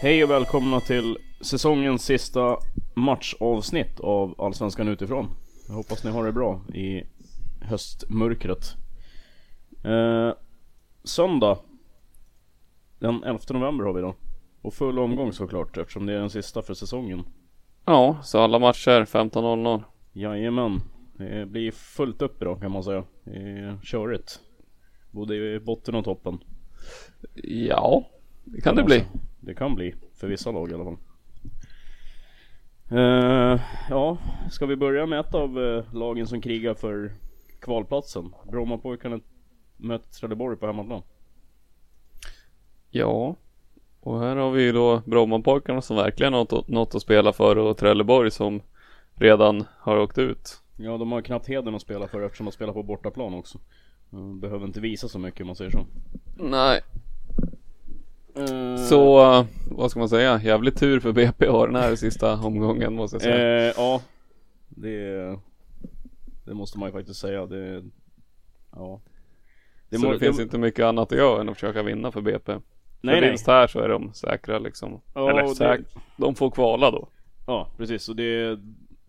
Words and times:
Hej 0.00 0.24
och 0.24 0.30
välkomna 0.30 0.80
till 0.80 1.18
säsongens 1.40 2.04
sista 2.04 2.56
matchavsnitt 2.94 4.00
av 4.00 4.40
Allsvenskan 4.40 4.88
utifrån. 4.88 5.26
Jag 5.68 5.74
hoppas 5.74 6.04
ni 6.04 6.10
har 6.10 6.26
det 6.26 6.32
bra 6.32 6.60
i 6.74 7.02
höstmörkret. 7.60 8.74
Eh, 9.84 10.32
söndag 11.04 11.58
den 12.98 13.24
11 13.24 13.38
november 13.50 13.84
har 13.84 13.92
vi 13.92 14.00
då. 14.00 14.14
Och 14.62 14.74
full 14.74 14.98
omgång 14.98 15.32
såklart 15.32 15.76
eftersom 15.76 16.06
det 16.06 16.12
är 16.12 16.18
den 16.18 16.30
sista 16.30 16.62
för 16.62 16.74
säsongen. 16.74 17.24
Ja, 17.84 18.18
så 18.22 18.38
alla 18.40 18.58
matcher 18.58 19.04
15.00. 19.04 19.82
Jajamän. 20.12 20.80
Det 21.16 21.46
blir 21.46 21.70
fullt 21.70 22.22
upp 22.22 22.42
idag 22.42 22.60
kan 22.60 22.72
man 22.72 22.84
säga. 22.84 23.04
Det 23.24 23.36
är 23.36 23.78
körigt. 23.82 24.40
Både 25.10 25.36
i 25.36 25.60
botten 25.60 25.94
och 25.94 26.04
toppen. 26.04 26.38
Ja, 27.44 28.04
det 28.44 28.60
kan 28.60 28.76
det 28.76 28.84
bli. 28.84 29.04
Det 29.40 29.54
kan 29.54 29.74
bli, 29.74 29.94
för 30.14 30.28
vissa 30.28 30.50
lag 30.50 30.70
i 30.70 30.74
alla 30.74 30.84
fall. 30.84 30.96
Uh, 32.92 33.60
ja, 33.90 34.18
ska 34.50 34.66
vi 34.66 34.76
börja 34.76 35.06
med 35.06 35.20
ett 35.20 35.34
av 35.34 35.58
uh, 35.58 35.94
lagen 35.94 36.26
som 36.26 36.40
krigar 36.40 36.74
för 36.74 37.12
kvalplatsen? 37.60 38.34
Brommapojkarna 38.50 39.20
möter 39.76 40.10
Trelleborg 40.10 40.56
på 40.56 40.66
hemmaplan. 40.66 41.02
Ja, 42.90 43.36
och 44.00 44.20
här 44.20 44.36
har 44.36 44.50
vi 44.50 44.62
ju 44.62 44.72
då 44.72 45.02
Brommapojkarna 45.06 45.82
som 45.82 45.96
verkligen 45.96 46.32
har 46.32 46.70
något, 46.70 46.94
att 46.94 47.02
spela 47.02 47.32
för 47.32 47.58
och 47.58 47.76
Trelleborg 47.76 48.30
som 48.30 48.62
redan 49.14 49.64
har 49.78 49.96
åkt 49.96 50.18
ut. 50.18 50.60
Ja, 50.76 50.96
de 50.96 51.12
har 51.12 51.22
knappt 51.22 51.48
heden 51.48 51.74
att 51.74 51.82
spela 51.82 52.08
för 52.08 52.22
eftersom 52.22 52.46
de 52.46 52.52
spelar 52.52 52.72
på 52.72 52.82
bortaplan 52.82 53.34
också. 53.34 53.58
De 54.10 54.40
behöver 54.40 54.66
inte 54.66 54.80
visa 54.80 55.08
så 55.08 55.18
mycket 55.18 55.40
om 55.40 55.46
man 55.46 55.56
säger 55.56 55.70
så. 55.70 55.86
Nej, 56.36 56.80
så 58.88 59.46
vad 59.70 59.90
ska 59.90 60.00
man 60.00 60.08
säga? 60.08 60.40
Jävligt 60.42 60.78
tur 60.78 61.00
för 61.00 61.12
BP 61.12 61.46
har 61.46 61.66
den 61.66 61.76
här 61.76 61.96
sista 61.96 62.32
omgången 62.32 62.94
måste 62.94 63.14
jag 63.14 63.22
säga. 63.22 63.68
Eh, 63.68 63.74
ja, 63.76 64.02
det, 64.68 65.38
det 66.44 66.54
måste 66.54 66.78
man 66.78 66.88
ju 66.88 66.92
faktiskt 66.92 67.20
säga. 67.20 67.46
Det, 67.46 67.84
ja. 68.72 69.00
Det 69.88 69.98
så 69.98 70.06
må, 70.06 70.12
det 70.12 70.18
finns 70.18 70.36
det, 70.36 70.42
inte 70.42 70.58
mycket 70.58 70.84
annat 70.84 71.12
att 71.12 71.18
göra 71.18 71.40
än 71.40 71.48
att 71.48 71.54
försöka 71.54 71.82
vinna 71.82 72.12
för 72.12 72.20
BP. 72.20 72.58
Nej, 73.00 73.20
för 73.20 73.28
vinst 73.28 73.46
här 73.46 73.66
så 73.66 73.80
är 73.80 73.88
de 73.88 74.12
säkra 74.12 74.58
liksom. 74.58 75.00
Ja, 75.14 75.30
Eller 75.30 75.54
säk 75.54 75.80
de 76.16 76.34
får 76.34 76.50
kvala 76.50 76.90
då. 76.90 77.08
Ja, 77.46 77.68
precis. 77.76 78.08
Och 78.08 78.16
det, 78.16 78.58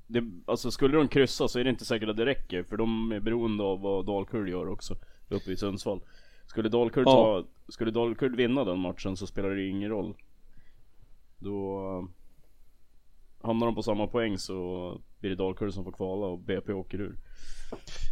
det, 0.08 0.24
alltså 0.46 0.72
skulle 0.72 0.98
de 0.98 1.08
kryssa 1.08 1.48
så 1.48 1.60
är 1.60 1.64
det 1.64 1.70
inte 1.70 1.86
säkert 1.86 2.10
att 2.10 2.18
det 2.18 2.26
räcker. 2.26 2.64
För 2.64 2.78
de 2.78 3.12
är 3.12 3.20
beroende 3.20 3.64
av 3.64 3.82
vad 3.82 4.06
Dalkurd 4.06 4.50
gör 4.50 4.70
också. 4.70 4.96
Uppe 5.30 5.52
i 5.52 5.58
Sundsvall. 5.58 6.02
Skulle 6.50 6.70
Dalkurd, 6.70 7.08
ja. 7.08 7.12
ta, 7.12 7.48
skulle 7.72 7.92
Dalkurd 7.92 8.36
vinna 8.36 8.64
den 8.64 8.80
matchen 8.80 9.18
så 9.18 9.28
spelar 9.28 9.50
det 9.50 9.62
ju 9.62 9.70
ingen 9.70 9.90
roll. 9.90 10.16
Då 11.40 11.80
hamnar 13.42 13.66
de 13.66 13.76
på 13.76 13.84
samma 13.84 14.08
poäng 14.08 14.38
så 14.38 14.98
blir 15.20 15.30
det 15.30 15.36
Dalkurd 15.36 15.74
som 15.74 15.84
får 15.84 15.92
kvala 15.92 16.26
och 16.26 16.40
BP 16.40 16.74
åker 16.74 17.02
ur. 17.02 17.16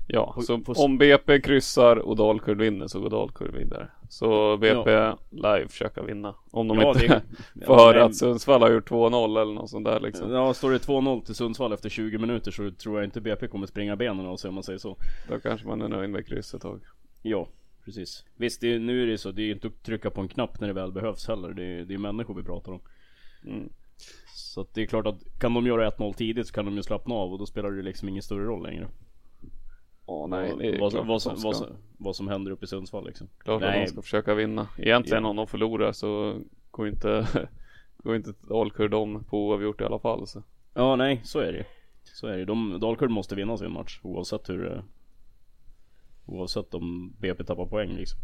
Ja, 0.08 0.34
på, 0.36 0.42
så 0.42 0.59
på... 0.59 0.72
om 0.72 0.98
BP 0.98 1.42
kryssar 1.42 1.96
och 1.98 2.16
Dalkurd 2.16 2.62
vinner 2.62 2.88
så 2.88 3.00
går 3.00 3.09
Dalkurd 3.09 3.56
vidare. 3.56 3.88
Så 4.09 4.58
BP 4.58 4.92
ja. 4.92 5.18
live 5.30 5.68
försöka 5.68 6.04
vinna. 6.04 6.36
Om 6.52 6.68
de 6.68 6.78
ja, 6.78 6.88
inte 6.88 7.22
det... 7.54 7.66
får 7.66 7.75
höra 7.75 8.06
att 8.06 8.16
Sundsvall 8.16 8.62
har 8.62 8.72
gjort 8.72 8.90
2-0 8.90 9.42
eller 9.42 9.54
något 9.54 9.69
sånt 9.69 9.86
där 9.86 10.00
liksom. 10.00 10.31
Ja, 10.31 10.54
står 10.54 10.72
det 10.72 10.88
2-0 10.88 11.25
till 11.25 11.36
Sundsvall 11.36 11.74
efter 11.74 11.90
20 11.90 12.18
minuter 12.18 12.52
så 12.52 12.72
tror 12.72 12.98
jag 12.98 13.06
inte 13.06 13.22
BP 13.22 13.48
kommer 13.48 13.68
springa 13.68 13.96
benen 13.96 14.25
av 14.25 14.38
sig 14.38 14.50
om 14.50 14.56
man 14.56 14.64
säger 14.64 14.80
så. 14.80 14.98
Då 15.30 15.40
kanske 15.40 15.68
man 15.68 15.81
är 15.81 15.88
nöjd 15.88 16.09
med 16.09 16.28
kryss 16.28 16.54
ett 16.54 16.62
tag. 16.62 16.81
Ja, 17.22 17.48
precis. 17.88 18.25
Visst, 18.36 18.62
det, 18.62 18.80
nu 18.80 19.03
är 19.03 19.08
det 19.08 19.18
så. 19.18 19.31
Det 19.31 19.42
är 19.42 19.52
inte 19.52 19.68
att 19.68 19.84
trycka 19.84 20.09
på 20.09 20.22
en 20.22 20.28
knapp 20.28 20.59
när 20.59 20.68
det 20.68 20.74
väl 20.74 20.92
behövs 20.92 21.28
heller. 21.28 21.53
Det 21.53 21.64
är, 21.64 21.86
det 21.86 21.94
är 21.94 21.98
människor 21.98 22.34
vi 22.34 22.44
pratar 22.44 22.72
om. 22.72 22.80
Mm. 23.46 23.70
Så 24.36 24.62
att 24.62 24.74
det 24.74 24.81
är 24.81 24.86
klart 24.86 25.08
att 25.08 25.40
kan 25.40 25.53
de 25.53 25.66
göra 25.66 25.90
1-0 25.90 26.14
tidigt 26.14 26.48
så 26.48 26.53
kan 26.53 26.66
de 26.66 26.75
ju 26.75 26.84
slappna 26.84 27.16
av 27.16 27.34
och 27.34 27.40
då 27.40 27.46
spelar 27.46 27.72
det 27.72 27.81
liksom 27.81 28.09
ingen 28.09 28.24
större 28.24 28.46
roll 28.46 28.64
längre. 28.64 28.88
Åh 30.06 30.28
nej, 30.28 30.50
är 30.50 30.80
vad, 30.80 30.92
klart 30.92 31.08
vad, 31.08 31.22
som, 31.22 31.36
vad, 31.38 31.56
som, 31.56 31.68
vad 31.98 32.16
som 32.16 32.28
händer 32.28 32.52
uppe 32.52 32.66
i 32.66 32.68
Sundsvall 32.68 33.06
liksom. 33.06 33.28
Klart 33.38 33.62
nej. 33.62 33.70
att 33.70 33.88
de 33.88 33.92
ska 33.92 34.02
försöka 34.02 34.36
vinna. 34.36 34.68
Egentligen 34.78 35.24
ja. 35.24 35.30
om 35.30 35.36
de 35.36 35.48
förlorar 35.48 35.92
så 35.92 36.40
går 36.72 36.88
inte 36.88 37.28
Går 37.98 38.16
inte 38.16 38.34
Dalkurd 38.42 38.94
om 38.94 39.24
på 39.24 39.48
oavgjort 39.48 39.81
i 39.81 39.84
alla 39.84 40.00
fall 40.00 40.28
så. 40.28 40.44
Ja 40.74 40.96
nej, 40.96 41.22
så 41.24 41.40
är 41.40 41.54
det 41.54 41.66
Så 42.04 42.28
är 42.28 42.38
det. 42.38 42.46
De, 42.46 42.80
Dalkurd 42.80 43.09
måste 43.09 43.36
vinna 43.36 43.58
sin 43.58 43.72
match 43.72 44.00
oavsett 44.04 44.50
hur 44.50 44.84
Oavsett 46.27 46.73
om 46.73 47.13
BP 47.19 47.43
tappar 47.43 47.65
poäng 47.65 47.89
liksom. 47.89 48.19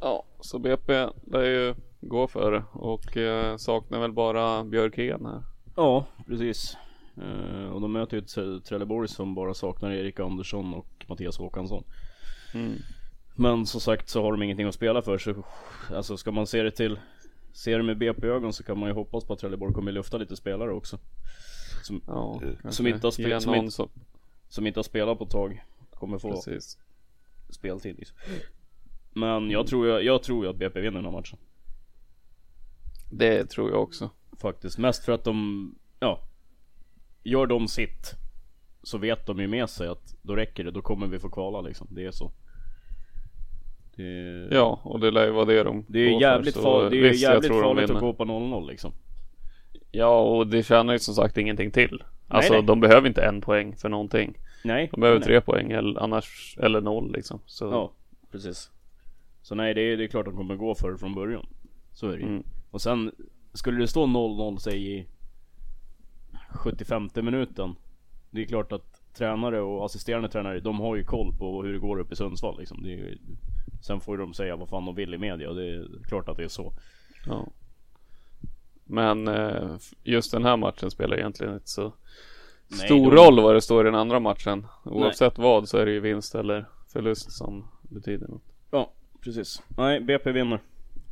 Ja, 0.00 0.24
så 0.40 0.58
BP 0.58 1.08
lär 1.26 1.44
ju 1.44 1.74
gå 2.00 2.28
för 2.28 2.52
det 2.52 2.64
och 2.72 3.16
eh, 3.16 3.56
saknar 3.56 4.00
väl 4.00 4.12
bara 4.12 4.64
Björkén 4.64 5.26
här. 5.26 5.42
Ja, 5.76 6.06
precis. 6.26 6.76
Eh, 7.16 7.66
och 7.66 7.80
de 7.80 7.92
möter 7.92 8.16
ju 8.16 8.60
Trelleborg 8.60 9.08
som 9.08 9.34
bara 9.34 9.54
saknar 9.54 9.90
Erik 9.90 10.20
Andersson 10.20 10.74
och 10.74 11.04
Mattias 11.08 11.38
Håkansson. 11.38 11.84
Mm. 12.54 12.74
Men 13.36 13.66
som 13.66 13.80
sagt 13.80 14.08
så 14.08 14.22
har 14.22 14.32
de 14.32 14.42
ingenting 14.42 14.66
att 14.66 14.74
spela 14.74 15.02
för 15.02 15.18
så 15.18 15.34
alltså 15.94 16.16
ska 16.16 16.32
man 16.32 16.46
se 16.46 16.62
det 16.62 16.70
till 16.70 16.98
Se 17.52 17.76
det 17.76 17.82
med 17.82 17.98
BP-ögon 17.98 18.52
så 18.52 18.62
kan 18.62 18.78
man 18.78 18.88
ju 18.88 18.94
hoppas 18.94 19.24
på 19.24 19.32
att 19.32 19.38
Trelleborg 19.38 19.74
kommer 19.74 19.92
lyfta 19.92 20.18
lite 20.18 20.36
spelare 20.36 20.72
också. 20.72 20.98
Som, 21.82 22.00
ja, 22.06 22.40
som, 22.70 22.86
inte, 22.86 23.06
har 23.06 23.10
spe, 23.10 23.40
som, 23.40 23.54
inte, 23.54 23.70
som... 23.70 23.88
som 24.48 24.66
inte 24.66 24.78
har 24.78 24.84
spelat 24.84 25.18
på 25.18 25.24
ett 25.24 25.30
tag. 25.30 25.64
Kommer 25.90 26.18
få 26.18 26.30
Precis 26.30 26.78
speltid 27.54 27.98
liksom. 27.98 28.16
Men 29.14 29.50
jag 29.50 29.66
tror, 29.66 29.88
jag, 29.88 30.04
jag 30.04 30.22
tror 30.22 30.44
ju 30.44 30.50
att 30.50 30.56
BP 30.56 30.80
vinner 30.80 30.96
den 30.96 31.04
här 31.04 31.12
matchen. 31.12 31.38
Det 33.10 33.44
tror 33.44 33.70
jag 33.70 33.82
också. 33.82 34.10
Faktiskt. 34.40 34.78
Mest 34.78 35.04
för 35.04 35.12
att 35.12 35.24
de, 35.24 35.74
ja. 36.00 36.20
Gör 37.22 37.46
de 37.46 37.68
sitt. 37.68 38.12
Så 38.82 38.98
vet 38.98 39.26
de 39.26 39.38
ju 39.40 39.48
med 39.48 39.70
sig 39.70 39.88
att 39.88 40.16
då 40.22 40.36
räcker 40.36 40.64
det, 40.64 40.70
då 40.70 40.82
kommer 40.82 41.06
vi 41.06 41.18
få 41.18 41.30
kvala 41.30 41.60
liksom. 41.60 41.88
Det 41.90 42.04
är 42.04 42.10
så. 42.10 42.32
Det... 43.96 44.48
Ja, 44.50 44.80
och 44.84 45.00
det 45.00 45.10
lär 45.10 45.24
ju 45.26 45.30
vara 45.30 45.44
det 45.44 45.62
de 45.62 45.84
Det 45.88 45.98
är 45.98 46.20
jävligt, 46.20 46.54
för, 46.54 46.62
far, 46.62 46.90
det 46.90 46.96
är 46.96 47.02
visst, 47.02 47.22
jävligt 47.22 47.52
farligt 47.52 47.90
att 47.90 48.00
gå 48.00 48.14
på 48.14 48.24
0-0 48.24 48.68
liksom. 48.68 48.92
Ja, 49.90 50.20
och 50.20 50.46
det 50.46 50.62
tjänar 50.62 50.92
ju 50.92 50.98
som 50.98 51.14
sagt 51.14 51.38
ingenting 51.38 51.70
till. 51.70 52.02
Alltså 52.28 52.52
nej, 52.52 52.60
nej. 52.60 52.66
de 52.66 52.80
behöver 52.80 53.08
inte 53.08 53.22
en 53.22 53.40
poäng 53.40 53.76
för 53.76 53.88
någonting. 53.88 54.38
Nej. 54.64 54.88
De 54.92 55.00
behöver 55.00 55.20
nej. 55.20 55.26
tre 55.26 55.40
poäng 55.40 55.70
eller 55.70 56.00
annars, 56.00 56.58
eller 56.60 56.80
noll 56.80 57.12
liksom. 57.12 57.40
Så. 57.46 57.64
Ja, 57.64 57.92
precis. 58.30 58.70
Så 59.42 59.54
nej, 59.54 59.74
det 59.74 59.80
är, 59.80 59.96
det 59.96 60.04
är 60.04 60.08
klart 60.08 60.26
att 60.26 60.32
de 60.32 60.36
kommer 60.36 60.56
gå 60.56 60.74
för 60.74 60.92
det 60.92 60.98
från 60.98 61.14
början. 61.14 61.46
Så 61.92 62.08
är 62.08 62.12
det 62.12 62.22
ju. 62.22 62.28
Mm. 62.28 62.42
Och 62.70 62.82
sen, 62.82 63.12
skulle 63.52 63.80
det 63.80 63.88
stå 63.88 64.06
0-0 64.06 64.56
säg 64.56 64.98
i 64.98 65.06
75 66.54 67.10
minuten. 67.14 67.74
Det 68.30 68.42
är 68.42 68.46
klart 68.46 68.72
att 68.72 69.14
tränare 69.14 69.60
och 69.60 69.84
assisterande 69.84 70.28
tränare, 70.28 70.60
de 70.60 70.80
har 70.80 70.96
ju 70.96 71.04
koll 71.04 71.32
på 71.38 71.62
hur 71.62 71.72
det 71.72 71.78
går 71.78 72.00
upp 72.00 72.12
i 72.12 72.16
Sundsvall 72.16 72.58
liksom. 72.58 72.86
Är, 72.86 73.18
sen 73.82 74.00
får 74.00 74.18
de 74.18 74.34
säga 74.34 74.56
vad 74.56 74.68
fan 74.68 74.84
de 74.84 74.94
vill 74.94 75.14
i 75.14 75.18
media 75.18 75.48
och 75.50 75.56
det 75.56 75.68
är 75.68 75.88
klart 76.08 76.28
att 76.28 76.36
det 76.36 76.44
är 76.44 76.48
så. 76.48 76.72
Ja. 77.26 77.46
Men 78.84 79.28
eh, 79.28 79.76
just 80.02 80.32
den 80.32 80.44
här 80.44 80.56
matchen 80.56 80.90
spelar 80.90 81.16
egentligen 81.16 81.54
inte 81.54 81.70
så 81.70 81.92
stor 82.72 83.10
de... 83.10 83.16
roll 83.16 83.42
vad 83.42 83.54
det 83.54 83.62
står 83.62 83.86
i 83.86 83.90
den 83.90 84.00
andra 84.00 84.20
matchen. 84.20 84.66
Oavsett 84.84 85.36
Nej. 85.36 85.44
vad 85.44 85.68
så 85.68 85.78
är 85.78 85.86
det 85.86 85.92
ju 85.92 86.00
vinst 86.00 86.34
eller 86.34 86.68
förlust 86.92 87.32
som 87.32 87.68
betyder 87.82 88.28
något. 88.28 88.42
Ja, 88.70 88.92
precis. 89.20 89.62
Nej, 89.76 90.00
BP 90.00 90.32
vinner. 90.32 90.60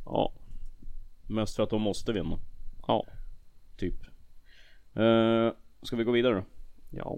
Ja. 0.05 0.33
Mest 1.27 1.55
för 1.55 1.63
att 1.63 1.69
de 1.69 1.81
måste 1.81 2.13
vinna. 2.13 2.37
Ja. 2.87 3.05
Typ. 3.77 3.95
Uh, 4.99 5.51
ska 5.81 5.95
vi 5.95 6.03
gå 6.03 6.11
vidare 6.11 6.35
då? 6.35 6.43
Ja. 6.89 7.17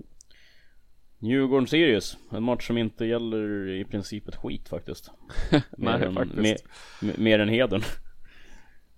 Djurgården-Sirius. 1.20 2.18
En 2.32 2.44
match 2.44 2.68
som 2.68 2.78
inte 2.78 3.06
gäller 3.06 3.70
i 3.70 3.86
princip 3.86 4.28
ett 4.28 4.36
skit 4.36 4.70
faktiskt. 4.70 5.12
Nej, 5.78 6.04
än, 6.04 6.14
faktiskt. 6.14 6.66
Mer, 7.02 7.14
mer 7.18 7.40
än 7.40 7.50
hedern. 7.50 7.82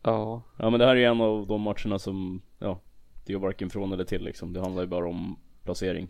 Ja. 0.03 0.41
Ja 0.57 0.69
men 0.69 0.79
det 0.79 0.85
här 0.85 0.95
är 0.95 1.09
en 1.09 1.21
av 1.21 1.47
de 1.47 1.61
matcherna 1.61 1.99
som, 1.99 2.41
ja, 2.59 2.81
det 3.25 3.33
är 3.33 3.37
varken 3.37 3.69
från 3.69 3.93
eller 3.93 4.03
till 4.03 4.23
liksom. 4.23 4.53
Det 4.53 4.59
handlar 4.59 4.81
ju 4.83 4.87
bara 4.87 5.07
om 5.07 5.39
placering. 5.63 6.07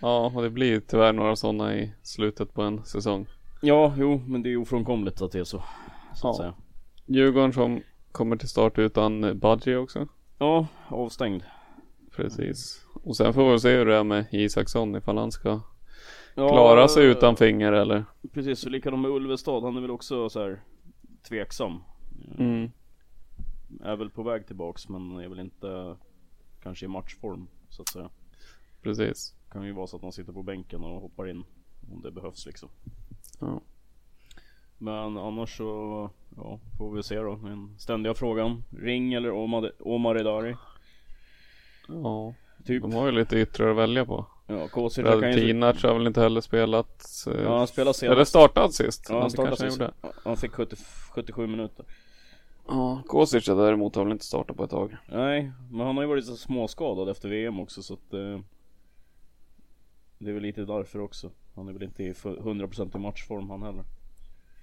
Ja, 0.00 0.32
och 0.34 0.42
det 0.42 0.50
blir 0.50 0.80
tyvärr 0.80 1.12
några 1.12 1.36
sådana 1.36 1.76
i 1.76 1.92
slutet 2.02 2.54
på 2.54 2.62
en 2.62 2.84
säsong. 2.84 3.26
Ja, 3.62 3.94
jo, 3.98 4.22
men 4.26 4.42
det 4.42 4.52
är 4.52 4.56
ofrånkomligt 4.56 5.22
att 5.22 5.32
det 5.32 5.38
är 5.38 5.44
så. 5.44 5.62
Så 6.14 6.26
ja. 6.26 6.30
att 6.30 6.36
säga. 6.36 6.54
Djurgården 7.06 7.52
som 7.52 7.82
kommer 8.12 8.36
till 8.36 8.48
start 8.48 8.78
utan 8.78 9.38
Budgie 9.38 9.76
också. 9.76 10.08
Ja, 10.38 10.66
avstängd. 10.88 11.42
Precis. 12.16 12.86
Och 13.04 13.16
sen 13.16 13.34
får 13.34 13.52
vi 13.52 13.58
se 13.58 13.76
hur 13.76 13.86
det 13.86 13.96
är 13.96 14.04
med 14.04 14.26
Isaksson 14.30 14.96
ifall 14.96 15.18
han 15.18 15.32
ska 15.32 15.60
ja, 16.34 16.48
klara 16.48 16.88
sig 16.88 17.06
utan 17.06 17.36
finger 17.36 17.72
eller. 17.72 18.04
Precis, 18.32 18.64
och 18.64 18.70
likadant 18.70 19.02
med 19.02 19.10
Ulvestad. 19.10 19.62
Han 19.62 19.76
är 19.76 19.80
väl 19.80 19.90
också 19.90 20.28
så 20.28 20.40
här 20.40 20.62
tveksam. 21.28 21.78
Mm. 22.38 22.70
Är 23.84 23.96
väl 23.96 24.10
på 24.10 24.22
väg 24.22 24.46
tillbaks 24.46 24.88
men 24.88 25.18
är 25.18 25.28
väl 25.28 25.40
inte 25.40 25.96
kanske 26.62 26.84
i 26.84 26.88
matchform 26.88 27.48
så 27.68 27.82
att 27.82 27.88
säga. 27.88 28.10
Precis. 28.82 29.34
Kan 29.50 29.66
ju 29.66 29.72
vara 29.72 29.86
så 29.86 29.96
att 29.96 30.02
han 30.02 30.12
sitter 30.12 30.32
på 30.32 30.42
bänken 30.42 30.84
och 30.84 31.00
hoppar 31.00 31.28
in 31.28 31.44
om 31.92 32.02
det 32.02 32.10
behövs 32.10 32.46
liksom. 32.46 32.68
Ja. 33.40 33.60
Men 34.78 35.16
annars 35.16 35.56
så, 35.56 36.10
ja, 36.36 36.60
får 36.78 36.92
vi 36.96 37.02
se 37.02 37.16
då. 37.16 37.36
Den 37.36 37.78
ständiga 37.78 38.14
frågan. 38.14 38.64
Ring 38.78 39.14
eller 39.14 39.30
Omar 39.80 40.20
Edari? 40.20 40.56
Ja, 41.88 42.34
typ. 42.64 42.82
de 42.82 42.92
har 42.92 43.06
ju 43.06 43.12
lite 43.12 43.38
yttrar 43.38 43.70
att 43.70 43.76
välja 43.76 44.06
på. 44.06 44.26
Ja, 44.46 44.68
Kosic 44.68 45.04
kan 45.04 45.32
ju... 45.32 45.34
Tinac 45.34 45.82
har 45.82 45.94
väl 45.94 46.06
inte 46.06 46.20
heller 46.20 46.40
spelat. 46.40 47.26
Ja, 47.26 47.58
han 47.58 47.66
spelade 47.66 47.94
senast. 47.94 48.14
Eller 48.14 48.24
startat 48.24 48.74
sist. 48.74 49.06
Ja, 49.08 49.20
han 49.20 49.30
startade 49.30 49.56
sist. 49.56 49.80
Han 50.24 50.36
fick 50.36 50.52
70, 50.52 50.76
77 51.14 51.46
minuter. 51.46 51.86
Ja, 52.68 53.02
Kosic 53.06 53.44
däremot 53.44 53.96
har 53.96 54.04
väl 54.04 54.12
inte 54.12 54.24
startat 54.24 54.56
på 54.56 54.64
ett 54.64 54.70
tag. 54.70 54.96
Nej, 55.08 55.52
men 55.70 55.86
han 55.86 55.96
har 55.96 56.02
ju 56.02 56.08
varit 56.08 56.24
så 56.24 56.36
småskadad 56.36 57.08
efter 57.08 57.28
VM 57.28 57.60
också 57.60 57.82
så 57.82 57.94
att 57.94 58.14
eh, 58.14 58.40
Det 60.18 60.30
är 60.30 60.34
väl 60.34 60.42
lite 60.42 60.64
därför 60.64 61.00
också. 61.00 61.30
Han 61.54 61.68
är 61.68 61.72
väl 61.72 61.82
inte 61.82 62.02
i 62.02 62.12
100% 62.12 62.96
i 62.96 62.98
matchform 62.98 63.50
han 63.50 63.62
heller. 63.62 63.84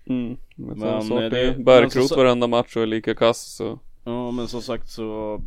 Mm, 0.06 0.38
men, 0.56 0.80
men 0.80 1.04
så 1.04 1.18
är 1.18 1.30
det 1.30 1.64
Bärkrot 1.64 2.12
varenda 2.12 2.48
match 2.48 2.76
och 2.76 2.82
är 2.82 2.88
lika 2.88 3.16
kass 3.16 3.56
så. 3.56 3.80
Ja 4.04 4.32
men 4.32 4.48
som 4.48 4.62
sagt 4.62 4.90
så 4.90 5.42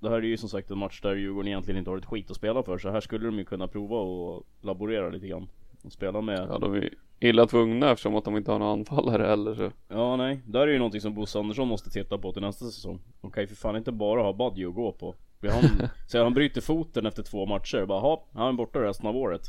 Det 0.00 0.08
här 0.08 0.16
är 0.16 0.22
ju 0.22 0.36
som 0.36 0.48
sagt 0.48 0.70
en 0.70 0.78
match 0.78 1.00
där 1.00 1.14
Djurgården 1.14 1.48
egentligen 1.48 1.78
inte 1.78 1.90
har 1.90 1.98
ett 1.98 2.04
skit 2.04 2.30
att 2.30 2.36
spela 2.36 2.62
för 2.62 2.78
så 2.78 2.90
här 2.90 3.00
skulle 3.00 3.26
de 3.26 3.38
ju 3.38 3.44
kunna 3.44 3.68
prova 3.68 3.96
och 3.96 4.46
laborera 4.60 5.08
lite 5.08 5.26
grann. 5.26 5.48
Och 5.82 5.92
spela 5.92 6.20
med 6.20 6.46
Ja 6.50 6.58
de 6.58 6.74
är 6.74 6.94
illa 7.20 7.46
tvungna 7.46 7.90
eftersom 7.90 8.16
att 8.16 8.24
de 8.24 8.36
inte 8.36 8.52
har 8.52 8.58
några 8.58 8.72
anfallare 8.72 9.26
heller 9.26 9.54
så. 9.54 9.70
Ja 9.88 10.16
nej, 10.16 10.40
där 10.46 10.60
är 10.60 10.72
ju 10.72 10.78
någonting 10.78 11.00
som 11.00 11.14
Bosse 11.14 11.38
Andersson 11.38 11.68
måste 11.68 11.90
titta 11.90 12.18
på 12.18 12.32
till 12.32 12.42
nästa 12.42 12.64
säsong. 12.64 13.00
De 13.20 13.30
kan 13.30 13.42
ju 13.42 13.46
för 13.46 13.56
fan 13.56 13.76
inte 13.76 13.92
bara 13.92 14.22
ha 14.22 14.32
Budgie 14.32 14.68
att 14.68 14.74
gå 14.74 14.92
på. 14.92 15.14
Han, 15.50 15.88
så 16.06 16.22
han 16.22 16.34
bryter 16.34 16.60
foten 16.60 17.06
efter 17.06 17.22
två 17.22 17.46
matcher, 17.46 17.86
bara 17.86 18.00
ha, 18.00 18.24
han 18.32 18.48
är 18.48 18.52
borta 18.52 18.82
resten 18.82 19.06
av 19.06 19.16
året. 19.16 19.42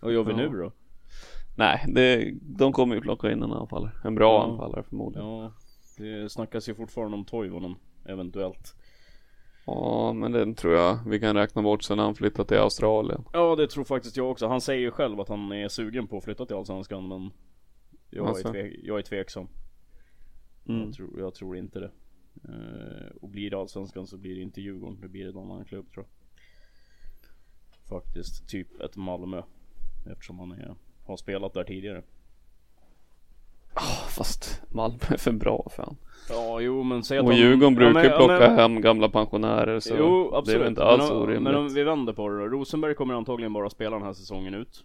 Vad 0.00 0.12
gör 0.12 0.24
vi 0.24 0.30
ja. 0.30 0.36
nu 0.36 0.48
då? 0.48 0.72
Nej, 1.56 1.84
det, 1.88 2.32
de 2.42 2.72
kommer 2.72 2.94
ju 2.94 3.00
plocka 3.00 3.32
in 3.32 3.42
en 3.42 3.52
anfallare. 3.52 3.92
En 4.04 4.14
bra 4.14 4.32
ja. 4.32 4.52
anfallare 4.52 4.82
förmodligen. 4.82 5.28
Ja, 5.28 5.52
det 5.98 6.32
snackas 6.32 6.68
ju 6.68 6.74
fortfarande 6.74 7.16
om 7.16 7.24
Toivonen 7.24 7.74
eventuellt. 8.04 8.74
Ja, 9.66 10.12
men 10.12 10.32
den 10.32 10.54
tror 10.54 10.74
jag 10.74 10.98
vi 11.06 11.20
kan 11.20 11.36
räkna 11.36 11.62
bort 11.62 11.82
sen 11.82 11.98
han 11.98 12.14
flyttat 12.14 12.48
till 12.48 12.58
Australien. 12.58 13.24
Ja, 13.32 13.56
det 13.56 13.66
tror 13.66 13.84
faktiskt 13.84 14.16
jag 14.16 14.30
också. 14.30 14.46
Han 14.46 14.60
säger 14.60 14.80
ju 14.80 14.90
själv 14.90 15.20
att 15.20 15.28
han 15.28 15.52
är 15.52 15.68
sugen 15.68 16.06
på 16.06 16.18
att 16.18 16.24
flytta 16.24 16.46
till 16.46 16.56
Allsvenskan, 16.56 17.08
men 17.08 17.30
jag, 18.10 18.26
alltså. 18.26 18.48
är, 18.48 18.52
tvek, 18.52 18.80
jag 18.82 18.98
är 18.98 19.02
tveksam. 19.02 19.48
Mm. 20.68 20.82
Jag, 20.82 20.94
tror, 20.94 21.20
jag 21.20 21.34
tror 21.34 21.56
inte 21.56 21.80
det. 21.80 21.90
Uh, 22.48 23.16
och 23.20 23.28
blir 23.28 23.50
det 23.50 23.58
Allsvenskan 23.58 24.06
så 24.06 24.16
blir 24.16 24.34
det 24.34 24.40
inte 24.40 24.60
Djurgården. 24.60 25.00
Det 25.00 25.08
blir 25.08 25.28
en 25.28 25.36
annan 25.36 25.64
klubb 25.64 25.90
tror 25.92 26.06
jag. 26.06 26.12
Faktiskt, 27.88 28.48
typ 28.48 28.80
ett 28.80 28.96
Malmö. 28.96 29.42
Eftersom 30.10 30.38
han 30.38 30.52
är, 30.52 30.74
har 31.04 31.16
spelat 31.16 31.54
där 31.54 31.64
tidigare. 31.64 32.02
Fast 34.16 34.62
Malmö 34.70 34.98
är 35.08 35.16
för 35.16 35.32
bra 35.32 35.68
fan. 35.76 35.96
Ja, 36.28 36.60
jo 36.60 36.82
men 36.82 37.04
säg 37.04 37.18
att 37.18 37.24
Och 37.24 37.32
Djurgården 37.34 37.74
brukar 37.74 38.04
ja, 38.04 38.08
men, 38.08 38.18
plocka 38.18 38.42
ja, 38.42 38.48
men... 38.48 38.58
hem 38.58 38.80
gamla 38.80 39.08
pensionärer 39.08 39.80
så 39.80 39.94
jo, 39.98 40.34
absolut. 40.34 40.60
det 40.60 40.64
är 40.64 40.68
inte 40.68 40.84
alls 40.84 41.08
men, 41.08 41.18
orimligt. 41.18 41.42
Men 41.42 41.54
om 41.54 41.74
vi 41.74 41.82
vänder 41.82 42.12
på 42.12 42.28
det 42.28 42.38
då. 42.38 42.44
Rosenberg 42.44 42.94
kommer 42.94 43.14
antagligen 43.14 43.52
bara 43.52 43.70
spela 43.70 43.96
den 43.96 44.06
här 44.06 44.12
säsongen 44.12 44.54
ut. 44.54 44.82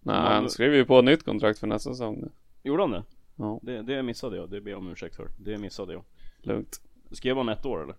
Nej, 0.00 0.16
Malmö... 0.16 0.34
han 0.34 0.50
skriver 0.50 0.76
ju 0.76 0.84
på 0.84 0.98
ett 0.98 1.04
nytt 1.04 1.24
kontrakt 1.24 1.58
för 1.58 1.66
nästa 1.66 1.90
säsong 1.90 2.18
nu. 2.20 2.30
Gjorde 2.62 2.82
han 2.82 2.90
det? 2.90 3.04
Ja. 3.36 3.60
Det, 3.62 3.82
det 3.82 4.02
missade 4.02 4.36
jag, 4.36 4.50
det 4.50 4.60
ber 4.60 4.70
jag 4.70 4.80
om 4.80 4.88
ursäkt 4.88 5.16
för. 5.16 5.28
Det 5.38 5.58
missade 5.58 5.92
jag. 5.92 6.04
Lugnt. 6.42 6.80
Skrev 7.10 7.36
han 7.36 7.48
ett 7.48 7.66
år 7.66 7.82
eller? 7.82 7.96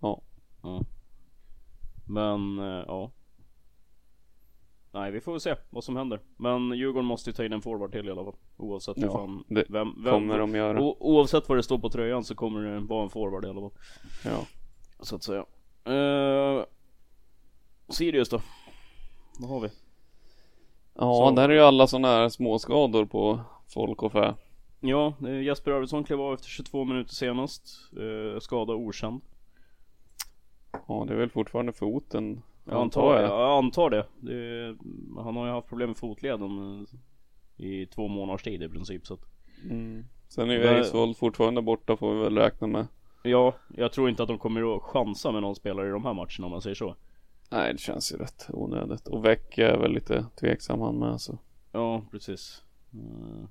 Ja. 0.00 0.22
Ja. 0.62 0.80
Men, 2.08 2.58
eh, 2.58 2.84
ja. 2.86 3.10
Nej 4.96 5.10
vi 5.10 5.20
får 5.20 5.32
väl 5.32 5.40
se 5.40 5.54
vad 5.70 5.84
som 5.84 5.96
händer. 5.96 6.20
Men 6.36 6.72
Djurgården 6.72 7.06
måste 7.06 7.30
ju 7.30 7.34
ta 7.34 7.44
in 7.44 7.52
en 7.52 7.62
forward 7.62 7.92
till 7.92 8.08
i 8.08 8.10
alla 8.10 8.24
fall. 8.24 8.36
Oavsett 8.56 8.96
ja, 8.98 9.12
fan, 9.12 9.44
det 9.48 9.64
vem, 9.68 10.02
vem, 10.04 10.12
kommer 10.12 10.38
de 10.38 10.54
göra. 10.54 10.82
O, 10.82 10.96
oavsett 11.00 11.48
vad 11.48 11.58
det 11.58 11.62
står 11.62 11.78
på 11.78 11.90
tröjan 11.90 12.24
så 12.24 12.34
kommer 12.34 12.60
det 12.60 12.80
vara 12.80 13.02
en 13.02 13.10
forward 13.10 13.44
i 13.44 13.48
alla 13.48 13.60
fall. 13.60 13.70
Ja. 14.24 14.46
Så 15.00 15.16
att 15.16 15.22
säga. 15.22 15.44
Uh, 15.88 16.64
Sirius 17.88 18.28
då? 18.28 18.40
Vad 19.38 19.50
har 19.50 19.60
vi? 19.60 19.68
Ja, 20.94 21.14
så. 21.14 21.30
där 21.30 21.48
är 21.48 21.54
ju 21.54 21.60
alla 21.60 21.86
sådana 21.86 22.08
här 22.08 22.28
småskador 22.28 23.04
på 23.04 23.40
folk 23.74 24.02
och 24.02 24.12
fä. 24.12 24.34
Ja, 24.80 25.14
Jesper 25.44 25.70
Arvidsson 25.70 26.04
klev 26.04 26.20
av 26.20 26.34
efter 26.34 26.48
22 26.48 26.84
minuter 26.84 27.14
senast. 27.14 27.68
Uh, 27.98 28.38
skada 28.38 28.74
okänd. 28.74 29.20
Ja, 30.88 31.04
det 31.08 31.14
är 31.14 31.18
väl 31.18 31.30
fortfarande 31.30 31.72
foten 31.72 32.42
jag 32.66 32.80
antar, 32.80 33.22
jag. 33.22 33.30
jag 33.30 33.58
antar 33.64 33.90
det. 33.90 34.06
det. 34.20 34.76
Han 35.22 35.36
har 35.36 35.46
ju 35.46 35.52
haft 35.52 35.68
problem 35.68 35.88
med 35.88 35.96
fotleden 35.96 36.86
eh, 37.58 37.66
i 37.66 37.86
två 37.86 38.08
månaders 38.08 38.42
tid 38.42 38.62
i 38.62 38.68
princip 38.68 39.06
så 39.06 39.14
att 39.14 39.24
mm. 39.64 40.04
Sen 40.28 40.50
är 40.50 40.54
ju 40.54 40.66
Eidsvoll 40.66 41.14
fortfarande 41.14 41.62
borta 41.62 41.96
får 41.96 42.14
vi 42.14 42.22
väl 42.22 42.38
räkna 42.38 42.66
med. 42.66 42.86
Ja, 43.22 43.54
jag 43.76 43.92
tror 43.92 44.08
inte 44.08 44.22
att 44.22 44.28
de 44.28 44.38
kommer 44.38 44.76
att 44.76 44.82
chansa 44.82 45.32
med 45.32 45.42
någon 45.42 45.56
spelare 45.56 45.88
i 45.88 45.90
de 45.90 46.04
här 46.04 46.14
matcherna 46.14 46.44
om 46.44 46.50
man 46.50 46.62
säger 46.62 46.74
så. 46.74 46.96
Nej, 47.50 47.72
det 47.72 47.78
känns 47.78 48.12
ju 48.12 48.16
rätt 48.16 48.46
onödigt. 48.52 49.08
Och 49.08 49.24
Vecchia 49.24 49.70
är 49.70 49.78
väl 49.78 49.92
lite 49.92 50.26
tveksam 50.40 50.80
han 50.80 50.98
med 50.98 51.20
så. 51.20 51.38
Ja, 51.72 52.02
precis. 52.10 52.62
Eh, 52.92 53.48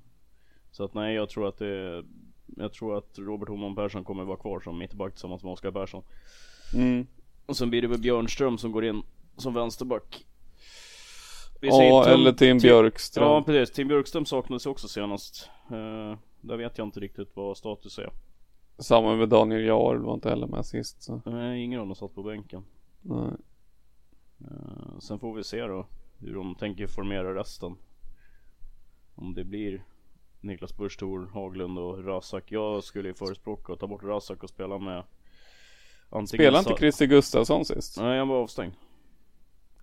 så 0.70 0.84
att 0.84 0.94
nej, 0.94 1.14
jag 1.14 1.28
tror 1.28 1.48
att 1.48 1.58
det 1.58 2.04
Jag 2.46 2.72
tror 2.72 2.98
att 2.98 3.18
Robert 3.18 3.48
Homan 3.48 3.74
Persson 3.74 4.04
kommer 4.04 4.24
vara 4.24 4.36
kvar 4.36 4.60
som 4.60 4.78
mittback 4.78 5.12
tillsammans 5.12 5.42
med 5.42 5.52
Oskar 5.52 5.70
Persson. 5.70 6.02
Mm. 6.74 7.06
Och 7.46 7.56
sen 7.56 7.70
blir 7.70 7.82
det 7.82 7.88
väl 7.88 8.00
Björnström 8.00 8.58
som 8.58 8.72
går 8.72 8.84
in 8.84 9.02
som 9.36 9.54
vänsterback. 9.54 10.26
Ja, 11.60 12.04
Tim, 12.04 12.12
eller 12.12 12.32
Tim 12.32 12.58
Björkström. 12.58 13.24
Ja, 13.24 13.42
precis. 13.42 13.74
Tim 13.74 13.88
Björkström 13.88 14.26
saknades 14.26 14.66
också 14.66 14.88
senast. 14.88 15.50
Uh, 15.72 16.18
där 16.40 16.56
vet 16.56 16.78
jag 16.78 16.86
inte 16.86 17.00
riktigt 17.00 17.36
vad 17.36 17.56
status 17.56 17.98
är. 17.98 18.10
Samma 18.78 19.16
med 19.16 19.28
Daniel 19.28 19.64
Jarl 19.64 19.98
var 19.98 20.14
inte 20.14 20.28
heller 20.28 20.46
med 20.46 20.66
sist. 20.66 21.02
Så. 21.02 21.22
Nej, 21.24 21.62
ingen 21.62 21.80
av 21.80 21.86
dem 21.86 21.94
satt 21.94 22.14
på 22.14 22.22
bänken. 22.22 22.64
Nej. 23.02 23.30
Uh, 24.40 24.98
sen 24.98 25.18
får 25.18 25.34
vi 25.34 25.44
se 25.44 25.62
då 25.62 25.86
hur 26.18 26.34
de 26.34 26.54
tänker 26.54 26.86
formera 26.86 27.34
resten. 27.34 27.76
Om 29.14 29.34
det 29.34 29.44
blir 29.44 29.84
Niklas 30.40 30.76
Busch, 30.76 31.02
Haglund 31.32 31.78
och 31.78 32.04
Rasak. 32.04 32.52
Jag 32.52 32.84
skulle 32.84 33.08
ju 33.08 33.14
förespråka 33.14 33.72
att 33.72 33.80
ta 33.80 33.86
bort 33.86 34.02
Rasak 34.02 34.42
och 34.42 34.50
spela 34.50 34.78
med 34.78 35.04
Spelade 36.28 36.58
inte 36.58 36.74
Christer 36.78 37.06
Gustafsson 37.06 37.64
sist? 37.64 37.96
Nej, 38.00 38.18
han 38.18 38.28
var 38.28 38.36
avstängd. 38.36 38.72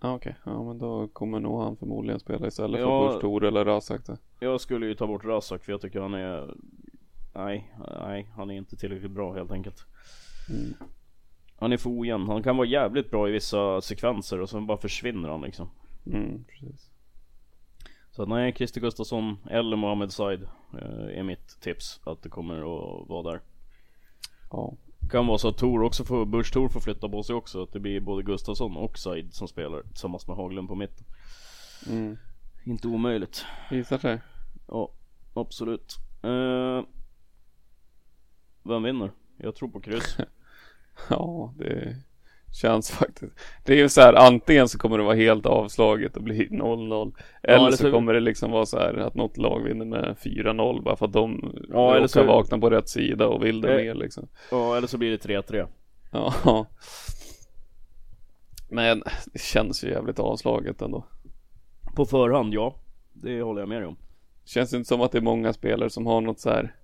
Ah, 0.04 0.14
Okej, 0.14 0.36
okay. 0.40 0.52
ja 0.54 0.62
men 0.62 0.78
då 0.78 1.08
kommer 1.08 1.40
nog 1.40 1.62
han 1.62 1.76
förmodligen 1.76 2.20
spela 2.20 2.46
istället 2.46 2.80
ja, 2.80 2.86
för 2.86 3.12
Busch 3.12 3.20
Thor 3.20 3.44
eller 3.44 3.64
Rasak 3.64 4.00
Jag 4.40 4.60
skulle 4.60 4.86
ju 4.86 4.94
ta 4.94 5.06
bort 5.06 5.24
Rasak 5.24 5.64
för 5.64 5.72
jag 5.72 5.80
tycker 5.80 6.00
han 6.00 6.14
är 6.14 6.54
Nej, 7.34 7.74
nej 8.00 8.32
han 8.36 8.50
är 8.50 8.54
inte 8.54 8.76
tillräckligt 8.76 9.10
bra 9.10 9.34
helt 9.34 9.50
enkelt 9.50 9.86
mm. 10.50 10.74
Han 11.56 11.72
är 11.72 11.76
för 11.76 12.00
ojämn, 12.00 12.28
han 12.28 12.42
kan 12.42 12.56
vara 12.56 12.66
jävligt 12.66 13.10
bra 13.10 13.28
i 13.28 13.32
vissa 13.32 13.80
sekvenser 13.80 14.40
och 14.40 14.50
sen 14.50 14.66
bara 14.66 14.78
försvinner 14.78 15.28
han 15.28 15.42
liksom 15.42 15.70
mm, 16.06 16.44
precis. 16.44 16.90
Så 18.10 18.22
att 18.22 18.28
nej, 18.28 18.52
Christer 18.52 18.80
Gustafsson 18.80 19.36
eller 19.50 19.76
Mohamed 19.76 20.12
Said 20.12 20.42
eh, 20.72 21.18
är 21.18 21.22
mitt 21.22 21.60
tips 21.60 22.00
att 22.04 22.22
det 22.22 22.28
kommer 22.28 22.56
att 22.56 23.08
vara 23.08 23.32
där 23.32 23.40
Ja 24.50 24.74
Kan 25.10 25.26
vara 25.26 25.38
så 25.38 25.48
att 25.48 25.56
Tor 25.56 25.82
också 25.82 26.04
får, 26.04 26.26
Bush 26.26 26.52
Tor 26.52 26.68
får 26.68 26.80
flytta 26.80 27.08
på 27.08 27.22
sig 27.22 27.34
också. 27.34 27.62
Att 27.62 27.72
det 27.72 27.80
blir 27.80 28.00
både 28.00 28.22
Gustafsson 28.22 28.76
och 28.76 28.98
Said 28.98 29.34
som 29.34 29.48
spelar 29.48 29.82
tillsammans 29.82 30.26
med 30.26 30.36
Haglund 30.36 30.68
på 30.68 30.74
mitten. 30.74 31.04
Mm. 31.90 32.18
Inte 32.64 32.88
omöjligt. 32.88 33.44
Visar 33.70 33.98
sig. 33.98 34.20
Ja, 34.66 34.92
absolut. 35.34 35.96
Uh, 36.24 36.82
vem 38.62 38.82
vinner? 38.82 39.10
Jag 39.36 39.54
tror 39.54 39.68
på 39.68 39.80
kryss. 39.80 40.16
ja, 41.08 41.54
det 41.58 41.96
känns 42.54 42.90
faktiskt. 42.90 43.32
Det 43.64 43.72
är 43.72 43.76
ju 43.76 43.88
så 43.88 44.00
här, 44.00 44.14
antingen 44.14 44.68
så 44.68 44.78
kommer 44.78 44.98
det 44.98 45.04
vara 45.04 45.16
helt 45.16 45.46
avslaget 45.46 46.16
och 46.16 46.22
bli 46.22 46.48
0-0. 46.48 47.12
Eller, 47.42 47.64
ja, 47.64 47.70
så, 47.70 47.76
så 47.76 47.90
kommer 47.90 48.14
det 48.14 48.20
liksom 48.20 48.50
vara 48.50 48.66
så 48.66 48.78
här 48.78 48.94
att 48.94 49.14
något 49.14 49.36
lag 49.36 49.64
vinner 49.64 49.84
med 49.84 50.16
4-0 50.24 50.82
bara 50.82 50.96
för 50.96 51.06
att 51.06 51.12
de 51.12 51.54
ja, 51.68 51.78
råkar 51.78 52.06
så... 52.06 52.24
vakna 52.24 52.58
på 52.58 52.70
rätt 52.70 52.88
sida 52.88 53.26
och 53.26 53.44
vill 53.44 53.60
det 53.60 53.70
eh, 53.70 53.76
mer 53.76 53.94
liksom. 53.94 54.28
Ja, 54.50 54.76
eller 54.76 54.86
så 54.86 54.98
blir 54.98 55.10
det 55.10 55.28
3-3. 55.28 55.66
Ja. 56.12 56.66
Men 58.70 59.02
det 59.32 59.40
känns 59.40 59.84
ju 59.84 59.88
jävligt 59.88 60.18
avslaget 60.18 60.82
ändå. 60.82 61.04
På 61.96 62.04
förhand, 62.04 62.54
ja. 62.54 62.74
Det 63.12 63.42
håller 63.42 63.60
jag 63.60 63.68
med 63.68 63.80
dig 63.80 63.88
om. 63.88 63.96
Känns 64.44 64.74
inte 64.74 64.88
som 64.88 65.00
att 65.00 65.12
det 65.12 65.18
är 65.18 65.22
många 65.22 65.52
spelare 65.52 65.90
som 65.90 66.06
har 66.06 66.20
något 66.20 66.40
så 66.40 66.50
här 66.50 66.74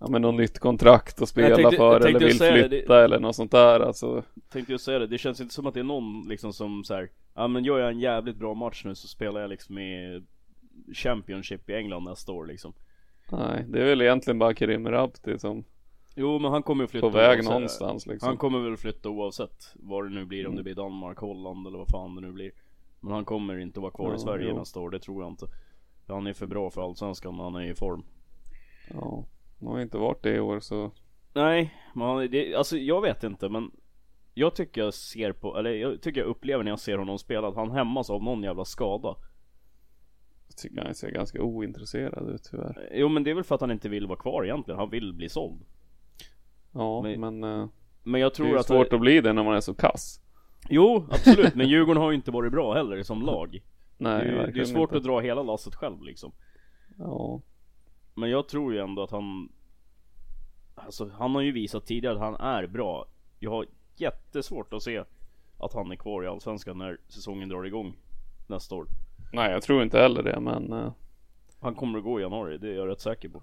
Ja 0.00 0.08
men 0.08 0.22
något 0.22 0.34
nytt 0.34 0.58
kontrakt 0.58 1.22
att 1.22 1.28
spela 1.28 1.56
tänkte, 1.56 1.76
för 1.76 2.00
eller 2.00 2.18
vill 2.18 2.38
flytta 2.38 2.94
det, 2.94 3.04
eller 3.04 3.20
något 3.20 3.36
sånt 3.36 3.50
där 3.50 3.80
alltså. 3.80 4.22
Tänkte 4.52 4.72
jag 4.72 4.80
säga 4.80 4.98
det, 4.98 5.06
det 5.06 5.18
känns 5.18 5.40
inte 5.40 5.54
som 5.54 5.66
att 5.66 5.74
det 5.74 5.80
är 5.80 5.84
någon 5.84 6.28
liksom 6.28 6.52
som 6.52 6.84
så 6.84 6.94
här, 6.94 7.10
Ja 7.34 7.48
men 7.48 7.64
gör 7.64 7.78
jag 7.78 7.90
en 7.90 8.00
jävligt 8.00 8.36
bra 8.36 8.54
match 8.54 8.84
nu 8.84 8.94
så 8.94 9.08
spelar 9.08 9.40
jag 9.40 9.50
liksom 9.50 9.78
i 9.78 10.22
Championship 10.94 11.70
i 11.70 11.74
England 11.74 12.04
nästa 12.04 12.32
år 12.32 12.46
liksom. 12.46 12.72
Nej, 13.32 13.64
det 13.68 13.82
är 13.82 13.84
väl 13.84 14.02
egentligen 14.02 14.38
bara 14.38 14.54
Kerim 14.54 14.88
Rabti 14.88 15.38
som 15.38 15.64
Jo 16.14 16.38
men 16.38 16.50
han 16.50 16.62
kommer 16.62 16.84
ju 16.84 16.88
flytta 16.88 17.10
På 17.10 17.16
väg 17.16 17.38
oavsett. 17.38 17.52
någonstans 17.52 18.06
liksom. 18.06 18.26
Han 18.26 18.36
kommer 18.36 18.58
väl 18.58 18.76
flytta 18.76 19.08
oavsett 19.08 19.72
vad 19.74 20.04
det 20.04 20.10
nu 20.10 20.24
blir, 20.24 20.46
om 20.46 20.56
det 20.56 20.62
blir 20.62 20.74
Danmark, 20.74 21.18
Holland 21.18 21.66
eller 21.66 21.78
vad 21.78 21.88
fan 21.88 22.14
det 22.14 22.20
nu 22.20 22.32
blir. 22.32 22.50
Men 23.00 23.12
han 23.12 23.24
kommer 23.24 23.58
inte 23.58 23.80
vara 23.80 23.90
kvar 23.90 24.10
ja, 24.10 24.16
i 24.16 24.18
Sverige 24.18 24.48
jo. 24.48 24.58
nästa 24.58 24.80
år, 24.80 24.90
det 24.90 24.98
tror 24.98 25.22
jag 25.22 25.32
inte. 25.32 25.46
Han 26.06 26.26
är 26.26 26.32
för 26.32 26.46
bra 26.46 26.70
för 26.70 26.82
Allsvenskan 26.82 27.38
han 27.38 27.54
är 27.54 27.70
i 27.70 27.74
form. 27.74 28.02
Ja 28.90 29.24
han 29.60 29.68
har 29.68 29.80
inte 29.80 29.98
varit 29.98 30.22
det 30.22 30.34
i 30.34 30.40
år 30.40 30.60
så 30.60 30.90
Nej, 31.32 31.74
men 31.94 32.30
det, 32.30 32.54
alltså 32.54 32.76
jag 32.76 33.00
vet 33.00 33.24
inte 33.24 33.48
men 33.48 33.70
Jag 34.34 34.54
tycker 34.54 34.80
jag 34.80 34.94
ser 34.94 35.32
på, 35.32 35.58
eller 35.58 35.70
jag 35.70 36.02
tycker 36.02 36.20
jag 36.20 36.28
upplever 36.28 36.64
när 36.64 36.70
jag 36.70 36.80
ser 36.80 36.98
honom 36.98 37.18
spela 37.18 37.48
att 37.48 37.56
han 37.56 37.70
hämmas 37.70 38.10
av 38.10 38.22
någon 38.22 38.42
jävla 38.42 38.64
skada. 38.64 39.16
Jag 40.48 40.56
tycker 40.56 40.82
han 40.82 40.94
ser 40.94 41.10
ganska 41.10 41.42
ointresserad 41.42 42.28
ut 42.28 42.48
tyvärr. 42.50 42.90
Jo 42.92 43.08
men 43.08 43.24
det 43.24 43.30
är 43.30 43.34
väl 43.34 43.44
för 43.44 43.54
att 43.54 43.60
han 43.60 43.70
inte 43.70 43.88
vill 43.88 44.06
vara 44.06 44.18
kvar 44.18 44.44
egentligen, 44.44 44.80
han 44.80 44.90
vill 44.90 45.12
bli 45.12 45.28
såld. 45.28 45.60
Ja 46.72 47.02
men, 47.02 47.20
men, 47.20 47.44
uh, 47.44 47.68
men 48.02 48.20
jag 48.20 48.34
tror 48.34 48.46
det 48.46 48.52
är 48.52 48.56
att 48.56 48.66
svårt 48.66 48.90
det... 48.90 48.96
att 48.96 49.00
bli 49.02 49.20
det 49.20 49.32
när 49.32 49.44
man 49.44 49.56
är 49.56 49.60
så 49.60 49.74
kass. 49.74 50.20
Jo 50.68 51.06
absolut, 51.10 51.54
men 51.54 51.68
Djurgården 51.68 52.02
har 52.02 52.10
ju 52.10 52.16
inte 52.16 52.30
varit 52.30 52.52
bra 52.52 52.74
heller 52.74 53.02
som 53.02 53.22
lag. 53.22 53.62
Nej 53.98 54.24
Det 54.24 54.30
är, 54.30 54.46
det 54.46 54.60
är 54.60 54.64
svårt 54.64 54.90
inte. 54.90 54.96
att 54.96 55.04
dra 55.04 55.20
hela 55.20 55.42
lasset 55.42 55.74
själv 55.74 56.02
liksom. 56.02 56.32
Ja 56.98 57.40
men 58.14 58.30
jag 58.30 58.48
tror 58.48 58.72
ju 58.72 58.78
ändå 58.78 59.02
att 59.02 59.10
han 59.10 59.48
Alltså 60.74 61.10
han 61.18 61.34
har 61.34 61.42
ju 61.42 61.52
visat 61.52 61.86
tidigare 61.86 62.14
att 62.14 62.20
han 62.20 62.34
är 62.34 62.66
bra. 62.66 63.06
Jag 63.38 63.50
har 63.50 63.66
jättesvårt 63.96 64.72
att 64.72 64.82
se 64.82 65.04
Att 65.58 65.74
han 65.74 65.92
är 65.92 65.96
kvar 65.96 66.24
i 66.24 66.26
Allsvenskan 66.26 66.78
när 66.78 66.98
säsongen 67.08 67.48
drar 67.48 67.66
igång 67.66 67.96
Nästa 68.46 68.74
år. 68.74 68.86
Nej 69.32 69.52
jag 69.52 69.62
tror 69.62 69.82
inte 69.82 69.98
heller 69.98 70.22
det 70.22 70.40
men 70.40 70.72
uh... 70.72 70.92
Han 71.60 71.74
kommer 71.74 71.98
att 71.98 72.04
gå 72.04 72.20
i 72.20 72.22
januari, 72.22 72.58
det 72.58 72.68
är 72.68 72.74
jag 72.74 72.88
rätt 72.88 73.00
säker 73.00 73.28
på. 73.28 73.42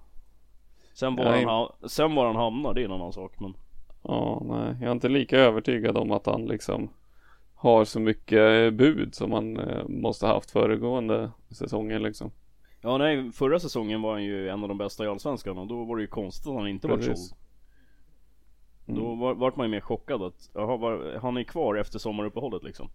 Sen 0.93 1.15
var, 1.15 1.23
nej. 1.23 1.45
han, 1.45 1.71
sen 1.89 2.15
var 2.15 2.25
han 2.25 2.35
hamnar, 2.35 2.73
det 2.73 2.81
är 2.81 2.85
en 2.85 2.91
annan 2.91 3.13
sak 3.13 3.39
men 3.39 3.53
Ja 4.01 4.41
nej, 4.45 4.75
jag 4.79 4.87
är 4.87 4.91
inte 4.91 5.09
lika 5.09 5.37
övertygad 5.37 5.97
om 5.97 6.11
att 6.11 6.25
han 6.25 6.45
liksom 6.45 6.89
Har 7.55 7.85
så 7.85 7.99
mycket 7.99 8.73
bud 8.73 9.15
som 9.15 9.31
han 9.31 9.57
uh, 9.59 9.87
måste 9.87 10.27
haft 10.27 10.51
föregående 10.51 11.31
säsongen 11.49 12.03
liksom 12.03 12.31
Ja 12.81 12.97
nej, 12.97 13.31
förra 13.31 13.59
säsongen 13.59 14.01
var 14.01 14.11
han 14.11 14.23
ju 14.23 14.49
en 14.49 14.63
av 14.63 14.67
de 14.69 14.77
bästa 14.77 15.05
i 15.05 15.07
Allsvenskan 15.07 15.57
och 15.57 15.67
då 15.67 15.83
var 15.83 15.95
det 15.95 16.01
ju 16.01 16.07
konstigt 16.07 16.47
att 16.47 16.55
han 16.55 16.67
inte 16.67 16.87
var 16.87 17.01
såld. 17.01 17.17
Mm. 18.87 19.01
Då 19.01 19.15
var, 19.15 19.33
vart 19.33 19.55
man 19.55 19.65
ju 19.65 19.71
mer 19.71 19.81
chockad 19.81 20.21
att, 20.21 20.49
jaha, 20.53 20.77
var, 20.77 21.19
han 21.21 21.37
är 21.37 21.43
kvar 21.43 21.75
efter 21.75 21.99
sommaruppehållet 21.99 22.63
liksom. 22.63 22.89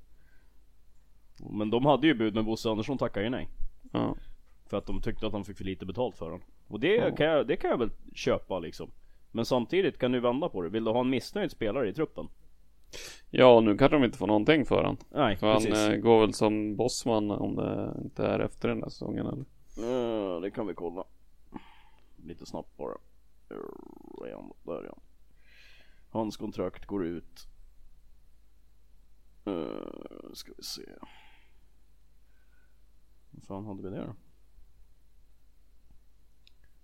Men 1.50 1.70
de 1.70 1.86
hade 1.86 2.06
ju 2.06 2.14
bud 2.14 2.34
men 2.34 2.44
Bosse 2.44 2.70
Andersson 2.70 2.98
tackade 2.98 3.24
ju 3.24 3.30
nej. 3.30 3.48
Ja. 3.92 4.16
För 4.66 4.76
att 4.76 4.86
de 4.86 5.00
tyckte 5.00 5.26
att 5.26 5.32
han 5.32 5.44
fick 5.44 5.56
för 5.56 5.64
lite 5.64 5.86
betalt 5.86 6.16
för 6.16 6.24
honom. 6.24 6.42
Och 6.68 6.80
det, 6.80 6.94
ja. 6.94 7.16
kan 7.16 7.26
jag, 7.26 7.46
det 7.46 7.56
kan 7.56 7.70
jag 7.70 7.78
väl 7.78 7.90
köpa 8.14 8.58
liksom. 8.58 8.90
Men 9.30 9.44
samtidigt 9.44 9.98
kan 9.98 10.12
du 10.12 10.20
vända 10.20 10.48
på 10.48 10.62
det. 10.62 10.68
Vill 10.68 10.84
du 10.84 10.90
ha 10.90 11.00
en 11.00 11.10
missnöjd 11.10 11.50
spelare 11.50 11.88
i 11.88 11.92
truppen? 11.92 12.28
Ja, 13.30 13.60
nu 13.60 13.78
kanske 13.78 13.96
de 13.96 14.04
inte 14.04 14.18
får 14.18 14.26
någonting 14.26 14.64
för 14.64 14.84
han. 14.84 14.96
Nej, 15.10 15.36
för 15.36 15.54
precis. 15.54 15.74
han 15.74 15.92
eh, 15.92 15.98
går 15.98 16.20
väl 16.20 16.34
som 16.34 16.76
bossman 16.76 17.30
om 17.30 17.56
det 17.56 17.96
inte 18.04 18.26
är 18.26 18.38
efter 18.38 18.68
den 18.68 18.82
här 18.82 18.88
säsongen 18.88 19.26
eller? 19.26 19.44
Uh, 20.22 20.40
det 20.40 20.50
kan 20.50 20.66
vi 20.66 20.74
kolla. 20.74 21.04
Lite 22.16 22.46
snabbt 22.46 22.76
bara. 22.76 22.98
Där 24.64 24.84
ja. 24.84 24.96
Hans 26.10 26.36
kontrakt 26.36 26.86
går 26.86 27.04
ut. 27.04 27.48
Uh, 29.46 30.32
ska 30.32 30.52
vi 30.56 30.62
se. 30.62 30.88
Vad 33.30 33.44
fan 33.44 33.66
hade 33.66 33.82
vi 33.82 33.90
det 33.90 34.04
då? 34.06 34.14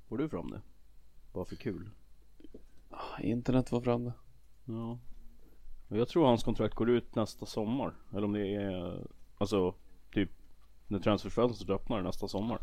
Får 0.09 0.19
du 0.19 0.29
fram 0.29 0.51
det? 0.51 0.61
Bara 1.33 1.45
för 1.45 1.57
kul. 1.57 1.91
Internet 3.21 3.73
var 3.73 3.81
fram 3.81 4.05
det. 4.05 4.13
Ja. 4.65 4.99
Jag 5.89 6.09
tror 6.09 6.27
hans 6.27 6.45
kontrakt 6.45 6.75
går 6.75 6.91
ut 6.91 7.15
nästa 7.15 7.47
sommar. 7.47 7.95
Eller 8.13 8.25
om 8.25 8.33
det 8.33 8.55
är, 8.55 9.07
alltså 9.39 9.75
typ 10.11 10.31
när 10.87 10.99
transferfönstret 10.99 11.71
öppnar 11.71 12.03
nästa 12.03 12.29
sommar. 12.29 12.61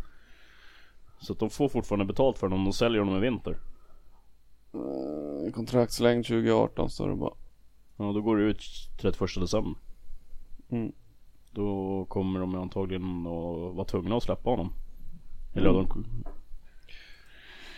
Så 1.20 1.34
att 1.34 1.40
de 1.40 1.50
får 1.50 1.70
fortfarande 1.70 2.06
betalt 2.06 2.38
för 2.38 2.48
honom 2.48 2.60
om 2.60 2.66
de 2.66 2.74
säljer 2.74 3.00
honom 3.00 3.18
i 3.18 3.20
vinter. 3.20 3.58
Uh, 4.76 5.52
kontraktslängd 5.52 6.26
2018 6.26 6.90
står 6.90 7.10
det 7.10 7.16
bara. 7.16 7.34
Ja 7.98 8.12
då 8.12 8.22
går 8.22 8.38
det 8.38 8.44
ut 8.44 8.62
31 9.02 9.30
december. 9.40 9.76
Mm. 10.70 10.92
Då 11.52 12.06
kommer 12.06 12.40
de 12.40 12.56
antagligen 12.56 13.20
att 13.20 13.76
vara 13.76 13.86
tvungna 13.86 14.18
att 14.18 14.24
släppa 14.24 14.50
honom. 14.50 14.74
Eller 15.56 15.70
mm. 15.70 15.86
de... 15.86 16.06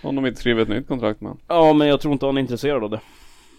Om 0.04 0.16
de 0.16 0.26
inte 0.26 0.40
skriver 0.40 0.62
ett 0.62 0.70
nytt 0.70 0.88
kontrakt 0.88 1.22
med 1.22 1.38
Ja 1.48 1.74
men 1.74 1.88
jag 1.88 2.02
tror 2.02 2.14
inte 2.14 2.26
han 2.26 2.38
är 2.38 2.42
intresserad 2.42 2.84
av 2.84 2.90
det. 2.90 3.02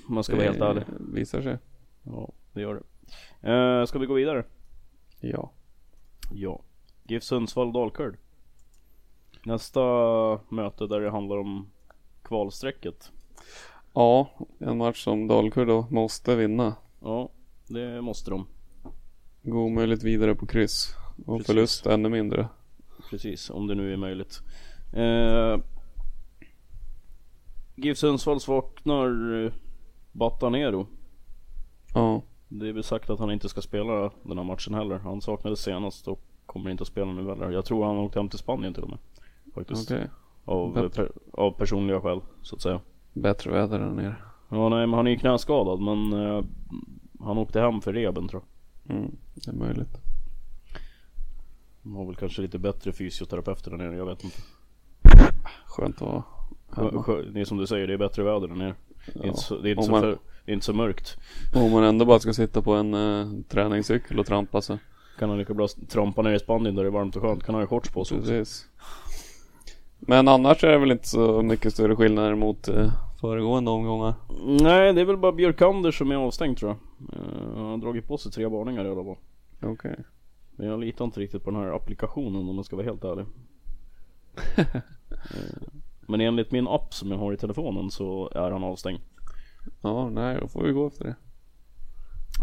Om 0.08 0.14
man 0.14 0.24
ska 0.24 0.32
det 0.32 0.38
vara 0.38 0.50
helt 0.50 0.62
ärlig. 0.62 0.84
visar 1.14 1.42
sig. 1.42 1.58
Ja 2.02 2.28
det 2.52 2.60
gör 2.60 2.74
det. 2.74 2.82
Uh, 3.52 3.84
ska 3.86 3.98
vi 3.98 4.06
gå 4.06 4.14
vidare? 4.14 4.44
Ja. 5.20 5.52
Ja. 6.32 6.62
GIF 7.02 7.22
Sundsvall 7.22 7.72
Dalkurd. 7.72 8.16
Nästa 9.48 9.80
möte 10.48 10.86
där 10.86 11.00
det 11.00 11.10
handlar 11.10 11.36
om 11.36 11.70
kvalstrecket. 12.22 13.12
Ja, 13.94 14.30
en 14.58 14.78
match 14.78 15.04
som 15.04 15.26
Dalkurd 15.26 15.68
då 15.68 15.86
måste 15.90 16.36
vinna. 16.36 16.74
Ja, 17.00 17.30
det 17.68 18.00
måste 18.00 18.30
de. 18.30 18.46
Gå 19.42 19.58
omöjligt 19.58 20.02
vidare 20.02 20.34
på 20.34 20.46
kryss. 20.46 20.94
Och 21.26 21.36
Precis. 21.36 21.46
förlust 21.46 21.86
ännu 21.86 22.08
mindre. 22.08 22.48
Precis, 23.10 23.50
om 23.50 23.66
det 23.66 23.74
nu 23.74 23.92
är 23.92 23.96
möjligt. 23.96 24.40
Eh, 24.92 25.58
GIF 27.74 27.98
Sundsvalls 27.98 28.48
vaknar 28.48 29.44
eh, 29.44 29.52
Batanero. 30.12 30.86
Ja. 31.94 32.22
Det 32.48 32.68
är 32.68 32.72
väl 32.72 32.84
sagt 32.84 33.10
att 33.10 33.18
han 33.18 33.30
inte 33.30 33.48
ska 33.48 33.60
spela 33.60 34.10
den 34.22 34.38
här 34.38 34.44
matchen 34.44 34.74
heller. 34.74 34.98
Han 34.98 35.20
saknades 35.20 35.60
senast 35.60 36.08
och 36.08 36.20
kommer 36.46 36.70
inte 36.70 36.82
att 36.82 36.88
spela 36.88 37.12
nu 37.12 37.28
heller. 37.28 37.50
Jag 37.50 37.64
tror 37.64 37.84
han 37.84 37.98
åkte 37.98 38.18
hem 38.18 38.28
till 38.28 38.38
Spanien 38.38 38.74
till 38.74 38.82
och 38.82 38.90
med. 38.90 38.98
Faktiskt. 39.54 39.90
Okay. 39.90 40.06
Av, 40.44 40.88
per, 40.88 41.12
av 41.32 41.50
personliga 41.50 42.00
skäl 42.00 42.20
så 42.42 42.56
att 42.56 42.62
säga. 42.62 42.80
Bättre 43.12 43.50
väder 43.50 43.80
än 43.80 43.96
nere. 43.96 44.16
Ja 44.48 44.68
nej 44.68 44.86
men 44.86 44.94
han 44.94 45.06
är 45.06 45.10
ju 45.10 45.18
knäskadad 45.18 45.80
men 45.80 46.12
uh, 46.12 46.44
han 47.20 47.38
åkte 47.38 47.60
hem 47.60 47.80
för 47.80 47.92
reben 47.92 48.28
tror 48.28 48.42
jag. 48.86 48.96
Mm, 48.96 49.16
det 49.34 49.50
är 49.50 49.54
möjligt. 49.54 49.98
De 51.82 51.96
har 51.96 52.06
väl 52.06 52.16
kanske 52.16 52.42
lite 52.42 52.58
bättre 52.58 52.92
fysioterapeuter 52.92 53.70
där 53.70 53.78
nere, 53.78 53.96
jag 53.96 54.06
vet 54.06 54.24
inte. 54.24 54.36
Skönt 55.66 56.02
att 56.02 56.24
hemma. 56.76 57.04
Det 57.32 57.40
är 57.40 57.44
som 57.44 57.58
du 57.58 57.66
säger, 57.66 57.86
det 57.86 57.92
är 57.92 57.98
bättre 57.98 58.22
väder 58.22 58.48
där 58.48 58.54
nere. 58.54 58.74
Det 59.14 59.20
är 59.20 59.26
inte 59.26 59.40
så, 59.40 59.58
det 59.58 59.68
är 59.68 59.70
inte 59.70 59.82
så, 59.82 59.90
man, 59.90 60.00
för, 60.00 60.18
det 60.44 60.52
är 60.52 60.54
inte 60.54 60.66
så 60.66 60.72
mörkt. 60.72 61.16
Om 61.54 61.72
man 61.72 61.84
ändå 61.84 62.04
bara 62.04 62.18
ska 62.18 62.32
sitta 62.32 62.62
på 62.62 62.72
en 62.72 62.94
uh, 62.94 63.42
träningscykel 63.48 64.18
och 64.18 64.26
trampa 64.26 64.62
så. 64.62 64.78
Kan 65.18 65.28
han 65.28 65.38
lika 65.38 65.54
bra 65.54 65.68
trampa 65.88 66.22
ner 66.22 66.32
i 66.32 66.38
Spanien 66.38 66.74
där 66.74 66.82
det 66.82 66.88
är 66.88 66.92
varmt 66.92 67.16
och 67.16 67.22
skönt. 67.22 67.44
Kan 67.44 67.54
han 67.54 67.62
ha 67.62 67.68
shorts 67.68 67.90
på 67.90 68.04
sig 68.04 68.18
Precis. 68.18 68.68
Men 70.00 70.28
annars 70.28 70.64
är 70.64 70.72
det 70.72 70.78
väl 70.78 70.90
inte 70.90 71.08
så 71.08 71.42
mycket 71.42 71.72
större 71.72 71.96
skillnader 71.96 72.34
mot 72.34 72.68
eh, 72.68 72.92
föregående 73.20 73.70
omgångar? 73.70 74.14
Nej, 74.46 74.92
det 74.92 75.00
är 75.00 75.04
väl 75.04 75.16
bara 75.16 75.32
Björkander 75.32 75.90
som 75.90 76.10
är 76.10 76.16
avstängd 76.16 76.58
tror 76.58 76.70
jag. 76.70 76.78
Uh, 77.20 77.56
han 77.56 77.64
har 77.66 77.76
dragit 77.76 78.06
på 78.06 78.18
sig 78.18 78.32
tre 78.32 78.46
varningar 78.46 78.84
i 78.84 78.88
alla 78.88 79.04
fall. 79.04 79.16
Okej. 79.56 79.70
Okay. 79.70 80.04
Men 80.56 80.66
jag 80.66 80.80
litar 80.80 81.04
inte 81.04 81.20
riktigt 81.20 81.44
på 81.44 81.50
den 81.50 81.60
här 81.60 81.76
applikationen 81.76 82.48
om 82.48 82.54
man 82.54 82.64
ska 82.64 82.76
vara 82.76 82.86
helt 82.86 83.04
ärlig. 83.04 83.26
uh, 84.58 84.82
men 86.00 86.20
enligt 86.20 86.50
min 86.50 86.68
app 86.68 86.94
som 86.94 87.10
jag 87.10 87.18
har 87.18 87.32
i 87.32 87.36
telefonen 87.36 87.90
så 87.90 88.30
är 88.34 88.50
han 88.50 88.64
avstängd. 88.64 89.00
Ja, 89.80 90.10
nej 90.10 90.38
då 90.40 90.48
får 90.48 90.62
vi 90.62 90.72
gå 90.72 90.86
efter 90.86 91.04
det. 91.04 91.16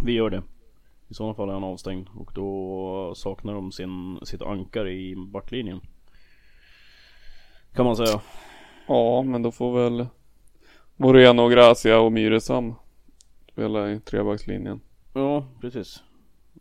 Vi 0.03 0.11
gör 0.11 0.29
det. 0.29 0.43
I 1.07 1.13
sådana 1.13 1.33
fall 1.33 1.49
är 1.49 1.53
han 1.53 1.63
avstängd 1.63 2.07
och 2.15 2.31
då 2.35 3.13
saknar 3.15 3.53
de 3.53 3.71
sin, 3.71 4.19
sitt 4.23 4.41
ankare 4.41 4.93
i 4.93 5.15
backlinjen. 5.15 5.81
Kan 7.75 7.85
man 7.85 7.95
säga. 7.95 8.21
Ja, 8.87 9.23
men 9.23 9.41
då 9.41 9.51
får 9.51 9.83
väl 9.83 10.07
Moreno, 10.95 11.47
Gracia 11.47 11.99
och 11.99 12.11
Myresam 12.11 12.73
spela 13.51 13.91
i 13.91 13.99
trebackslinjen. 13.99 14.81
Ja, 15.13 15.47
precis. 15.61 16.03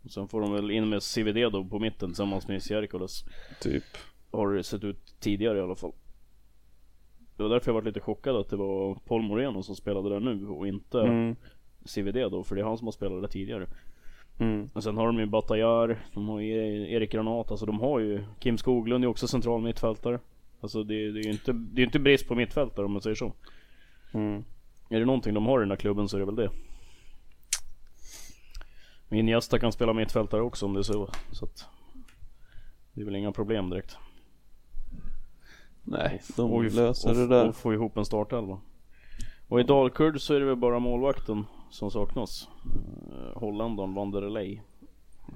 Och 0.03 0.11
sen 0.11 0.27
får 0.27 0.41
de 0.41 0.53
väl 0.53 0.71
in 0.71 0.89
med 0.89 1.01
CVD 1.03 1.51
då 1.51 1.65
på 1.65 1.79
mitten 1.79 2.09
tillsammans 2.09 2.47
med 2.47 2.63
Sierkolas. 2.63 3.23
Typ. 3.61 3.83
Har 4.31 4.53
det 4.53 4.63
sett 4.63 4.83
ut 4.83 5.19
tidigare 5.19 5.57
i 5.57 5.61
alla 5.61 5.75
fall. 5.75 5.91
Det 7.37 7.43
var 7.43 7.49
därför 7.49 7.69
jag 7.69 7.73
var 7.73 7.81
lite 7.81 7.99
chockad 7.99 8.35
att 8.35 8.49
det 8.49 8.55
var 8.55 8.95
Paul 8.95 9.21
Moreno 9.21 9.63
som 9.63 9.75
spelade 9.75 10.09
där 10.09 10.19
nu 10.19 10.47
och 10.47 10.67
inte 10.67 11.01
mm. 11.01 11.35
CVD 11.85 12.31
då, 12.31 12.43
för 12.43 12.55
det 12.55 12.61
är 12.61 12.65
han 12.65 12.77
som 12.77 12.87
har 12.87 12.91
spelat 12.91 13.21
där 13.21 13.29
tidigare. 13.29 13.67
Mm. 14.39 14.69
Och 14.73 14.83
sen 14.83 14.97
har 14.97 15.05
de 15.05 15.19
ju 15.19 15.25
Batajar, 15.25 15.99
de 16.13 16.29
har 16.29 16.39
ju 16.39 16.91
Erik 16.93 17.11
Granat, 17.11 17.51
alltså 17.51 17.65
de 17.65 17.79
har 17.79 17.99
ju 17.99 18.23
Kim 18.39 18.57
Skoglund 18.57 19.03
är 19.03 19.07
också 19.07 19.27
central 19.27 19.61
mittfältare. 19.61 20.19
Alltså 20.65 20.83
det, 20.83 21.11
det 21.11 21.19
är 21.19 21.23
ju 21.23 21.31
inte, 21.31 21.53
det 21.53 21.81
är 21.81 21.85
inte 21.85 21.99
brist 21.99 22.27
på 22.27 22.35
mittfältare 22.35 22.85
om 22.85 22.91
man 22.91 23.01
säger 23.01 23.15
så. 23.15 23.33
Mm. 24.13 24.43
Är 24.89 24.99
det 24.99 25.05
någonting 25.05 25.33
de 25.33 25.45
har 25.45 25.59
i 25.59 25.63
den 25.63 25.69
här 25.69 25.77
klubben 25.77 26.09
så 26.09 26.17
är 26.17 26.19
det 26.19 26.25
väl 26.25 26.35
det. 26.35 26.49
Min 29.09 29.27
gästa 29.27 29.59
kan 29.59 29.71
spela 29.71 29.93
mittfältare 29.93 30.41
också 30.41 30.65
om 30.65 30.73
det 30.73 30.79
är 30.79 30.83
så. 30.83 31.09
så 31.31 31.45
att 31.45 31.65
det 32.93 33.01
är 33.01 33.05
väl 33.05 33.15
inga 33.15 33.31
problem 33.31 33.69
direkt. 33.69 33.97
Nej, 35.83 36.21
de 36.35 36.51
och, 36.51 36.63
löser 36.63 37.09
och, 37.09 37.15
det 37.15 37.27
där. 37.27 37.49
Och 37.49 37.55
få 37.55 37.73
ihop 37.73 37.97
en 37.97 38.05
startelva. 38.05 38.59
Och 39.47 39.59
i 39.59 39.63
Dalkurd 39.63 40.21
så 40.21 40.33
är 40.33 40.39
det 40.39 40.45
väl 40.45 40.55
bara 40.55 40.79
målvakten 40.79 41.45
som 41.69 41.91
saknas. 41.91 42.49
Uh, 42.65 43.39
Holländaren 43.39 43.93
Van 43.93 44.11
der 44.11 44.29
Ley. 44.29 44.59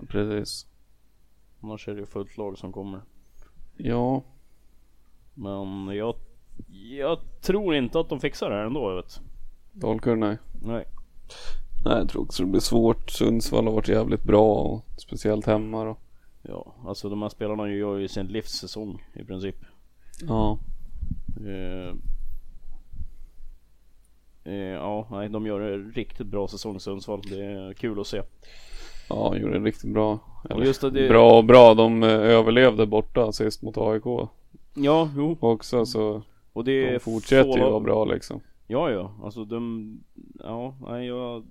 precis. 0.08 0.68
Annars 1.62 1.88
är 1.88 1.94
det 1.94 2.00
ju 2.00 2.06
fullt 2.06 2.38
lag 2.38 2.58
som 2.58 2.72
kommer. 2.72 3.02
Ja. 3.78 4.24
Men 5.40 5.96
jag, 5.96 6.16
jag 6.98 7.20
tror 7.42 7.76
inte 7.76 8.00
att 8.00 8.10
de 8.10 8.20
fixar 8.20 8.50
det 8.50 8.56
här 8.56 8.66
ändå, 8.66 8.96
vet. 8.96 9.22
Dalkurd, 9.72 10.18
nej. 10.18 10.38
Nej. 10.62 10.86
Nej, 11.86 11.98
jag 11.98 12.10
tror 12.10 12.22
också 12.22 12.44
det 12.44 12.50
blir 12.50 12.62
svårt. 12.62 13.10
Sundsvall 13.10 13.66
har 13.66 13.74
varit 13.74 13.88
jävligt 13.88 14.24
bra 14.24 14.54
och 14.54 14.86
speciellt 14.98 15.46
hemma 15.46 15.84
då. 15.84 15.98
Ja, 16.42 16.76
alltså 16.86 17.10
de 17.10 17.22
här 17.22 17.30
spelarna 17.30 17.70
gör 17.70 17.98
ju 17.98 18.08
sin 18.08 18.28
livssäsong 18.28 19.04
i 19.14 19.24
princip. 19.24 19.56
Ja. 20.28 20.60
Eh, 21.46 21.96
eh, 24.54 24.54
ja, 24.54 25.08
nej, 25.12 25.30
de 25.30 25.46
gör 25.46 25.62
en 25.62 25.92
riktigt 25.92 26.28
bra 26.28 26.48
säsong 26.48 26.80
Sundsvall. 26.80 27.22
Det 27.30 27.46
är 27.46 27.74
kul 27.74 28.00
att 28.00 28.08
se. 28.08 28.22
Ja, 29.10 29.30
de 29.34 29.42
gjorde 29.42 29.58
en 29.58 29.64
riktigt 29.64 29.94
bra. 29.94 30.20
Eller, 30.50 30.66
just 30.66 30.82
det, 30.82 30.92
bra 30.92 31.38
och 31.38 31.46
bra. 31.46 31.74
De 31.74 32.04
eh, 32.04 32.10
överlevde 32.10 32.86
borta 32.86 33.32
sist 33.32 33.62
mot 33.62 33.78
AIK. 33.78 34.30
Ja, 34.74 35.10
jo. 35.16 35.38
Också 35.40 35.86
så. 35.86 36.22
Och 36.54 36.64
det 36.64 36.92
de 36.92 37.00
fortsätter 37.00 37.58
ju 37.58 37.64
vara 37.64 37.80
bra 37.80 38.06
liksom. 38.06 38.42
Ja, 38.68 38.92
ja. 38.92 39.14
Alltså 39.24 39.46
de, 39.46 40.04
ja, 40.40 40.76
nej 40.82 41.08
jag, 41.08 41.46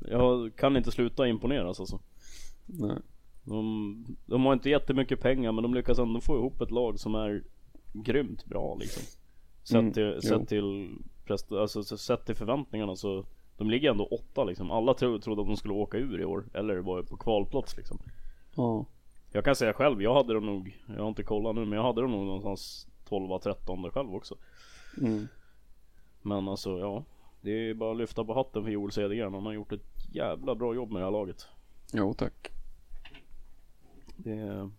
jag 0.00 0.56
kan 0.56 0.76
inte 0.76 0.90
sluta 0.90 1.28
imponeras 1.28 1.80
alltså. 1.80 2.00
Nej. 2.66 2.96
De, 3.44 4.06
de 4.26 4.44
har 4.46 4.52
inte 4.52 4.70
jättemycket 4.70 5.20
pengar 5.20 5.52
men 5.52 5.62
de 5.62 5.74
lyckas 5.74 5.98
ändå 5.98 6.20
få 6.20 6.36
ihop 6.36 6.60
ett 6.60 6.70
lag 6.70 7.00
som 7.00 7.14
är 7.14 7.44
grymt 7.92 8.44
bra 8.44 8.76
liksom. 8.80 9.02
Sett 9.62 9.76
mm, 9.76 9.92
till, 9.92 10.22
sett 10.22 10.48
till, 10.48 10.88
alltså, 11.50 11.84
sett 11.84 12.26
till 12.26 12.34
förväntningarna 12.34 12.96
så 12.96 13.24
de 13.56 13.70
ligger 13.70 13.90
ändå 13.90 14.04
åtta 14.04 14.44
liksom. 14.44 14.70
Alla 14.70 14.94
tro, 14.94 15.18
trodde 15.18 15.40
att 15.40 15.48
de 15.48 15.56
skulle 15.56 15.74
åka 15.74 15.98
ur 15.98 16.20
i 16.20 16.24
år. 16.24 16.44
Eller 16.54 16.76
var 16.76 17.02
på 17.02 17.16
kvalplats 17.16 17.76
liksom. 17.76 17.98
Ja. 18.56 18.86
Jag 19.36 19.44
kan 19.44 19.56
säga 19.56 19.72
själv, 19.72 20.02
jag 20.02 20.14
hade 20.14 20.34
dem 20.34 20.46
nog, 20.46 20.78
jag 20.86 21.02
har 21.02 21.08
inte 21.08 21.22
kollat 21.22 21.54
nu 21.54 21.64
men 21.64 21.72
jag 21.72 21.82
hade 21.82 22.00
dem 22.00 22.10
nog 22.10 22.26
någonstans 22.26 22.86
12-13 23.08 23.90
själv 23.90 24.14
också. 24.14 24.34
Mm. 25.00 25.28
Men 26.22 26.48
alltså 26.48 26.78
ja. 26.78 27.04
Det 27.40 27.50
är 27.50 27.74
bara 27.74 27.90
att 27.90 27.96
lyfta 27.96 28.24
på 28.24 28.34
hatten 28.34 28.64
för 28.64 28.70
Joel 28.70 28.92
Cedergren. 28.92 29.34
Han 29.34 29.46
har 29.46 29.52
gjort 29.52 29.72
ett 29.72 30.06
jävla 30.12 30.54
bra 30.54 30.74
jobb 30.74 30.90
med 30.90 31.00
det 31.00 31.04
här 31.04 31.12
laget. 31.12 31.46
Jo 31.92 32.14
tack. 32.14 32.50
Det... 34.16 34.70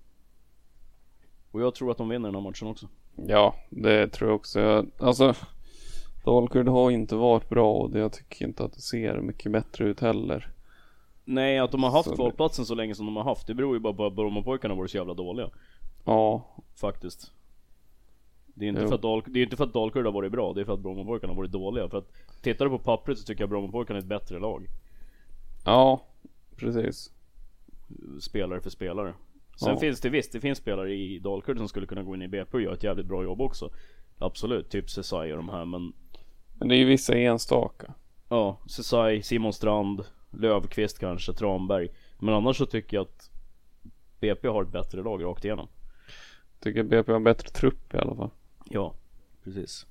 Och 1.51 1.61
jag 1.61 1.75
tror 1.75 1.91
att 1.91 1.97
de 1.97 2.09
vinner 2.09 2.27
den 2.27 2.35
här 2.35 2.49
matchen 2.49 2.67
också. 2.67 2.87
Ja, 3.15 3.55
det 3.69 4.07
tror 4.07 4.29
jag 4.29 4.35
också. 4.35 4.85
Alltså 4.99 5.33
Dalkurd 6.25 6.67
har 6.67 6.91
inte 6.91 7.15
varit 7.15 7.49
bra 7.49 7.73
och 7.73 7.99
jag 7.99 8.13
tycker 8.13 8.45
inte 8.45 8.63
att 8.63 8.73
det 8.73 8.81
ser 8.81 9.21
mycket 9.21 9.51
bättre 9.51 9.85
ut 9.85 9.99
heller. 9.99 10.56
Nej, 11.29 11.59
att 11.59 11.71
de 11.71 11.83
har 11.83 11.91
haft 11.91 12.15
kvalplatsen 12.15 12.65
så 12.65 12.75
länge 12.75 12.95
som 12.95 13.05
de 13.05 13.15
har 13.15 13.23
haft, 13.23 13.47
det 13.47 13.53
beror 13.53 13.73
ju 13.73 13.79
bara 13.79 13.93
på 13.93 14.05
att 14.05 14.13
Brommapojkarna 14.13 14.75
varit 14.75 14.91
så 14.91 14.97
jävla 14.97 15.13
dåliga. 15.13 15.49
Ja. 16.05 16.47
Faktiskt. 16.75 17.31
Det 18.45 18.65
är 18.65 18.69
inte, 18.69 18.87
för 18.87 18.95
att, 18.95 19.01
Dal, 19.01 19.23
det 19.27 19.39
är 19.39 19.43
inte 19.43 19.57
för 19.57 19.63
att 19.63 19.73
Dalkurd 19.73 20.05
har 20.05 20.13
varit 20.13 20.31
bra, 20.31 20.53
det 20.53 20.61
är 20.61 20.65
för 20.65 20.73
att 20.73 20.79
Brommapojkarna 20.79 21.33
har 21.33 21.37
varit 21.37 21.51
dåliga. 21.51 21.89
För 21.89 21.97
att 21.97 22.11
tittar 22.41 22.65
du 22.65 22.71
på 22.71 22.79
pappret 22.79 23.17
så 23.17 23.23
tycker 23.23 23.41
jag 23.41 23.49
Brommapojkarna 23.49 23.97
är 23.97 24.01
ett 24.01 24.07
bättre 24.07 24.39
lag. 24.39 24.67
Ja, 25.65 26.01
precis. 26.55 27.11
Spelare 28.21 28.61
för 28.61 28.69
spelare. 28.69 29.13
Sen 29.55 29.69
ja. 29.69 29.79
finns 29.79 30.01
det 30.01 30.09
visst, 30.09 30.31
det 30.31 30.39
finns 30.39 30.57
spelare 30.57 30.93
i 30.93 31.19
Dalkurd 31.19 31.57
som 31.57 31.67
skulle 31.67 31.87
kunna 31.87 32.03
gå 32.03 32.15
in 32.15 32.21
i 32.21 32.27
BP 32.27 32.57
och 32.57 32.61
göra 32.61 32.73
ett 32.73 32.83
jävligt 32.83 33.07
bra 33.07 33.23
jobb 33.23 33.41
också. 33.41 33.69
Absolut, 34.17 34.69
typ 34.69 34.89
Sesai 34.89 35.31
och 35.31 35.37
de 35.37 35.49
här 35.49 35.65
men 35.65 35.93
Men 36.59 36.67
det 36.67 36.75
är 36.75 36.79
ju 36.79 36.85
vissa 36.85 37.17
enstaka. 37.17 37.93
Ja, 38.29 38.57
Sesai, 38.67 39.21
Simon 39.23 39.53
Strand, 39.53 40.03
Lövqvist 40.31 40.99
kanske, 40.99 41.33
Tranberg. 41.33 41.89
Men 42.19 42.33
annars 42.33 42.57
så 42.57 42.65
tycker 42.65 42.97
jag 42.97 43.01
att 43.01 43.31
BP 44.19 44.47
har 44.47 44.63
ett 44.63 44.71
bättre 44.71 45.03
lag 45.03 45.23
rakt 45.23 45.45
igenom. 45.45 45.67
Tycker 46.59 46.83
BP 46.83 47.11
har 47.11 47.17
en 47.17 47.23
bättre 47.23 47.49
trupp 47.49 47.93
i 47.93 47.97
alla 47.97 48.15
fall. 48.15 48.29
Ja, 48.65 48.93
precis. 49.43 49.85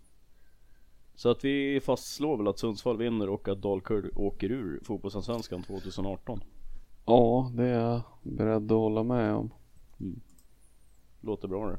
Så 1.14 1.31
att 1.31 1.44
vi 1.44 1.81
fastslår 1.81 2.37
väl 2.37 2.49
att 2.49 2.59
Sundsvall 2.59 2.96
vinner 2.96 3.29
och 3.29 3.49
att 3.49 3.62
Dalkurd 3.62 4.11
åker 4.14 4.51
ur 4.51 4.81
fotbollsallsvenskan 4.85 5.62
2018. 5.62 6.40
Ja, 7.07 7.51
det 7.55 7.64
är 7.64 7.81
jag 7.81 8.03
beredd 8.22 8.72
att 8.72 8.79
hålla 8.79 9.03
med 9.03 9.35
om. 9.35 9.51
Mm. 10.01 10.20
Låter 11.20 11.49
bra 11.49 11.66
det. 11.66 11.79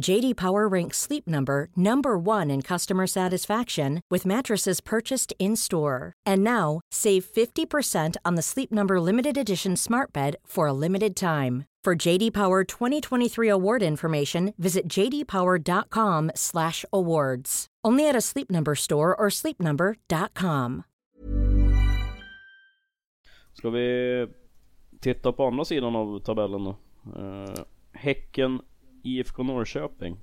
JD 0.00 0.36
Power 0.36 0.66
ranks 0.68 0.98
Sleep 0.98 1.28
Number 1.28 1.68
number 1.76 2.18
1 2.18 2.50
in 2.50 2.62
customer 2.62 3.06
satisfaction 3.06 4.00
with 4.10 4.26
mattresses 4.26 4.80
purchased 4.80 5.32
in-store. 5.38 6.14
And 6.26 6.42
now, 6.42 6.80
save 6.90 7.24
50% 7.24 8.16
on 8.24 8.34
the 8.36 8.42
Sleep 8.42 8.72
Number 8.72 9.00
limited 9.00 9.36
edition 9.36 9.76
Smart 9.76 10.12
Bed 10.12 10.34
for 10.46 10.66
a 10.66 10.72
limited 10.72 11.14
time. 11.14 11.66
For 11.84 11.94
JD 12.08 12.32
Power 12.32 12.64
2023 12.64 13.48
award 13.48 13.82
information, 13.82 14.54
visit 14.58 14.88
jdpower.com/awards. 14.88 17.66
Only 17.82 18.06
at 18.08 18.16
a 18.16 18.20
Sleep 18.20 18.50
Number 18.50 18.74
store 18.74 19.16
or 19.16 19.30
sleepnumber.com. 19.30 20.82
Ska 23.52 23.70
vi 23.70 24.26
titta 25.00 25.32
på 25.32 25.46
andra 25.46 25.64
sidan 25.64 25.96
av 25.96 26.18
tabellen 26.18 26.64
då? 26.64 26.76
Uh, 27.16 27.54
häcken 27.92 28.60
IFK 29.02 29.42
Norrköping. 29.42 30.16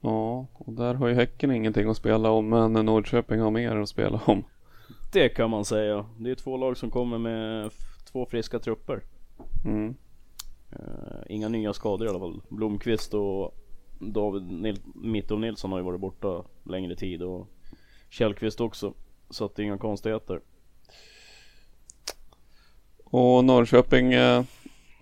Ja, 0.00 0.46
och 0.52 0.72
där 0.72 0.94
har 0.94 1.08
ju 1.08 1.14
Häcken 1.14 1.50
ingenting 1.50 1.88
att 1.88 1.96
spela 1.96 2.30
om 2.30 2.48
men 2.48 2.72
Norrköping 2.72 3.40
har 3.40 3.50
mer 3.50 3.76
att 3.76 3.88
spela 3.88 4.20
om. 4.26 4.44
Det 5.12 5.28
kan 5.28 5.50
man 5.50 5.64
säga. 5.64 6.06
Det 6.18 6.30
är 6.30 6.34
två 6.34 6.56
lag 6.56 6.76
som 6.76 6.90
kommer 6.90 7.18
med 7.18 7.70
två 8.12 8.26
friska 8.26 8.58
trupper. 8.58 9.02
Mm. 9.64 9.94
Uh, 10.72 11.22
inga 11.28 11.48
nya 11.48 11.72
skador 11.72 12.06
i 12.06 12.10
alla 12.10 12.18
fall. 12.18 12.42
Blomqvist 12.48 13.14
och 13.14 13.54
David 13.98 14.42
Nil 14.42 14.80
Mitov 14.94 15.40
Nilsson 15.40 15.72
har 15.72 15.78
ju 15.78 15.84
varit 15.84 16.00
borta 16.00 16.44
längre 16.64 16.96
tid 16.96 17.22
och 17.22 17.48
Källqvist 18.08 18.60
också. 18.60 18.94
Så 19.30 19.44
att 19.44 19.54
det 19.54 19.62
är 19.62 19.64
inga 19.64 19.78
konstigheter. 19.78 20.40
Och 23.04 23.44
Norrköping 23.44 24.12
eh, 24.12 24.44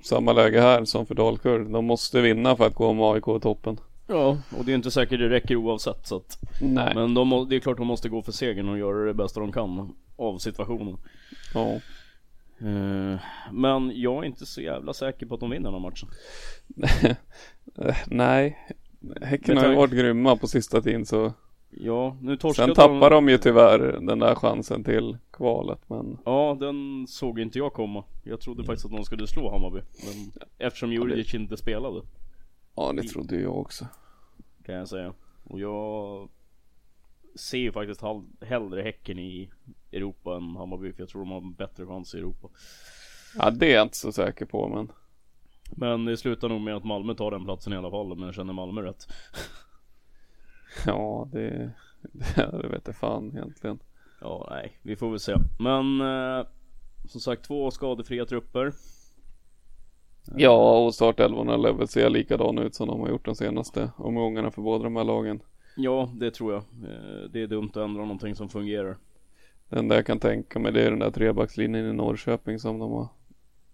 samma 0.05 0.33
läge 0.33 0.61
här 0.61 0.85
som 0.85 1.07
för 1.07 1.14
Dalkurd. 1.14 1.67
De 1.71 1.85
måste 1.85 2.21
vinna 2.21 2.57
för 2.57 2.67
att 2.67 2.75
gå 2.75 2.87
om 2.87 3.01
AIK 3.01 3.29
i 3.29 3.40
toppen. 3.40 3.81
Ja, 4.07 4.38
och 4.59 4.64
det 4.64 4.73
är 4.73 4.75
inte 4.75 4.90
säkert 4.90 5.19
det 5.19 5.29
räcker 5.29 5.57
oavsett 5.57 6.07
så 6.07 6.17
att 6.17 6.38
Nej. 6.61 6.95
Men 6.95 7.14
de, 7.14 7.47
det 7.49 7.57
är 7.57 7.61
klart 7.61 7.77
de 7.77 7.87
måste 7.87 8.09
gå 8.09 8.23
för 8.23 8.33
segern 8.33 8.69
och 8.69 8.79
göra 8.79 9.07
det 9.07 9.14
bästa 9.14 9.40
de 9.40 9.53
kan 9.53 9.95
av 10.17 10.38
situationen. 10.38 10.97
Ja. 11.55 11.81
Uh, 12.62 13.19
men 13.53 13.93
jag 13.95 14.23
är 14.23 14.27
inte 14.27 14.47
så 14.47 14.61
jävla 14.61 14.93
säker 14.93 15.27
på 15.27 15.35
att 15.35 15.40
de 15.40 15.51
vinner 15.51 15.71
den 15.71 15.83
här 15.83 15.90
matchen. 15.90 16.09
Nej, 18.07 18.59
Häcken 19.23 19.57
har 19.57 19.69
ju 19.69 19.75
varit 19.75 19.93
grymma 19.93 20.37
på 20.37 20.47
sista 20.47 20.83
tiden 20.83 21.07
så 21.07 21.33
Ja, 21.77 22.17
nu 22.21 22.37
torskade 22.37 22.67
Sen 22.67 22.75
tappar 22.75 23.11
de... 23.11 23.27
de 23.27 23.29
ju 23.29 23.39
tyvärr 23.39 23.79
den 23.79 24.19
där 24.19 24.35
chansen 24.35 24.85
till 24.85 25.19
kvalet 25.31 25.81
men 25.87 26.19
Ja, 26.25 26.57
den 26.61 27.07
såg 27.09 27.41
inte 27.41 27.59
jag 27.59 27.73
komma. 27.73 28.05
Jag 28.23 28.41
trodde 28.41 28.59
mm. 28.59 28.67
faktiskt 28.67 28.87
att 28.87 28.93
de 28.93 29.05
skulle 29.05 29.27
slå 29.27 29.51
Hammarby. 29.51 29.81
Men 30.07 30.33
eftersom 30.59 30.93
Juric 30.93 31.33
ja, 31.33 31.39
det... 31.39 31.43
inte 31.43 31.57
spelade. 31.57 32.03
Ja, 32.75 32.93
det 32.93 33.03
trodde 33.03 33.41
jag 33.41 33.59
också. 33.59 33.87
Kan 34.67 34.75
jag 34.75 34.89
säga. 34.89 35.15
Och 35.45 35.61
jag 35.61 36.29
ser 37.35 37.59
ju 37.59 37.73
faktiskt 37.73 38.03
hellre 38.41 38.83
Häcken 38.83 39.19
i 39.19 39.51
Europa 39.93 40.37
än 40.37 40.57
Hammarby. 40.57 40.93
För 40.93 41.03
jag 41.03 41.09
tror 41.09 41.23
de 41.23 41.31
har 41.31 41.39
en 41.39 41.53
bättre 41.53 41.87
chans 41.87 42.15
i 42.15 42.19
Europa. 42.19 42.49
Ja, 43.39 43.51
det 43.51 43.73
är 43.73 43.75
jag 43.75 43.83
inte 43.83 43.97
så 43.97 44.13
säker 44.13 44.45
på 44.45 44.69
men 44.69 44.93
Men 45.77 46.05
det 46.05 46.17
slutar 46.17 46.49
nog 46.49 46.61
med 46.61 46.77
att 46.77 46.85
Malmö 46.85 47.15
tar 47.15 47.31
den 47.31 47.45
platsen 47.45 47.73
i 47.73 47.77
alla 47.77 47.91
fall. 47.91 48.09
Men 48.09 48.25
jag 48.25 48.35
känner 48.35 48.53
Malmö 48.53 48.83
rätt. 48.83 49.07
Ja, 50.87 51.29
det, 51.33 51.71
det, 52.03 52.63
det 52.63 52.69
vet 52.69 52.87
jag 52.87 52.97
fan 52.97 53.31
egentligen. 53.37 53.79
Ja, 54.21 54.47
nej, 54.51 54.79
vi 54.83 54.97
får 54.97 55.11
väl 55.11 55.21
se. 55.21 55.35
Men 55.59 56.01
eh, 56.01 56.47
som 57.09 57.21
sagt, 57.21 57.45
två 57.45 57.71
skadefria 57.71 58.27
trupper. 58.27 58.73
Ja, 60.37 60.79
och 60.79 60.95
startelvorna 60.95 61.57
lär 61.57 61.73
väl 61.73 61.89
se 61.89 62.09
likadana 62.09 62.63
ut 62.63 62.75
som 62.75 62.89
de 62.89 63.01
har 63.01 63.09
gjort 63.09 63.25
de 63.25 63.35
senaste 63.35 63.91
omgångarna 63.97 64.51
för 64.51 64.63
båda 64.63 64.85
de 64.85 64.97
här 64.97 65.05
lagen. 65.05 65.41
Ja, 65.77 66.11
det 66.15 66.31
tror 66.31 66.53
jag. 66.53 66.63
Eh, 66.63 67.31
det 67.31 67.43
är 67.43 67.47
dumt 67.47 67.71
att 67.71 67.77
ändra 67.77 68.03
någonting 68.03 68.35
som 68.35 68.49
fungerar. 68.49 68.97
Det 69.69 69.79
enda 69.79 69.95
jag 69.95 70.07
kan 70.07 70.19
tänka 70.19 70.59
mig 70.59 70.73
det 70.73 70.83
är 70.83 70.91
den 70.91 70.99
där 70.99 71.11
trebackslinjen 71.11 71.91
i 71.91 71.93
Norrköping 71.93 72.59
som 72.59 72.79
de 72.79 72.93
har 72.93 73.09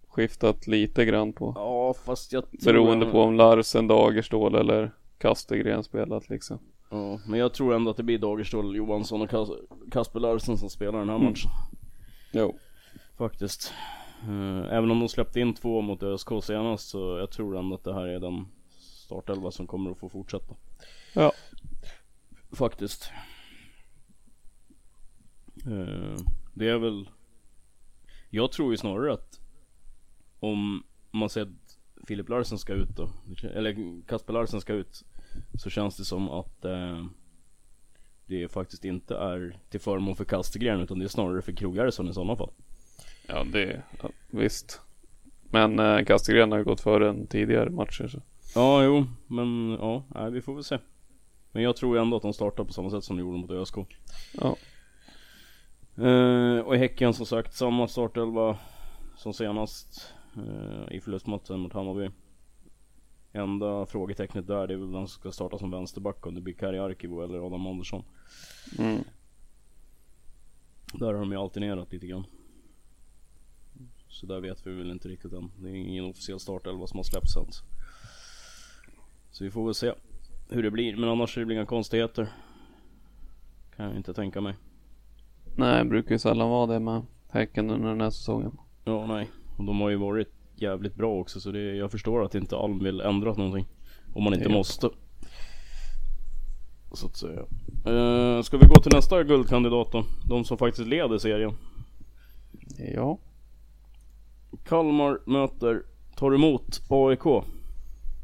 skiftat 0.09 0.67
lite 0.67 1.05
grann 1.05 1.33
på. 1.33 1.53
Ja, 1.57 1.95
fast 2.05 2.33
jag 2.33 2.51
tror 2.51 2.73
Beroende 2.73 3.07
på 3.07 3.23
om 3.23 3.35
Larsen, 3.35 3.87
Dagerstål 3.87 4.55
eller 4.55 4.91
Kastegren 5.19 5.85
spelat 5.85 6.29
liksom. 6.29 6.59
Ja, 6.91 7.21
men 7.27 7.41
jag 7.41 7.55
tror 7.55 7.75
ändå 7.75 7.91
att 7.91 7.97
det 7.97 8.03
blir 8.03 8.19
Dagerstål, 8.19 8.77
Johansson 8.77 9.23
och 9.23 9.31
Kas 9.31 9.49
Kasper 9.91 10.21
Larsen 10.21 10.59
som 10.59 10.71
spelar 10.71 10.99
den 10.99 11.09
här 11.09 11.17
mm. 11.17 11.29
matchen. 11.29 11.51
Jo. 12.33 12.59
Faktiskt. 13.19 13.75
Uh, 14.29 14.73
även 14.73 14.91
om 14.91 15.01
de 15.01 15.09
släppte 15.09 15.41
in 15.41 15.55
två 15.55 15.81
mot 15.81 16.03
ÖSK 16.03 16.29
senast 16.43 16.89
så 16.89 17.19
jag 17.19 17.31
tror 17.31 17.59
ändå 17.59 17.75
att 17.75 17.85
det 17.85 17.95
här 17.95 18.07
är 18.07 18.21
den 18.21 18.47
startelva 18.79 19.51
som 19.51 19.67
kommer 19.67 19.91
att 19.91 19.99
få 19.99 20.09
fortsätta. 20.09 20.55
Ja. 21.15 21.33
Faktiskt. 22.53 23.11
Uh, 25.67 26.17
det 26.55 26.69
är 26.69 26.79
väl 26.79 27.09
Jag 28.31 28.53
tror 28.53 28.71
ju 28.71 28.77
snarare 28.77 29.13
att 29.13 29.41
om 30.41 30.85
man 31.11 31.29
säger 31.29 31.47
att 31.47 31.79
Filip 32.07 32.29
Larsen 32.29 32.59
ska 32.59 32.73
ut 32.73 32.97
då, 32.97 33.11
eller 33.43 34.03
Kasper 34.07 34.33
Larsen 34.33 34.61
ska 34.61 34.73
ut 34.73 35.05
så 35.55 35.71
känns 35.71 35.97
det 35.97 36.05
som 36.05 36.31
att 36.31 36.65
eh, 36.65 37.05
det 38.27 38.53
faktiskt 38.53 38.85
inte 38.85 39.17
är 39.17 39.59
till 39.71 39.81
förmån 39.81 40.17
för 40.17 40.25
Kastegren 40.25 40.81
utan 40.81 40.99
det 40.99 41.05
är 41.05 41.09
snarare 41.09 41.43
för 41.43 41.53
Krogarsson 41.53 42.09
i 42.09 42.15
sådana 42.15 42.37
fall. 42.37 42.51
Ja, 43.27 43.45
det 43.53 43.83
ja, 44.03 44.11
visst. 44.31 44.81
Men 45.43 45.79
eh, 45.79 46.05
Kastegren 46.05 46.53
har 46.53 46.59
ju 46.59 46.65
gått 46.65 46.81
före 46.81 47.09
en 47.09 47.27
tidigare 47.27 47.71
matcher 47.71 48.09
så. 48.09 48.23
Ja, 48.55 48.85
jo, 48.85 49.07
men 49.27 49.71
ja, 49.81 50.05
nej, 50.15 50.31
vi 50.31 50.41
får 50.41 50.55
väl 50.55 50.65
se. 50.65 50.79
Men 51.53 51.63
jag 51.63 51.77
tror 51.77 51.99
ändå 51.99 52.17
att 52.17 52.23
de 52.23 52.33
startar 52.33 52.65
på 52.65 52.73
samma 52.73 52.91
sätt 52.91 53.05
som 53.05 53.17
de 53.17 53.23
gjorde 53.23 53.39
mot 53.39 53.51
ÖSK. 53.51 53.77
Ja. 54.41 54.57
Eh, 56.05 56.59
och 56.59 56.75
i 56.75 56.79
Häcken 56.79 57.15
som 57.15 57.27
sagt 57.27 57.55
samma 57.55 57.89
startelva 57.89 58.59
som 59.17 59.33
senast 59.33 60.15
eh, 60.37 60.97
i 60.97 61.01
förlustmatchen 61.01 61.61
mot 61.61 61.73
Hammarby. 61.73 62.11
Enda 63.33 63.87
frågetecknet 63.87 64.47
där 64.47 64.67
det 64.67 64.75
är 64.75 64.79
väl 64.79 64.93
vem 64.93 65.07
som 65.07 65.21
ska 65.21 65.33
starta 65.33 65.59
som 65.59 65.71
vänsterback 65.71 66.27
om 66.27 66.35
det 66.35 66.41
blir 66.41 66.55
Kari 66.55 66.79
Arkivo 66.79 67.23
eller 67.23 67.47
Adam 67.47 67.67
Andersson. 67.67 68.05
Mm. 68.79 69.05
Där 70.95 71.07
har 71.07 71.15
de 71.21 71.31
ju 71.31 71.37
alternerat 71.37 71.93
lite 71.93 72.07
grann. 72.07 72.25
Så 74.09 74.27
där 74.27 74.41
vet 74.41 74.67
vi 74.67 74.75
väl 74.75 74.91
inte 74.91 75.09
riktigt 75.09 75.33
än. 75.33 75.51
Det 75.59 75.69
är 75.69 75.75
ingen 75.75 76.05
officiell 76.05 76.41
startelva 76.41 76.87
som 76.87 76.99
har 76.99 77.05
släppts 77.05 77.37
än. 77.37 77.47
Så 79.31 79.45
vi 79.45 79.51
får 79.51 79.65
väl 79.65 79.75
se 79.75 79.93
hur 80.49 80.63
det 80.63 80.71
blir. 80.71 80.97
Men 80.97 81.09
annars 81.09 81.39
är 81.39 81.45
det 81.45 81.55
inga 81.55 81.67
konstigheter. 81.67 82.33
Kan 83.77 83.87
jag 83.87 83.97
inte 83.97 84.15
tänka 84.15 84.41
mig. 84.41 84.55
Nej, 85.57 85.85
brukar 85.85 86.11
ju 86.11 86.19
sällan 86.19 86.51
vara 86.51 86.67
det 86.67 86.81
med 86.81 87.03
Häcken 87.31 87.71
under 87.71 87.89
den 87.89 88.01
här 88.01 88.11
säsongen. 88.11 88.59
Ja, 88.85 89.07
nej. 89.07 89.31
Och 89.59 89.65
de 89.65 89.81
har 89.81 89.91
ju 89.91 89.97
varit 89.97 90.40
jävligt 90.63 90.95
bra 90.95 91.21
också 91.21 91.41
så 91.41 91.51
det, 91.51 91.77
jag 91.77 91.91
förstår 91.91 92.25
att 92.25 92.35
inte 92.35 92.57
Alm 92.57 92.79
vill 92.79 93.01
ändra 93.01 93.33
någonting. 93.33 93.67
Om 94.15 94.25
man 94.25 94.35
inte 94.35 94.49
ja. 94.49 94.55
måste. 94.55 94.89
Så 96.93 97.07
att 97.07 97.17
säga. 97.17 97.41
Uh, 97.87 98.43
ska 98.43 98.57
vi 98.57 98.67
gå 98.67 98.75
till 98.75 98.93
nästa 98.95 99.23
guldkandidat 99.23 99.93
då? 99.93 100.05
De 100.29 100.45
som 100.45 100.59
faktiskt 100.59 100.89
leder 100.89 101.19
serien. 101.19 101.53
Ja. 102.95 103.19
Kalmar 104.65 105.19
möter, 105.27 105.83
tar 106.17 106.35
emot 106.35 106.83
AIK. 106.89 107.23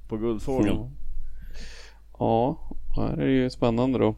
På 0.09 0.17
Guldfågeln. 0.17 0.77
Mm. 0.77 0.91
Ja, 2.19 2.59
här 2.97 3.13
är 3.13 3.27
det 3.27 3.33
ju 3.33 3.51
spännande 3.51 3.99
då. 3.99 4.15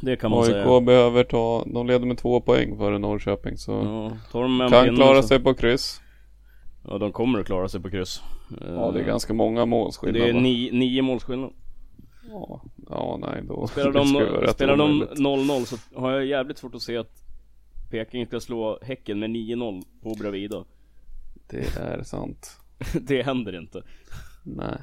Det 0.00 0.16
kan 0.16 0.30
man 0.30 0.40
AIK 0.40 0.50
säga. 0.50 0.74
AIK 0.74 0.86
behöver 0.86 1.24
ta, 1.24 1.64
de 1.66 1.86
leder 1.86 2.06
med 2.06 2.18
två 2.18 2.40
poäng 2.40 2.76
före 2.78 2.98
Norrköping 2.98 3.56
så 3.56 3.72
ja, 4.32 4.68
kan 4.68 4.96
klara 4.96 5.22
sig 5.22 5.40
på 5.40 5.54
kryss. 5.54 6.00
Ja 6.84 6.98
de 6.98 7.12
kommer 7.12 7.40
att 7.40 7.46
klara 7.46 7.68
sig 7.68 7.80
på 7.80 7.90
kryss. 7.90 8.22
Ja 8.60 8.90
det 8.90 9.00
är 9.00 9.04
ganska 9.04 9.34
många 9.34 9.66
målskillnader. 9.66 10.32
Det 10.32 10.38
är 10.38 10.40
ni, 10.40 10.70
nio 10.72 11.02
målskillnad. 11.02 11.52
Ja, 12.30 12.62
ja 12.90 13.18
nej 13.20 13.42
då. 13.48 13.66
Spelar 13.66 13.92
de, 13.92 14.06
spelar 14.52 14.76
de 14.76 15.04
0-0 15.04 15.64
så 15.64 16.00
har 16.00 16.12
jag 16.12 16.26
jävligt 16.26 16.58
svårt 16.58 16.74
att 16.74 16.82
se 16.82 16.96
att 16.96 17.24
Peking 17.90 18.26
ska 18.26 18.40
slå 18.40 18.78
Häcken 18.82 19.18
med 19.18 19.30
9-0 19.30 19.82
på 20.02 20.14
Bravida. 20.14 20.64
Det 21.46 21.76
är 21.76 22.02
sant. 22.02 22.60
det 23.00 23.22
händer 23.22 23.58
inte. 23.58 23.82
Nej. 24.42 24.78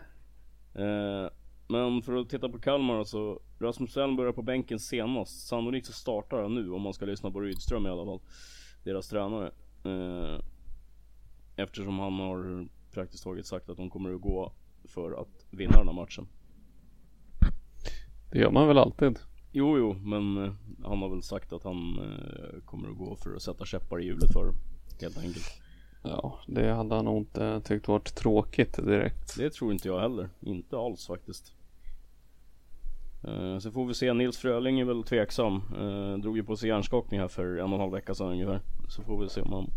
Uh, 0.85 1.29
Men 1.67 2.01
för 2.01 2.15
att 2.15 2.29
titta 2.29 2.49
på 2.49 2.59
Kalmar 2.59 3.03
så 3.03 3.41
Rasmus 3.59 3.97
Elm 3.97 4.15
börjar 4.15 4.31
på 4.31 4.41
bänken 4.41 4.79
senast. 4.79 5.47
Sannolikt 5.47 5.87
så 5.87 5.93
startar 5.93 6.41
han 6.41 6.55
nu 6.55 6.71
om 6.71 6.81
man 6.81 6.93
ska 6.93 7.05
lyssna 7.05 7.31
på 7.31 7.41
Rydström 7.41 7.85
i 7.85 7.89
alla 7.89 8.05
fall. 8.05 8.19
Deras 8.83 9.09
tränare. 9.09 9.51
Eh, 9.85 10.39
eftersom 11.59 11.99
han 11.99 12.13
har 12.13 12.67
praktiskt 12.91 13.23
taget 13.23 13.45
sagt 13.45 13.69
att 13.69 13.77
de 13.77 13.89
kommer 13.89 14.13
att 14.13 14.21
gå 14.21 14.51
för 14.85 15.21
att 15.21 15.45
vinna 15.51 15.77
den 15.77 15.87
här 15.87 15.95
matchen. 15.95 16.27
Det 18.31 18.39
gör 18.39 18.51
man 18.51 18.67
väl 18.67 18.77
alltid? 18.77 19.19
Jo, 19.51 19.77
jo, 19.77 19.93
men 19.93 20.37
eh, 20.37 20.53
han 20.83 21.01
har 21.01 21.09
väl 21.09 21.23
sagt 21.23 21.53
att 21.53 21.63
han 21.63 21.99
eh, 21.99 22.61
kommer 22.65 22.89
att 22.89 22.97
gå 22.97 23.15
för 23.15 23.35
att 23.35 23.41
sätta 23.41 23.65
käppar 23.65 24.01
i 24.01 24.05
hjulet 24.05 24.33
för 24.33 24.53
helt 25.01 25.17
enkelt. 25.17 25.61
Ja, 26.03 26.39
det 26.47 26.71
hade 26.73 26.95
han 26.95 27.05
nog 27.05 27.17
inte 27.17 27.61
tyckt 27.61 27.87
varit 27.87 28.15
tråkigt 28.15 28.73
direkt. 28.73 29.37
Det 29.37 29.49
tror 29.49 29.71
inte 29.71 29.87
jag 29.87 29.99
heller. 29.99 30.29
Inte 30.39 30.77
alls 30.77 31.07
faktiskt. 31.07 31.53
Uh, 33.27 33.59
så 33.59 33.71
får 33.71 33.85
vi 33.85 33.93
se. 33.93 34.13
Nils 34.13 34.37
Fröling 34.37 34.79
är 34.79 34.85
väl 34.85 35.03
tveksam. 35.03 35.61
Uh, 35.79 36.17
drog 36.17 36.37
ju 36.37 36.43
på 36.43 36.55
sig 36.55 36.69
hjärnskakning 36.69 37.19
här 37.19 37.27
för 37.27 37.57
en 37.57 37.65
och 37.65 37.73
en 37.73 37.79
halv 37.79 37.91
vecka 37.91 38.15
sedan 38.15 38.27
ungefär. 38.27 38.61
Så 38.87 39.03
får 39.03 39.21
vi 39.21 39.29
se 39.29 39.41
om 39.41 39.53
han 39.53 39.69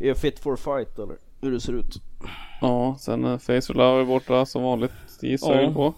är 0.00 0.14
fit 0.14 0.38
for 0.38 0.56
fight 0.56 0.98
eller 0.98 1.16
hur 1.40 1.52
det 1.52 1.60
ser 1.60 1.72
ut. 1.72 1.94
Ja, 2.60 2.96
sen 2.98 3.24
är 3.24 3.38
Facer 3.38 4.00
är 4.00 4.04
borta 4.04 4.46
som 4.46 4.62
vanligt 4.62 4.92
gissar 5.22 5.60
jag 5.60 5.74
på. 5.74 5.94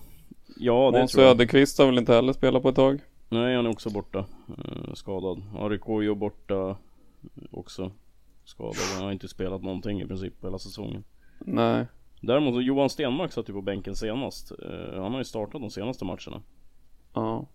Ja, 0.57 0.91
det 0.93 0.99
Måns 0.99 1.13
tror 1.13 1.25
jag. 1.25 1.37
Söderqvist 1.37 1.79
har 1.79 1.87
väl 1.87 1.99
inte 1.99 2.15
heller 2.15 2.33
spelat 2.33 2.63
på 2.63 2.69
ett 2.69 2.77
tag. 2.77 3.01
Nej, 3.29 3.57
han 3.57 3.67
är 3.67 3.71
också 3.71 3.91
borta. 3.91 4.19
Uh, 4.49 4.95
skadad. 4.95 5.43
Arikojo 5.59 6.15
borta 6.15 6.77
också. 7.51 7.93
Skadad. 8.45 8.75
Han 8.95 9.05
har 9.05 9.13
inte 9.13 9.29
spelat 9.29 9.63
någonting 9.63 10.01
i 10.01 10.07
princip 10.07 10.45
hela 10.45 10.59
säsongen. 10.59 11.05
Nej. 11.39 11.87
Däremot 12.21 12.65
Johan 12.65 12.91
Stenmark 12.91 13.33
satt 13.33 13.49
ju 13.49 13.53
på 13.53 13.63
bänken 13.63 13.97
senast. 13.97 14.53
Uh, 14.53 15.03
han 15.03 15.13
har 15.13 15.19
ju 15.19 15.25
startat 15.25 15.61
de 15.61 15.71
senaste 15.71 16.05
matcherna. 16.05 16.43
Ja. 17.15 17.47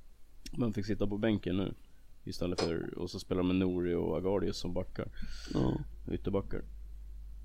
Men 0.51 0.73
fick 0.73 0.85
sitta 0.85 1.07
på 1.07 1.17
bänken 1.17 1.57
nu. 1.57 1.73
Istället 2.23 2.61
för, 2.61 2.97
och 2.97 3.09
så 3.09 3.19
spelar 3.19 3.39
de 3.39 3.47
med 3.47 3.55
Nori 3.55 3.93
och 3.95 4.17
Agardius 4.17 4.57
som 4.57 4.73
backar. 4.73 5.07
Ja. 5.53 5.73
Ytterbackar. 6.11 6.61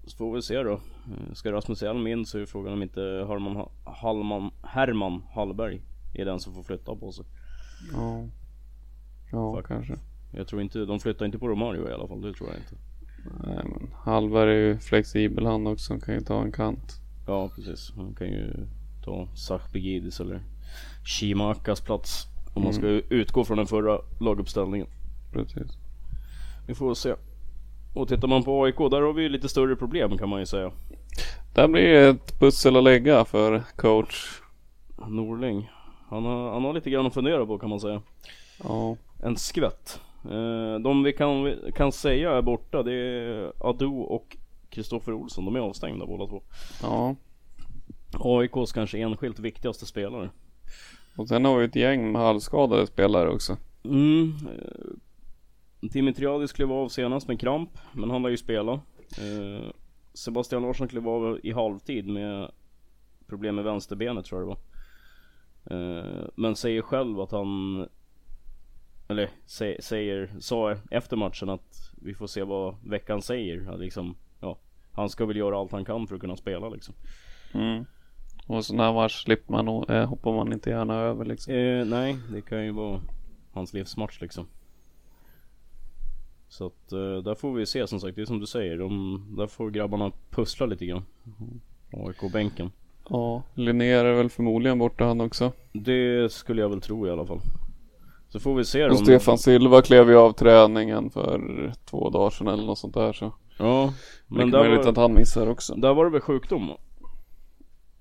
Så 0.06 0.16
får 0.16 0.34
vi 0.34 0.42
se 0.42 0.62
då. 0.62 0.80
Ska 1.32 1.52
Rasmus 1.52 1.82
Elm 1.82 2.06
in 2.06 2.26
så 2.26 2.38
är 2.38 2.46
frågan 2.46 2.72
om 2.72 2.82
inte 2.82 3.00
Herman, 3.00 3.68
Hallman, 3.84 4.50
Herman 4.62 5.22
Hallberg 5.34 5.82
är 6.14 6.24
den 6.24 6.40
som 6.40 6.54
får 6.54 6.62
flytta 6.62 6.96
på 6.96 7.12
sig. 7.12 7.24
Ja. 7.92 8.28
Ja, 9.32 9.56
Fuck. 9.56 9.66
kanske. 9.66 9.98
Jag 10.32 10.48
tror 10.48 10.62
inte, 10.62 10.78
de 10.84 11.00
flyttar 11.00 11.26
inte 11.26 11.38
på 11.38 11.48
Romario 11.48 11.88
i 11.88 11.92
alla 11.92 12.08
fall, 12.08 12.20
det 12.20 12.32
tror 12.32 12.48
jag 12.50 12.58
inte. 12.58 12.76
Nej 13.46 13.64
men 13.64 13.88
Hallberg 13.94 14.50
är 14.50 14.58
ju 14.58 14.78
flexibel 14.78 15.46
han 15.46 15.66
också. 15.66 15.92
Han 15.92 16.00
kan 16.00 16.14
ju 16.14 16.20
ta 16.20 16.42
en 16.42 16.52
kant. 16.52 17.00
Ja 17.26 17.48
precis, 17.48 17.92
han 17.96 18.14
kan 18.14 18.26
ju 18.26 18.66
ta 19.04 19.28
Sachbegidis 19.36 20.20
eller 20.20 20.42
Shimakas 21.04 21.80
plats. 21.80 22.26
Om 22.54 22.62
man 22.62 22.74
ska 22.74 22.86
utgå 22.86 23.44
från 23.44 23.56
den 23.56 23.66
förra 23.66 23.98
laguppställningen. 24.20 24.86
Precis. 25.32 25.78
Vi 26.66 26.74
får 26.74 26.94
se. 26.94 27.14
Och 27.94 28.08
tittar 28.08 28.28
man 28.28 28.42
på 28.42 28.64
AIK, 28.64 28.76
där 28.76 29.02
har 29.02 29.12
vi 29.12 29.28
lite 29.28 29.48
större 29.48 29.76
problem 29.76 30.18
kan 30.18 30.28
man 30.28 30.40
ju 30.40 30.46
säga. 30.46 30.72
Där 31.54 31.68
blir 31.68 32.10
ett 32.10 32.38
pussel 32.38 32.76
att 32.76 32.84
lägga 32.84 33.24
för 33.24 33.62
coach. 33.76 34.40
Norling. 35.08 35.70
Han 36.08 36.24
har, 36.24 36.52
han 36.52 36.64
har 36.64 36.72
lite 36.72 36.90
grann 36.90 37.06
att 37.06 37.14
fundera 37.14 37.46
på 37.46 37.58
kan 37.58 37.70
man 37.70 37.80
säga. 37.80 38.02
Ja. 38.64 38.96
En 39.22 39.36
skvätt. 39.36 40.00
Eh, 40.24 40.80
de 40.80 41.02
vi 41.02 41.12
kan, 41.12 41.54
kan 41.74 41.92
säga 41.92 42.32
är 42.32 42.42
borta 42.42 42.82
det 42.82 42.92
är 42.92 43.52
Ado 43.60 44.00
och 44.00 44.36
Kristoffer 44.70 45.12
Olsson. 45.12 45.44
De 45.44 45.56
är 45.56 45.60
avstängda 45.60 46.06
båda 46.06 46.26
två. 46.26 46.42
Ja. 46.82 47.14
AIKs 48.18 48.72
kanske 48.72 48.98
enskilt 48.98 49.38
viktigaste 49.38 49.86
spelare. 49.86 50.30
Och 51.16 51.28
sen 51.28 51.44
har 51.44 51.58
vi 51.58 51.64
ett 51.64 51.76
gäng 51.76 52.12
med 52.12 52.22
halvskadade 52.22 52.86
spelare 52.86 53.28
också. 53.28 53.56
Mm. 53.84 54.28
Eh, 54.28 54.90
Dimitriadis 55.80 56.52
klev 56.52 56.72
av 56.72 56.88
senast 56.88 57.28
med 57.28 57.40
kramp, 57.40 57.78
men 57.92 58.10
han 58.10 58.22
lär 58.22 58.30
ju 58.30 58.36
spela. 58.36 58.72
Eh, 59.18 59.70
Sebastian 60.14 60.62
Larsson 60.62 60.88
klev 60.88 61.08
av 61.08 61.40
i 61.42 61.52
halvtid 61.52 62.06
med 62.06 62.50
problem 63.26 63.54
med 63.54 63.64
vänsterbenet 63.64 64.24
tror 64.24 64.40
jag 64.40 64.48
det 64.48 64.54
var. 64.54 64.60
Eh, 65.76 66.28
men 66.34 66.56
säger 66.56 66.82
själv 66.82 67.20
att 67.20 67.30
han 67.30 67.86
eller 69.08 69.30
sä, 69.46 69.76
säger, 69.80 70.30
sa 70.40 70.76
efter 70.90 71.16
matchen 71.16 71.48
att 71.48 71.92
vi 72.02 72.14
får 72.14 72.26
se 72.26 72.42
vad 72.42 72.76
veckan 72.84 73.22
säger. 73.22 73.70
Att 73.70 73.80
liksom, 73.80 74.16
ja, 74.40 74.58
han 74.92 75.08
ska 75.08 75.26
väl 75.26 75.36
göra 75.36 75.58
allt 75.58 75.72
han 75.72 75.84
kan 75.84 76.06
för 76.06 76.14
att 76.14 76.20
kunna 76.20 76.36
spela 76.36 76.68
liksom. 76.68 76.94
Mm. 77.54 77.84
Och 78.46 78.64
sådana 78.64 78.92
match 78.92 79.22
slipper 79.24 79.52
man 79.52 79.64
nog, 79.64 79.90
eh, 79.90 80.06
hoppar 80.06 80.32
man 80.32 80.52
inte 80.52 80.70
gärna 80.70 80.94
över 80.94 81.24
liksom. 81.24 81.54
Eh, 81.54 81.84
nej, 81.84 82.16
det 82.32 82.40
kan 82.40 82.64
ju 82.64 82.70
vara 82.70 83.00
hans 83.52 83.72
livsmatch 83.72 84.20
liksom. 84.20 84.46
Så 86.48 86.66
att 86.66 86.92
eh, 86.92 87.16
där 87.16 87.34
får 87.34 87.52
vi 87.52 87.66
se 87.66 87.86
som 87.86 88.00
sagt, 88.00 88.16
det 88.16 88.22
är 88.22 88.26
som 88.26 88.40
du 88.40 88.46
säger. 88.46 88.78
De, 88.78 89.24
där 89.36 89.46
får 89.46 89.70
grabbarna 89.70 90.12
pussla 90.30 90.66
lite 90.66 90.86
grann. 90.86 91.04
AIK-bänken. 91.92 92.70
Ja, 93.08 93.42
Linnér 93.54 94.04
är 94.04 94.14
väl 94.14 94.30
förmodligen 94.30 94.78
borta 94.78 95.04
han 95.04 95.20
också. 95.20 95.52
Det 95.72 96.32
skulle 96.32 96.62
jag 96.62 96.68
väl 96.68 96.80
tro 96.80 97.06
i 97.06 97.10
alla 97.10 97.26
fall. 97.26 97.40
Så 98.28 98.40
får 98.40 98.54
vi 98.54 98.64
se 98.64 98.84
Och. 98.84 98.98
Stefan 98.98 99.38
Silva 99.38 99.82
klev 99.82 100.10
ju 100.10 100.16
av 100.16 100.32
träningen 100.32 101.10
för 101.10 101.72
två 101.84 102.10
dagar 102.10 102.30
sedan 102.30 102.48
eller 102.48 102.64
något 102.64 102.78
sånt 102.78 102.94
där 102.94 103.12
så. 103.12 103.32
Ja, 103.58 103.92
men 104.26 104.38
Mycket 104.38 104.52
där 104.52 104.58
möjligt 104.58 104.84
var, 104.84 104.90
att 104.90 104.96
han 104.96 105.14
missar 105.14 105.46
också. 105.46 105.74
där 105.74 105.94
var 105.94 106.04
det 106.04 106.10
väl 106.10 106.20
sjukdom? 106.20 106.70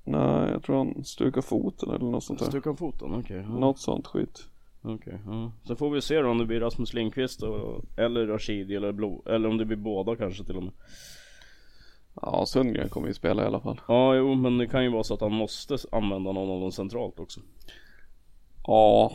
Nej, 0.03 0.51
jag 0.51 0.63
tror 0.63 0.77
han 0.77 1.03
stukar 1.03 1.41
foten 1.41 1.89
eller 1.89 2.05
något 2.05 2.23
sånt 2.23 2.39
där. 2.39 2.45
Stukade 2.45 2.77
foten? 2.77 3.13
Okej. 3.13 3.45
ja. 3.47 3.59
Något 3.59 3.79
sånt 3.79 4.07
skit. 4.07 4.47
Okej, 4.81 5.19
ja. 5.25 5.51
Så 5.63 5.75
får 5.75 5.89
vi 5.89 6.01
se 6.01 6.21
då 6.21 6.29
om 6.29 6.37
det 6.37 6.45
blir 6.45 6.59
Rasmus 6.59 6.93
Lindqvist 6.93 7.43
och, 7.43 7.85
eller 7.97 8.27
Rashidi 8.27 8.75
eller 8.75 8.91
Blå, 8.91 9.23
eller 9.25 9.49
om 9.49 9.57
det 9.57 9.65
blir 9.65 9.77
båda 9.77 10.15
kanske 10.15 10.43
till 10.43 10.57
och 10.57 10.63
med. 10.63 10.73
Ja, 12.21 12.45
Sundgren 12.45 12.89
kommer 12.89 13.07
ju 13.07 13.13
spela 13.13 13.43
i 13.43 13.45
alla 13.45 13.59
fall. 13.59 13.81
Ja, 13.87 14.15
jo, 14.15 14.35
men 14.35 14.57
det 14.57 14.67
kan 14.67 14.83
ju 14.83 14.89
vara 14.89 15.03
så 15.03 15.13
att 15.13 15.21
han 15.21 15.33
måste 15.33 15.77
använda 15.91 16.31
någon 16.31 16.49
av 16.49 16.61
dem 16.61 16.71
centralt 16.71 17.19
också. 17.19 17.39
Ja, 18.67 19.11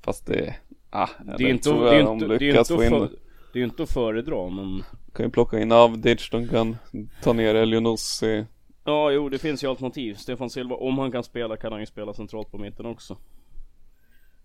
fast 0.00 0.26
det... 0.26 0.54
Ah, 0.90 1.08
Det 1.36 1.44
är 1.44 1.48
inte, 1.48 1.70
det 1.70 1.96
är 1.96 2.00
inte, 2.12 2.26
de 2.26 2.38
det 2.38 2.44
är 2.44 2.58
inte, 2.58 2.76
för, 2.76 3.10
det 3.52 3.60
är 3.60 3.64
inte 3.64 3.82
att 3.82 3.90
föredra 3.90 4.50
men 4.50 4.82
Kan 5.14 5.26
ju 5.26 5.30
plocka 5.30 5.60
in 5.60 5.72
Avdic, 5.72 6.30
de 6.30 6.48
kan 6.48 6.76
ta 7.22 7.32
ner 7.32 7.54
Elionossi. 7.54 8.44
Ja, 8.88 9.10
jo 9.10 9.28
det 9.28 9.38
finns 9.38 9.64
ju 9.64 9.68
alternativ. 9.68 10.14
Stefan 10.14 10.50
Silva, 10.50 10.74
om 10.76 10.98
han 10.98 11.12
kan 11.12 11.24
spela 11.24 11.56
kan 11.56 11.72
han 11.72 11.80
ju 11.80 11.86
spela 11.86 12.14
centralt 12.14 12.50
på 12.50 12.58
mitten 12.58 12.86
också. 12.86 13.16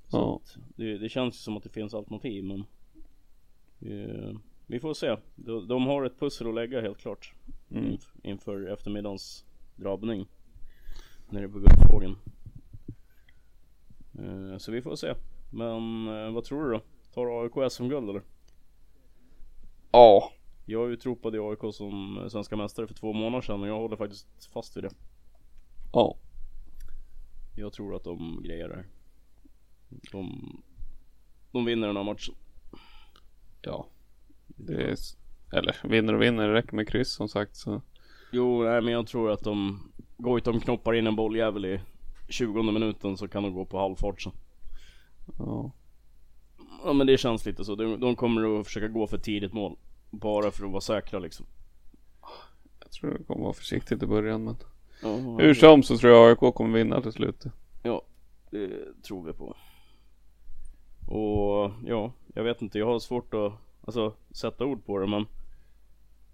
Så 0.07 0.17
Ja. 0.17 0.41
det, 0.75 0.97
det 0.97 1.09
känns 1.09 1.35
ju 1.35 1.37
som 1.37 1.57
att 1.57 1.63
det 1.63 1.69
finns 1.69 1.93
alternativ 1.93 2.43
men 2.43 2.59
eh, 3.81 4.35
Vi 4.67 4.79
får 4.79 4.93
se. 4.93 5.15
De, 5.35 5.67
de 5.67 5.85
har 5.87 6.03
ett 6.05 6.19
pussel 6.19 6.47
att 6.47 6.55
lägga 6.55 6.81
helt 6.81 6.97
klart. 6.97 7.33
Mm. 7.71 7.91
Inf, 7.91 8.13
inför 8.23 8.67
eftermiddagens 8.73 9.45
drabbning. 9.75 10.25
Nere 11.29 11.49
på 11.49 11.59
Guldfågeln. 11.59 12.15
Eh, 14.19 14.57
så 14.57 14.71
vi 14.71 14.81
får 14.81 14.95
se. 14.95 15.13
Men 15.51 16.07
eh, 16.07 16.31
vad 16.31 16.43
tror 16.43 16.63
du 16.65 16.71
då? 16.71 16.81
Tar 17.13 17.43
AIK 17.43 17.71
SM-guld 17.71 18.09
eller? 18.09 18.21
Ja. 19.91 20.31
Jag 20.65 20.91
utropade 20.91 21.39
AIK 21.41 21.73
som 21.73 22.25
svenska 22.29 22.55
mästare 22.55 22.87
för 22.87 22.93
två 22.93 23.13
månader 23.13 23.41
sedan 23.41 23.61
och 23.61 23.67
jag 23.67 23.79
håller 23.79 23.95
faktiskt 23.95 24.45
fast 24.53 24.77
vid 24.77 24.83
det. 24.83 24.91
Ja. 25.93 26.17
Jag 27.55 27.73
tror 27.73 27.95
att 27.95 28.03
de 28.03 28.43
grejer 28.43 28.69
det. 28.69 28.85
De, 30.11 30.57
de 31.51 31.65
vinner 31.65 31.87
den 31.87 31.97
här 31.97 32.03
matchen. 32.03 32.35
Ja. 33.61 33.87
Det 34.47 34.73
är... 34.73 34.95
Eller 35.51 35.75
vinner 35.83 36.13
och 36.13 36.21
vinner, 36.21 36.47
det 36.47 36.53
räcker 36.53 36.75
med 36.75 36.87
kryss 36.87 37.13
som 37.13 37.29
sagt 37.29 37.55
så. 37.55 37.81
Jo, 38.31 38.63
nej 38.63 38.81
men 38.81 38.93
jag 38.93 39.07
tror 39.07 39.31
att 39.31 39.43
de 39.43 39.79
Goitom 40.17 40.59
knoppar 40.59 40.93
in 40.93 41.07
en 41.07 41.15
bolljävel 41.15 41.65
i 41.65 41.81
20 42.29 42.63
minuten 42.63 43.17
så 43.17 43.27
kan 43.27 43.43
de 43.43 43.53
gå 43.53 43.65
på 43.65 43.79
halvfart 43.79 44.21
sen. 44.21 44.33
Ja. 45.37 45.71
Ja 46.83 46.93
men 46.93 47.07
det 47.07 47.17
känns 47.17 47.45
lite 47.45 47.65
så. 47.65 47.75
De, 47.75 47.99
de 47.99 48.15
kommer 48.15 48.59
att 48.59 48.67
försöka 48.67 48.87
gå 48.87 49.07
för 49.07 49.17
tidigt 49.17 49.53
mål. 49.53 49.77
Bara 50.13 50.51
för 50.51 50.65
att 50.65 50.71
vara 50.71 50.81
säkra 50.81 51.19
liksom. 51.19 51.45
Jag 52.79 52.91
tror 52.91 53.17
det 53.17 53.23
kommer 53.23 53.43
vara 53.43 53.53
försiktigt 53.53 54.03
i 54.03 54.07
början 54.07 54.43
men. 54.43 54.55
Ja, 55.01 55.15
Hur 55.15 55.53
som 55.53 55.83
så 55.83 55.97
tror 55.97 56.13
jag 56.13 56.29
AIK 56.29 56.55
kommer 56.55 56.77
vinna 56.77 57.01
till 57.01 57.11
slut. 57.11 57.43
Ja, 57.83 58.01
det 58.49 58.69
tror 59.03 59.23
vi 59.23 59.33
på. 59.33 59.55
Och 61.07 61.71
ja, 61.85 62.11
jag 62.33 62.43
vet 62.43 62.61
inte. 62.61 62.79
Jag 62.79 62.85
har 62.85 62.99
svårt 62.99 63.33
att 63.33 63.53
alltså, 63.81 64.13
sätta 64.31 64.65
ord 64.65 64.85
på 64.85 64.99
det 64.99 65.07
men 65.07 65.25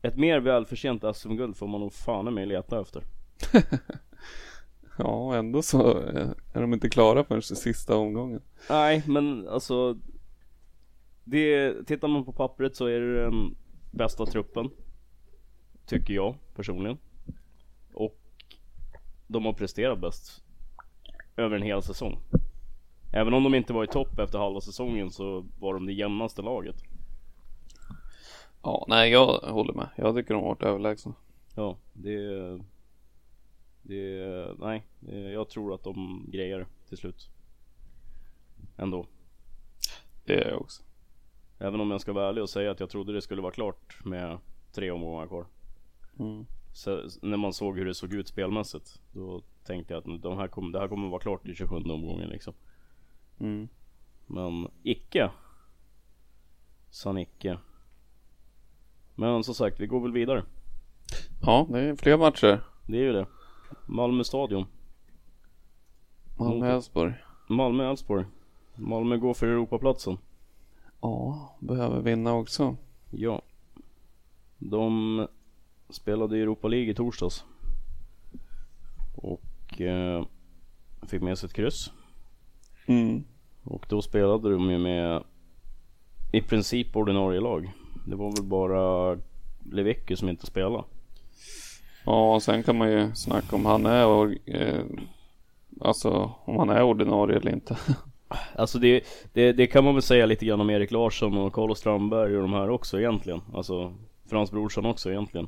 ett 0.02 0.18
mer 0.18 0.39
välförtjänt 0.39 1.04
SM-guld 1.15 1.58
får 1.58 1.68
man 1.68 1.82
nog 1.82 1.94
fan 1.94 2.28
i 2.28 2.32
mig 2.32 2.46
leta 2.46 2.82
efter. 2.82 3.04
Ja, 5.02 5.36
ändå 5.36 5.62
så 5.62 6.02
eh, 6.02 6.30
är 6.54 6.62
de 6.62 6.74
inte 6.74 6.89
klara 6.89 7.24
förrän 7.24 7.42
sista 7.42 7.96
omgången. 7.96 8.42
Nej, 8.70 9.04
men 9.08 9.48
alltså 9.48 9.98
det, 11.24 11.74
Tittar 11.88 12.08
man 12.08 12.26
på 12.26 12.32
pappret 12.32 12.76
så 12.76 12.86
är 12.86 13.00
det 13.00 13.24
den 13.24 13.56
bästa 13.91 14.25
truppen 14.25 14.69
Tycker 15.86 16.13
jag 16.13 16.36
personligen 16.56 16.97
Och 17.93 18.17
de 19.28 19.45
har 19.45 19.54
presterat 19.54 19.99
bäst 19.99 20.43
över 21.38 21.56
en 21.56 21.62
hel 21.62 21.82
säsong. 21.82 22.19
Även 23.13 23.34
om 23.34 23.43
de 23.43 23.56
inte 23.56 23.73
var 23.73 23.84
i 23.84 23.88
topp 23.88 24.19
efter 24.19 24.39
halva 24.39 24.62
säsongen 24.62 25.12
så 25.12 25.45
var 25.60 25.73
de 25.73 25.86
det 25.86 25.93
jämnaste 25.93 26.41
laget. 26.41 26.75
Ja, 28.63 28.86
nej 28.88 29.12
jag 29.12 29.28
håller 29.28 29.73
med. 29.73 29.89
Jag 29.95 30.15
tycker 30.15 30.34
de 30.34 30.43
har 30.43 30.49
varit 30.49 30.63
överlägsna. 30.63 31.13
Ja, 31.56 31.78
det... 31.93 32.60
Det... 33.82 34.56
Nej, 34.60 34.84
jag 35.34 35.49
tror 35.49 35.73
att 35.73 35.84
de 35.84 36.25
grejer 36.32 36.67
till 36.89 36.97
slut. 36.97 37.30
Ändå. 38.78 39.06
Det 40.25 40.34
är 40.34 40.49
jag 40.49 40.62
också. 40.62 40.84
Även 41.60 41.82
om 41.82 41.91
jag 41.91 42.02
ska 42.02 42.13
vara 42.13 42.30
ärlig 42.30 42.43
och 42.43 42.50
säga 42.50 42.72
att 42.72 42.80
jag 42.80 42.89
trodde 42.89 43.13
det 43.13 43.22
skulle 43.22 43.41
vara 43.41 43.52
klart 43.52 44.06
med 44.06 44.38
tre 44.72 44.91
omgångar 44.91 45.28
kvar. 45.28 45.45
Mm. 46.19 46.45
Så, 46.74 47.04
när 47.22 47.38
man 47.38 47.54
såg 47.54 47.78
hur 47.78 47.86
det 47.86 47.93
såg 47.93 48.13
ut 48.13 48.28
spelmässigt. 48.28 49.02
Då 49.12 49.41
tänkte 49.63 49.93
jag 49.93 50.00
att 50.00 50.22
de 50.22 50.38
här 50.38 50.48
kom, 50.48 50.72
det 50.72 50.80
här 50.80 50.88
kommer 50.88 51.10
vara 51.10 51.22
klart 51.22 51.48
i 51.48 51.56
27 51.56 51.76
omgången 51.76 52.30
liksom. 52.30 52.54
Mm. 53.39 53.69
Men 54.28 54.67
icke. 54.84 55.32
Sa 56.89 57.12
Nicke. 57.12 57.58
Men 59.15 59.43
som 59.43 59.54
sagt, 59.54 59.80
vi 59.80 59.88
går 59.88 60.00
väl 60.00 60.12
vidare. 60.12 60.43
Ja, 61.41 61.67
det 61.69 61.80
är 61.80 61.95
fler 61.95 62.17
matcher. 62.17 62.63
Det 62.88 62.98
är 62.98 63.02
ju 63.02 63.13
det. 63.13 63.28
Malmö 63.86 64.24
stadion. 64.24 64.65
Malmö-Elfsborg. 66.38 67.13
Malmö-Elfsborg. 67.48 68.26
Malmö 68.76 69.17
går 69.17 69.34
för 69.34 69.48
Europaplatsen. 69.48 70.17
Ja, 71.02 71.56
behöver 71.60 72.02
vinna 72.02 72.34
också. 72.34 72.76
Ja. 73.10 73.42
De 74.58 75.28
spelade 75.90 76.38
i 76.38 76.42
Europa 76.42 76.68
League 76.68 76.92
i 76.92 76.96
torsdags. 76.96 77.44
Och 79.16 79.82
eh, 79.82 80.26
fick 81.08 81.22
med 81.22 81.38
sig 81.38 81.48
ett 81.48 81.54
kryss. 81.54 81.92
Mm. 82.88 83.24
Och 83.64 83.86
då 83.90 84.02
spelade 84.02 84.52
de 84.52 84.70
ju 84.70 84.78
med 84.78 85.24
i 86.32 86.42
princip 86.42 86.96
ordinarie 86.96 87.40
lag. 87.40 87.72
Det 88.08 88.16
var 88.16 88.32
väl 88.32 88.46
bara 88.46 89.18
Levecki 89.72 90.16
som 90.16 90.30
inte 90.30 90.46
spelade. 90.46 90.84
Ja, 92.06 92.36
och 92.36 92.44
sen 92.44 92.64
kan 92.64 92.78
man 92.78 92.92
ju 92.92 93.16
snacka 93.16 93.56
om 93.56 93.66
han 93.66 93.86
är 93.86 94.38
eh, 94.46 94.84
Alltså 95.82 96.32
om 96.46 96.58
han 96.58 96.70
är 96.70 96.84
ordinarie 96.84 97.38
eller 97.38 97.52
inte. 97.52 97.78
Alltså 98.56 98.80
det, 98.80 99.04
det, 99.34 99.54
det, 99.54 99.68
kan 99.68 99.84
man 99.84 99.94
väl 99.94 100.02
säga 100.02 100.26
lite 100.26 100.46
grann 100.46 100.62
om 100.62 100.70
Erik 100.70 100.92
Larsson 100.92 101.38
och 101.38 101.54
Carlos 101.54 101.80
Strandberg 101.80 102.36
och 102.36 102.42
de 102.42 102.54
här 102.54 102.70
också 102.70 103.00
egentligen. 103.00 103.42
Alltså 103.54 103.94
Frans 104.30 104.52
Brorsson 104.52 104.86
också 104.86 105.10
egentligen. 105.10 105.48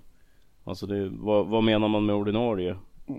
Alltså 0.64 0.86
det, 0.86 1.10
vad, 1.10 1.48
vad 1.48 1.64
menar 1.64 1.88
man 1.88 2.06
med 2.06 2.16
ordinarie? 2.16 2.76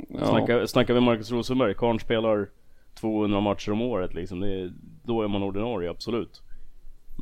Ja. 0.09 0.27
Snackar, 0.27 0.67
snackar 0.67 0.95
vi 0.95 1.01
Marcus 1.01 1.31
Rosenberg, 1.31 1.75
Karn 1.75 2.01
spelar 2.01 2.49
200 2.95 3.41
matcher 3.41 3.73
om 3.73 3.83
året 3.83 4.15
liksom. 4.15 4.41
Det, 4.41 4.73
då 5.05 5.23
är 5.23 5.29
man 5.29 5.43
ordinarie, 5.43 5.91
absolut. 5.91 6.43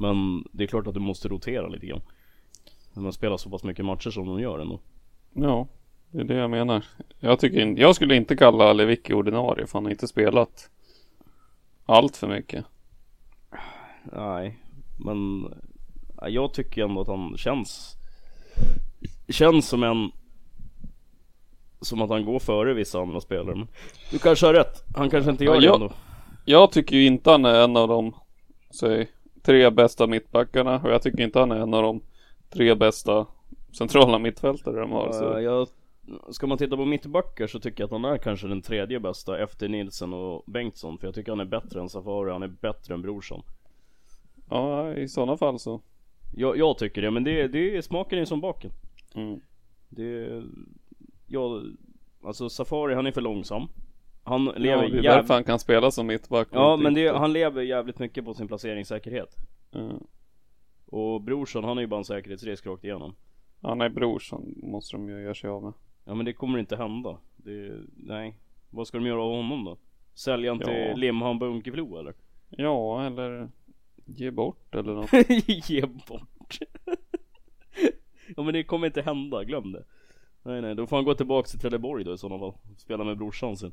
Men 0.00 0.44
det 0.52 0.64
är 0.64 0.68
klart 0.68 0.86
att 0.86 0.94
du 0.94 1.00
måste 1.00 1.28
rotera 1.28 1.68
lite 1.68 1.86
grann. 1.86 2.02
När 2.92 3.02
man 3.02 3.12
spelar 3.12 3.36
så 3.36 3.50
pass 3.50 3.64
mycket 3.64 3.84
matcher 3.84 4.10
som 4.10 4.26
de 4.26 4.40
gör 4.40 4.58
ändå. 4.58 4.80
Ja, 5.32 5.68
det 6.10 6.20
är 6.20 6.24
det 6.24 6.34
jag 6.34 6.50
menar. 6.50 6.84
Jag, 7.18 7.38
tycker 7.38 7.80
jag 7.80 7.94
skulle 7.94 8.16
inte 8.16 8.36
kalla 8.36 8.72
Lewicki 8.72 9.12
ordinarie 9.12 9.66
för 9.66 9.78
han 9.78 9.84
har 9.84 9.90
inte 9.90 10.08
spelat 10.08 10.70
allt 11.90 12.16
för 12.16 12.28
mycket. 12.28 12.64
Nej, 14.12 14.58
men 14.96 15.52
jag 16.28 16.54
tycker 16.54 16.84
ändå 16.84 17.00
att 17.00 17.08
han 17.08 17.36
känns 17.36 17.96
Känns 19.28 19.68
som 19.68 19.82
en 19.82 20.10
Som 21.80 22.02
att 22.02 22.10
han 22.10 22.24
går 22.24 22.38
före 22.38 22.74
vissa 22.74 23.00
andra 23.00 23.20
spelare 23.20 23.56
men 23.56 23.68
Du 24.10 24.18
kanske 24.18 24.46
har 24.46 24.54
rätt, 24.54 24.84
han 24.96 25.10
kanske 25.10 25.30
inte 25.30 25.44
gör 25.44 25.54
ja, 25.54 25.60
det 25.60 25.74
ändå 25.74 25.92
Jag 26.44 26.72
tycker 26.72 26.96
ju 26.96 27.06
inte 27.06 27.30
han 27.30 27.44
är 27.44 27.64
en 27.64 27.76
av 27.76 27.88
de 27.88 28.14
Säg 28.70 29.08
Tre 29.42 29.70
bästa 29.70 30.06
mittbackarna 30.06 30.80
och 30.84 30.90
jag 30.90 31.02
tycker 31.02 31.22
inte 31.22 31.38
han 31.38 31.52
är 31.52 31.60
en 31.60 31.74
av 31.74 31.82
de 31.82 32.02
Tre 32.50 32.74
bästa 32.74 33.26
Centrala 33.72 34.18
mittfältare 34.18 34.80
de 34.80 34.90
har 34.92 35.12
så. 35.12 35.40
Jag 35.40 35.68
Ska 36.30 36.46
man 36.46 36.58
titta 36.58 36.76
på 36.76 36.84
mittbackar 36.84 37.46
så 37.46 37.60
tycker 37.60 37.82
jag 37.82 37.86
att 37.86 38.02
han 38.02 38.04
är 38.04 38.18
kanske 38.18 38.48
den 38.48 38.62
tredje 38.62 39.00
bästa 39.00 39.38
efter 39.38 39.68
Nilsen 39.68 40.14
och 40.14 40.44
Bengtsson 40.46 40.98
För 40.98 41.06
jag 41.06 41.14
tycker 41.14 41.32
han 41.32 41.40
är 41.40 41.44
bättre 41.44 41.80
än 41.80 41.88
Safari, 41.88 42.32
han 42.32 42.42
är 42.42 42.48
bättre 42.48 42.94
än 42.94 43.02
Brorsson. 43.02 43.42
Ja 44.50 44.94
i 44.94 45.08
sådana 45.08 45.36
fall 45.36 45.58
så. 45.58 45.80
Jag, 46.36 46.56
jag 46.56 46.78
tycker 46.78 47.02
det, 47.02 47.10
men 47.10 47.24
det, 47.24 47.48
det 47.48 47.76
är 47.76 47.82
smaken 47.82 48.18
är 48.18 48.24
som 48.24 48.40
baken. 48.40 48.70
Mm. 49.14 49.40
Det, 49.88 50.42
ja, 51.26 51.62
alltså 52.24 52.48
Safari 52.48 52.94
han 52.94 53.06
är 53.06 53.12
för 53.12 53.20
långsam. 53.20 53.68
Han 54.22 54.44
lever 54.44 54.82
ja, 54.82 54.88
det 54.88 54.98
är 54.98 55.02
jäv... 55.02 55.16
därför 55.16 55.34
han 55.34 55.44
kan 55.44 55.58
spela 55.58 55.90
som 55.90 56.06
mittback 56.06 56.48
Ja 56.52 56.76
men 56.76 56.94
det, 56.94 57.08
han 57.08 57.32
lever 57.32 57.62
jävligt 57.62 57.98
mycket 57.98 58.24
på 58.24 58.34
sin 58.34 58.48
placeringssäkerhet. 58.48 59.36
Mm. 59.72 59.96
Och 60.86 61.20
Brorsson 61.20 61.64
han 61.64 61.78
är 61.78 61.82
ju 61.82 61.86
bara 61.86 61.98
en 61.98 62.04
säkerhetsrisk 62.04 62.66
rakt 62.66 62.84
igenom. 62.84 63.14
Ja 63.60 63.74
nej 63.74 63.90
Brorsson 63.90 64.54
måste 64.62 64.96
de 64.96 65.08
ju 65.08 65.22
göra 65.22 65.34
sig 65.34 65.50
av 65.50 65.62
med 65.62 65.72
Ja 66.04 66.14
men 66.14 66.24
det 66.24 66.32
kommer 66.32 66.58
inte 66.58 66.76
hända. 66.76 67.18
Det, 67.36 67.72
nej. 67.96 68.36
Vad 68.70 68.86
ska 68.86 68.98
de 68.98 69.06
göra 69.06 69.22
av 69.22 69.36
honom 69.36 69.64
då? 69.64 69.78
Sälja 70.14 70.50
han 70.50 70.58
till 70.58 71.00
Limhamn 71.00 71.38
Bunkeflo 71.38 71.98
eller? 71.98 72.14
Ja 72.48 73.06
eller 73.06 73.48
ge 74.04 74.30
bort 74.30 74.74
eller 74.74 74.94
något. 74.94 75.10
ge 75.68 75.86
bort. 75.86 76.58
ja 78.36 78.42
men 78.42 78.54
det 78.54 78.64
kommer 78.64 78.86
inte 78.86 79.02
hända, 79.02 79.44
glöm 79.44 79.72
det. 79.72 79.84
Nej 80.42 80.62
nej, 80.62 80.74
då 80.74 80.86
får 80.86 80.96
han 80.96 81.04
gå 81.04 81.14
tillbaka 81.14 81.46
till 81.46 81.58
Trelleborg 81.58 82.04
då 82.04 82.14
i 82.14 82.18
sådana 82.18 82.38
fall. 82.38 82.54
Spela 82.76 83.04
med 83.04 83.18
brorsan 83.18 83.56
sin. 83.56 83.72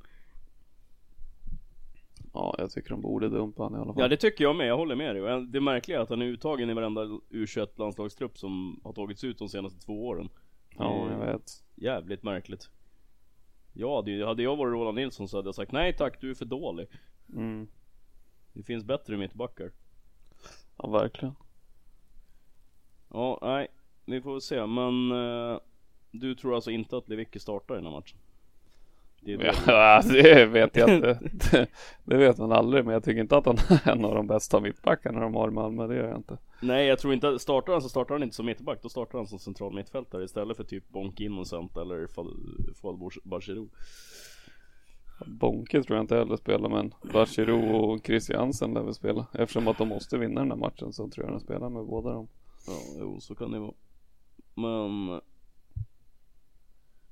Ja, 2.33 2.55
jag 2.57 2.71
tycker 2.71 2.89
de 2.89 3.01
borde 3.01 3.29
dumpa 3.29 3.63
han 3.63 3.73
i 3.73 3.77
alla 3.77 3.93
fall. 3.93 4.01
Ja, 4.01 4.07
det 4.07 4.17
tycker 4.17 4.43
jag 4.43 4.55
med. 4.55 4.67
Jag 4.67 4.77
håller 4.77 4.95
med 4.95 5.15
dig. 5.15 5.45
Det 5.47 5.61
märkliga 5.61 5.97
är 5.97 6.01
att 6.01 6.09
han 6.09 6.21
är 6.21 6.25
uttagen 6.25 6.69
i 6.69 6.73
varenda 6.73 7.03
U21 7.29 7.67
landslagstrupp 7.75 8.37
som 8.37 8.81
har 8.83 8.93
tagits 8.93 9.23
ut 9.23 9.39
de 9.39 9.49
senaste 9.49 9.85
två 9.85 10.07
åren. 10.07 10.29
Ja, 10.77 11.11
jag 11.11 11.19
vet. 11.19 11.63
Jävligt 11.75 12.23
märkligt. 12.23 12.69
Ja, 13.73 14.01
det, 14.05 14.25
hade 14.25 14.43
jag 14.43 14.55
varit 14.55 14.73
Roland 14.73 14.95
Nilsson 14.95 15.27
så 15.27 15.37
hade 15.37 15.47
jag 15.47 15.55
sagt 15.55 15.71
nej 15.71 15.93
tack, 15.93 16.21
du 16.21 16.29
är 16.29 16.35
för 16.35 16.45
dålig. 16.45 16.87
Mm. 17.33 17.67
Det 18.53 18.63
finns 18.63 18.83
bättre 18.83 19.17
mittbackar. 19.17 19.71
Ja, 20.77 20.89
verkligen. 20.89 21.35
Ja, 23.09 23.39
nej. 23.41 23.67
Vi 24.05 24.21
får 24.21 24.31
väl 24.31 24.41
se, 24.41 24.65
men 24.65 25.11
uh, 25.11 25.59
du 26.11 26.35
tror 26.35 26.55
alltså 26.55 26.71
inte 26.71 26.97
att 26.97 27.09
Lewicki 27.09 27.39
startar 27.39 27.75
i 27.75 27.77
den 27.77 27.85
här 27.85 27.91
matchen? 27.91 28.17
Det, 29.21 29.55
ja, 29.67 30.01
det 30.09 30.45
vet 30.45 30.75
jag 30.75 30.89
inte. 30.89 31.19
Det, 32.03 32.17
vet 32.17 32.37
man 32.37 32.51
aldrig. 32.51 32.85
Men 32.85 32.93
jag 32.93 33.03
tycker 33.03 33.21
inte 33.21 33.37
att 33.37 33.45
han 33.45 33.57
är 33.69 33.91
en 33.91 34.05
av 34.05 34.15
de 34.15 34.27
bästa 34.27 34.59
mittbackarna 34.59 35.19
de 35.19 35.35
har 35.35 35.47
i 35.47 35.51
Malmö. 35.51 35.87
Det 35.87 35.95
gör 35.95 36.07
jag 36.07 36.17
inte. 36.17 36.37
Nej, 36.61 36.87
jag 36.87 36.99
tror 36.99 37.13
inte. 37.13 37.39
Startar 37.39 37.73
han 37.73 37.81
så 37.81 37.89
startar 37.89 38.15
han 38.15 38.23
inte 38.23 38.35
som 38.35 38.45
mittback. 38.45 38.79
Då 38.81 38.89
startar 38.89 39.17
han 39.17 39.27
som 39.27 39.39
central 39.39 39.75
mittfältare 39.75 40.23
istället 40.23 40.57
för 40.57 40.63
typ 40.63 40.89
Bonk 40.89 41.19
Innocent 41.19 41.77
eller 41.77 42.07
Fouad 42.81 43.11
Bachirou. 43.23 43.69
Bonke 45.25 45.83
tror 45.83 45.97
jag 45.97 46.03
inte 46.03 46.15
heller 46.15 46.35
spelar 46.35 46.69
men 46.69 46.93
Bachirou 47.13 47.75
och 47.75 48.05
Christiansen 48.05 48.73
lär 48.73 48.81
väl 48.81 48.93
spela. 48.93 49.27
Eftersom 49.33 49.67
att 49.67 49.77
de 49.77 49.87
måste 49.87 50.17
vinna 50.17 50.41
den 50.41 50.51
här 50.51 50.57
matchen 50.57 50.93
så 50.93 51.09
tror 51.09 51.25
jag 51.25 51.35
de 51.35 51.39
spelar 51.39 51.69
med 51.69 51.85
båda 51.85 52.13
dem. 52.13 52.27
Ja, 52.67 52.73
jo 52.99 53.19
så 53.19 53.35
kan 53.35 53.51
det 53.51 53.59
vara. 53.59 53.73
Men 54.55 55.21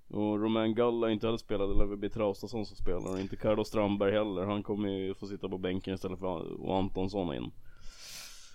och 0.07 0.41
Romain 0.41 0.75
Galla 0.75 1.11
inte 1.11 1.27
heller 1.27 1.37
spelade, 1.37 1.73
det 1.73 1.79
lär 1.79 1.85
väl 1.85 1.97
bli 1.97 2.09
Traustason 2.09 2.65
som 2.65 2.77
spelar 2.77 3.11
och 3.11 3.19
inte 3.19 3.35
Carlos 3.35 3.67
Strandberg 3.67 4.11
heller. 4.11 4.45
Han 4.45 4.63
kommer 4.63 4.89
ju 4.89 5.13
få 5.13 5.27
sitta 5.27 5.49
på 5.49 5.57
bänken 5.57 5.93
istället 5.93 6.19
för 6.19 6.61
och 6.61 6.77
Antonsson 6.77 7.35
in. 7.35 7.51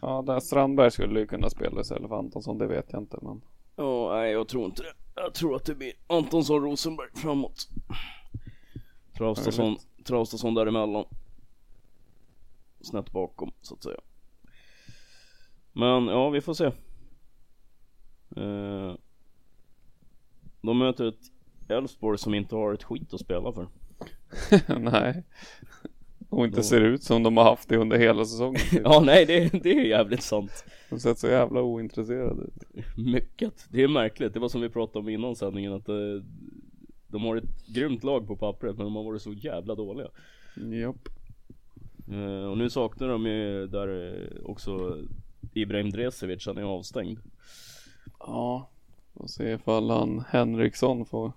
Ja, 0.03 0.23
där 0.23 0.41
Strandberg 0.41 0.91
skulle 0.91 1.21
ju 1.21 1.27
kunna 1.27 1.51
spela 1.51 1.81
istället 1.81 2.09
för 2.09 2.19
Antonsson, 2.19 2.59
det 2.59 2.67
vet 2.67 2.93
jag 2.93 3.03
inte 3.03 3.19
men. 3.23 3.41
Ja, 3.77 4.15
nej 4.15 4.33
jag 4.33 4.49
tror 4.49 4.65
inte 4.65 4.83
det. 4.83 4.93
Jag 5.15 5.35
tror 5.35 5.57
att 5.57 5.65
det 5.65 5.75
blir 5.75 5.93
Antonsson 6.07 6.63
Rosenberg 6.63 7.09
framåt. 7.15 7.69
Traustason, 9.17 9.77
Traustason 10.05 10.55
däremellan. 10.55 11.05
Snett 12.81 13.13
bakom 13.13 13.53
så 13.61 13.75
att 13.75 13.83
säga. 13.83 14.01
Men 15.73 16.07
ja, 16.07 16.31
vi 16.31 16.41
får 16.41 16.55
se. 16.55 16.65
Eh, 18.37 18.95
de 20.63 20.79
möter 20.79 21.05
ett 21.05 21.40
Elfsborg 21.71 22.19
som 22.19 22.35
inte 22.35 22.55
har 22.55 22.75
ett 22.75 22.85
skit 22.85 23.15
att 23.15 23.21
spela 23.21 23.53
för. 23.53 23.67
nej. 24.79 25.25
Och 26.29 26.45
inte 26.45 26.63
ser 26.63 26.81
ut 26.81 27.03
som 27.03 27.23
de 27.23 27.37
har 27.37 27.45
haft 27.45 27.69
det 27.69 27.77
under 27.77 27.99
hela 27.99 28.25
säsongen. 28.25 28.61
ja, 28.85 29.03
nej, 29.05 29.27
det, 29.27 29.63
det 29.63 29.71
är 29.71 29.85
jävligt 29.85 30.23
sant. 30.23 30.65
De 30.91 31.01
sett 31.01 31.19
så 31.19 31.27
jävla 31.27 31.63
ointresserade 31.63 32.43
ut. 32.43 32.87
Mycket. 32.97 33.67
Det 33.69 33.83
är 33.83 33.89
märkligt. 33.89 34.35
Det 34.35 34.41
var 34.41 34.49
som 34.49 34.61
vi 34.61 34.69
pratade 34.69 34.99
om 34.99 35.09
innan 35.09 35.37
sändningen 35.37 35.73
att 35.73 35.89
eh, 35.89 35.95
de 37.09 37.23
har 37.23 37.37
ett 37.37 37.67
grymt 37.67 38.05
lag 38.05 38.27
på 38.27 38.37
pappret 38.37 38.77
men 38.77 38.85
de 38.85 38.97
har 38.97 39.05
varit 39.05 39.23
så 39.23 39.33
jävla 39.33 39.75
dåliga. 39.75 40.09
Japp. 40.57 41.09
Eh, 42.13 42.45
och 42.51 42.59
nu 42.59 42.71
saknar 42.71 43.09
de 43.09 43.27
ju 43.27 43.67
där 43.67 44.15
eh, 44.15 44.45
också 44.45 44.99
Ibrahim 45.55 45.91
Dresevic, 45.91 46.47
han 46.47 46.59
är 46.59 46.63
avstängd. 46.63 47.19
Ja, 48.19 48.71
får 49.15 49.27
se 49.27 49.53
ifall 49.53 49.91
han 49.91 50.25
Henriksson 50.29 51.07
får 51.07 51.33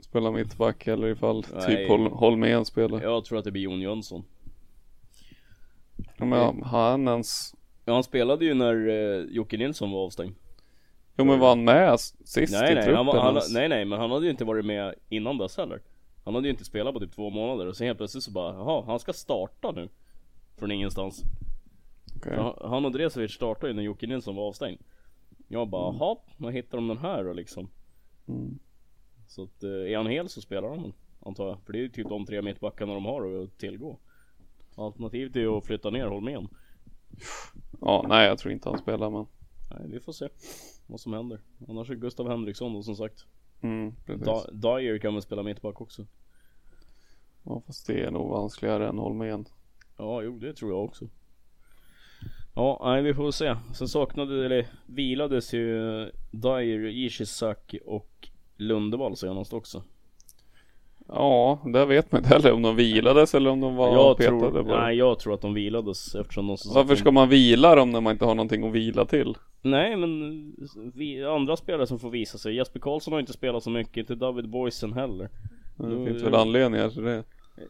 spelar 0.00 0.32
mittback 0.32 0.86
eller 0.86 1.08
ifall 1.08 1.44
Nej. 1.54 1.66
typ 1.66 1.88
Hol 1.88 2.06
Holmén 2.06 2.64
spelar. 2.64 3.02
Jag 3.02 3.24
tror 3.24 3.38
att 3.38 3.44
det 3.44 3.50
blir 3.50 3.62
Jon 3.62 3.80
Jönsson. 3.80 4.24
Ja, 6.16 6.24
men 6.24 6.62
har 6.62 6.90
han 6.90 7.08
ens 7.08 7.54
Ja 7.88 7.94
han 7.94 8.02
spelade 8.02 8.44
ju 8.44 8.54
när 8.54 8.88
eh, 8.88 9.24
Jocke 9.30 9.56
Nilsson 9.56 9.90
var 9.90 10.04
avstängd. 10.04 10.34
Jo 11.16 11.24
men 11.24 11.38
var 11.38 11.48
han 11.48 11.64
med 11.64 12.00
sist 12.00 12.52
nej, 12.52 12.72
i 12.72 12.74
nej, 12.74 12.84
truppen? 12.84 12.96
Han 12.96 13.06
var, 13.06 13.20
han, 13.20 13.40
nej 13.50 13.68
nej 13.68 13.84
men 13.84 14.00
han 14.00 14.10
hade 14.10 14.24
ju 14.24 14.30
inte 14.30 14.44
varit 14.44 14.64
med 14.64 14.94
innan 15.08 15.38
dess 15.38 15.56
heller. 15.56 15.82
Han 16.24 16.34
hade 16.34 16.46
ju 16.46 16.50
inte 16.50 16.64
spelat 16.64 16.94
på 16.94 17.00
typ 17.00 17.12
två 17.12 17.30
månader 17.30 17.66
och 17.66 17.76
sen 17.76 17.86
helt 17.86 17.98
plötsligt 17.98 18.24
så 18.24 18.30
bara, 18.30 18.54
jaha 18.54 18.84
han 18.86 18.98
ska 18.98 19.12
starta 19.12 19.72
nu. 19.72 19.88
Från 20.56 20.70
ingenstans. 20.70 21.22
Okay. 22.16 22.36
Han, 22.36 22.54
han 22.60 22.84
och 22.84 22.92
Dresovic 22.92 23.32
startade 23.32 23.68
ju 23.68 23.76
när 23.76 23.82
Jocke 23.82 24.06
Nilsson 24.06 24.36
var 24.36 24.48
avstängd. 24.48 24.78
Jag 25.48 25.68
bara, 25.68 25.88
mm. 25.88 25.98
jaha, 26.00 26.16
vad 26.36 26.52
hittar 26.52 26.78
de 26.78 26.88
den 26.88 26.98
här 26.98 27.24
då 27.24 27.32
liksom? 27.32 27.70
Mm. 28.28 28.58
Så 29.28 29.42
att, 29.42 29.62
eh, 29.62 29.70
är 29.70 29.96
han 29.96 30.06
hel 30.06 30.28
så 30.28 30.40
spelar 30.40 30.68
han 30.68 30.92
antar 31.20 31.48
jag. 31.48 31.58
För 31.66 31.72
det 31.72 31.78
är 31.78 31.82
ju 31.82 31.88
typ 31.88 32.08
de 32.08 32.26
tre 32.26 32.42
mittbackarna 32.42 32.94
de 32.94 33.04
har 33.04 33.42
att 33.42 33.58
tillgå. 33.58 33.98
Alternativet 34.76 35.36
är 35.36 35.40
ju 35.40 35.56
att 35.56 35.66
flytta 35.66 35.90
ner 35.90 36.06
Holmén. 36.06 36.48
Ja, 37.80 38.04
nej 38.08 38.26
jag 38.26 38.38
tror 38.38 38.52
inte 38.52 38.68
han 38.68 38.78
spelar 38.78 39.10
men. 39.10 39.26
Nej, 39.70 39.88
vi 39.88 40.00
får 40.00 40.12
se 40.12 40.28
vad 40.86 41.00
som 41.00 41.12
händer. 41.12 41.40
Annars 41.68 41.90
är 41.90 41.94
Gustav 41.94 42.28
Henriksson 42.28 42.74
då 42.74 42.82
som 42.82 42.96
sagt. 42.96 43.26
Mm, 43.60 43.94
da 44.06 44.46
Dyer 44.52 44.98
kan 44.98 45.14
väl 45.14 45.22
spela 45.22 45.42
mittback 45.42 45.80
också. 45.80 46.06
Ja, 47.42 47.62
fast 47.66 47.86
det 47.86 48.00
är 48.00 48.10
nog 48.10 48.30
vanskligare 48.30 48.88
än 48.88 48.98
Holmén. 48.98 49.44
Ja, 49.96 50.22
jo 50.22 50.38
det 50.38 50.54
tror 50.54 50.70
jag 50.70 50.84
också. 50.84 51.08
Ja, 52.54 52.82
nej 52.84 53.02
vi 53.02 53.14
får 53.14 53.30
se. 53.30 53.56
Sen 53.74 53.88
saknade, 53.88 54.46
eller 54.46 54.66
vilades 54.86 55.54
ju 55.54 56.04
Dyer, 56.30 56.86
Ishizaki 56.86 57.80
och 57.84 58.27
Lundevall 58.58 59.16
senast 59.16 59.52
också. 59.52 59.82
Ja, 61.08 61.58
det 61.64 61.84
vet 61.84 62.12
man 62.12 62.20
inte 62.20 62.34
heller 62.34 62.52
om 62.52 62.62
de 62.62 62.76
vilades 62.76 63.34
eller 63.34 63.50
om 63.50 63.60
de 63.60 63.76
var 63.76 63.92
jag 63.92 64.16
petade 64.16 64.40
tror, 64.40 64.62
bara. 64.62 64.84
Nej, 64.84 64.96
jag 64.96 65.18
tror 65.18 65.34
att 65.34 65.40
de 65.40 65.54
vilades 65.54 66.14
eftersom 66.14 66.46
de 66.46 66.56
Varför 66.74 66.96
ska 66.96 67.10
man 67.10 67.28
vila 67.28 67.74
dem 67.74 67.90
när 67.90 68.00
man 68.00 68.12
inte 68.12 68.24
har 68.24 68.34
någonting 68.34 68.66
att 68.66 68.72
vila 68.72 69.04
till? 69.04 69.34
Nej, 69.62 69.96
men 69.96 70.52
vi, 70.94 71.24
andra 71.24 71.56
spelare 71.56 71.86
som 71.86 71.98
får 71.98 72.10
visa 72.10 72.38
sig. 72.38 72.54
Jesper 72.54 72.80
Karlsson 72.80 73.12
har 73.12 73.20
inte 73.20 73.32
spelat 73.32 73.62
så 73.62 73.70
mycket, 73.70 73.96
inte 73.96 74.14
David 74.14 74.48
Boysen 74.48 74.92
heller. 74.92 75.28
Det 75.76 76.06
finns 76.06 76.22
väl 76.22 76.34
anledningar 76.34 76.90
till 76.90 77.02
det? 77.02 77.24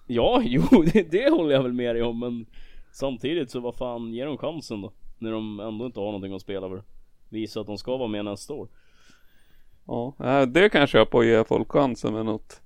Ja, 0.07 0.43
jo, 0.45 0.63
det, 0.93 1.11
det 1.11 1.31
håller 1.31 1.55
jag 1.55 1.63
väl 1.63 1.73
med 1.73 1.95
dig 1.95 2.03
om, 2.03 2.19
men 2.19 2.47
samtidigt 2.93 3.51
så 3.51 3.61
vad 3.61 3.75
fan, 3.75 4.15
ge 4.15 4.25
dem 4.25 4.39
chansen 4.39 4.83
då. 4.83 4.93
När 5.19 5.33
de 5.33 5.61
ändå 5.61 5.87
inte 5.87 6.01
har 6.01 6.07
någonting 6.07 6.35
att 6.35 6.43
spela 6.43 6.69
för. 6.69 6.83
Visa 7.29 7.61
att 7.61 7.67
de 7.67 7.79
ska 7.79 7.97
vara 7.97 8.09
med 8.09 8.25
nästa 8.25 8.55
år. 8.55 8.69
Ja, 9.89 10.47
det 10.47 10.69
kan 10.69 10.81
jag 10.81 10.89
köpa 10.89 11.17
och 11.17 11.25
ge 11.25 11.45
folk 11.45 11.73
chansen 11.73 12.15
med 12.15 12.25
något 12.27 12.61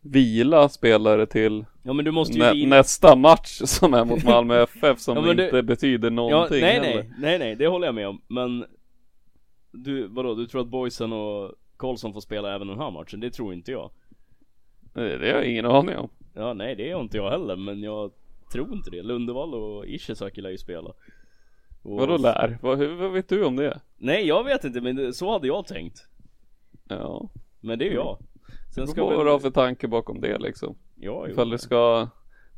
vila 0.00 0.68
spelare 0.68 1.26
till 1.26 1.64
ja, 1.82 1.92
men 1.92 2.04
du 2.04 2.10
måste 2.10 2.34
ju 2.34 2.40
nä 2.40 2.52
vila. 2.52 2.76
nästa 2.76 3.16
match 3.16 3.60
som 3.64 3.94
är 3.94 4.04
mot 4.04 4.24
Malmö 4.24 4.62
FF 4.62 5.00
som 5.00 5.16
ja, 5.16 5.30
inte 5.30 5.50
du... 5.50 5.62
betyder 5.62 6.10
någonting 6.10 6.58
ja, 6.58 6.66
nej, 6.66 6.80
nej, 6.80 7.10
nej, 7.18 7.38
nej, 7.38 7.56
det 7.56 7.66
håller 7.66 7.86
jag 7.86 7.94
med 7.94 8.08
om. 8.08 8.20
Men 8.28 8.64
du, 9.70 10.06
vadå, 10.06 10.34
du 10.34 10.46
tror 10.46 10.60
att 10.60 10.68
Boysen 10.68 11.12
och 11.12 11.54
Karlsson 11.76 12.12
får 12.12 12.20
spela 12.20 12.54
även 12.54 12.68
den 12.68 12.78
här 12.78 12.90
matchen? 12.90 13.20
Det 13.20 13.30
tror 13.30 13.52
inte 13.52 13.72
jag. 13.72 13.90
Det, 14.94 15.18
det 15.18 15.30
har 15.30 15.38
jag 15.38 15.46
ingen 15.46 15.66
aning 15.66 15.96
om. 15.96 16.08
Ja, 16.34 16.54
nej, 16.54 16.76
det 16.76 16.92
har 16.92 17.00
inte 17.00 17.16
jag 17.16 17.30
heller, 17.30 17.56
men 17.56 17.82
jag 17.82 18.12
tror 18.52 18.72
inte 18.72 18.90
det. 18.90 19.02
Lundevall 19.02 19.54
och 19.54 19.86
Ishizaki 19.86 20.40
lär 20.40 20.50
ju 20.50 20.58
spela. 20.58 20.88
Och... 21.82 21.98
Vadå 21.98 22.16
lär? 22.16 22.58
Vad, 22.62 22.78
vad 22.78 23.12
vet 23.12 23.28
du 23.28 23.44
om 23.44 23.56
det? 23.56 23.80
Nej, 23.96 24.26
jag 24.26 24.44
vet 24.44 24.64
inte, 24.64 24.80
men 24.80 25.14
så 25.14 25.32
hade 25.32 25.46
jag 25.46 25.66
tänkt. 25.66 26.07
Ja. 26.88 27.28
Men 27.60 27.78
det 27.78 27.88
är 27.88 27.94
jag. 27.94 28.18
Sen 28.74 28.86
ska 28.86 29.04
vad 29.04 29.26
du 29.26 29.30
ha 29.30 29.38
för 29.38 29.50
tanke 29.50 29.88
bakom 29.88 30.20
det 30.20 30.38
liksom? 30.38 30.76
Ja, 30.94 31.28
ifall 31.28 31.50
du 31.50 31.58
ska 31.58 32.08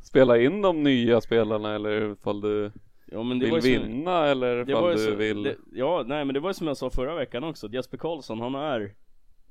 spela 0.00 0.38
in 0.38 0.62
de 0.62 0.82
nya 0.82 1.20
spelarna 1.20 1.74
eller 1.74 2.12
ifall 2.12 2.40
du 2.40 2.72
ja, 3.06 3.22
vill 3.22 3.60
vinna 3.60 4.20
som, 4.20 4.30
eller 4.30 4.70
ifall 4.70 4.92
du 4.92 4.98
så, 4.98 5.14
vill 5.14 5.42
det, 5.42 5.56
Ja, 5.72 6.04
nej 6.06 6.24
men 6.24 6.34
det 6.34 6.40
var 6.40 6.50
ju 6.50 6.54
som 6.54 6.66
jag 6.66 6.76
sa 6.76 6.90
förra 6.90 7.14
veckan 7.14 7.44
också. 7.44 7.68
Jesper 7.68 7.98
Karlsson, 7.98 8.40
han 8.40 8.54
är 8.54 8.94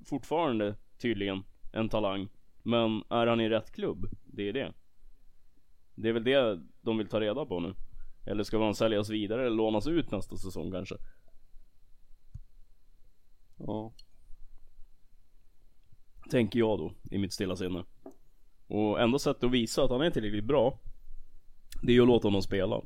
fortfarande 0.06 0.76
tydligen 1.02 1.44
en 1.74 1.90
talang. 1.90 2.28
Men 2.64 3.04
är 3.10 3.28
han 3.28 3.42
i 3.42 3.50
rätt 3.50 3.72
klubb? 3.72 4.06
Det 4.26 4.50
är 4.50 4.54
det. 4.54 4.74
Det 5.96 6.10
är 6.10 6.14
väl 6.14 6.24
det 6.24 6.60
de 6.82 6.98
vill 6.98 7.08
ta 7.08 7.20
reda 7.20 7.46
på 7.46 7.60
nu. 7.60 7.74
Eller 8.26 8.44
ska 8.44 8.64
han 8.64 8.76
säljas 8.76 9.10
vidare 9.10 9.46
eller 9.46 9.56
lånas 9.56 9.88
ut 9.88 10.12
nästa 10.12 10.36
säsong 10.36 10.72
kanske? 10.72 10.96
Ja. 13.58 13.94
Tänker 16.30 16.60
jag 16.60 16.80
då, 16.80 16.92
i 17.12 17.18
mitt 17.18 17.34
stilla 17.34 17.56
sinne. 17.56 17.84
Och 18.68 19.02
enda 19.02 19.20
sättet 19.20 19.44
att 19.44 19.52
visa 19.52 19.84
att 19.84 19.92
han 19.92 20.02
är 20.02 20.10
tillräckligt 20.10 20.44
bra 20.44 20.80
Det 21.82 21.92
är 21.92 21.94
ju 21.94 22.02
att 22.02 22.08
låta 22.08 22.28
honom 22.28 22.42
spela 22.42 22.82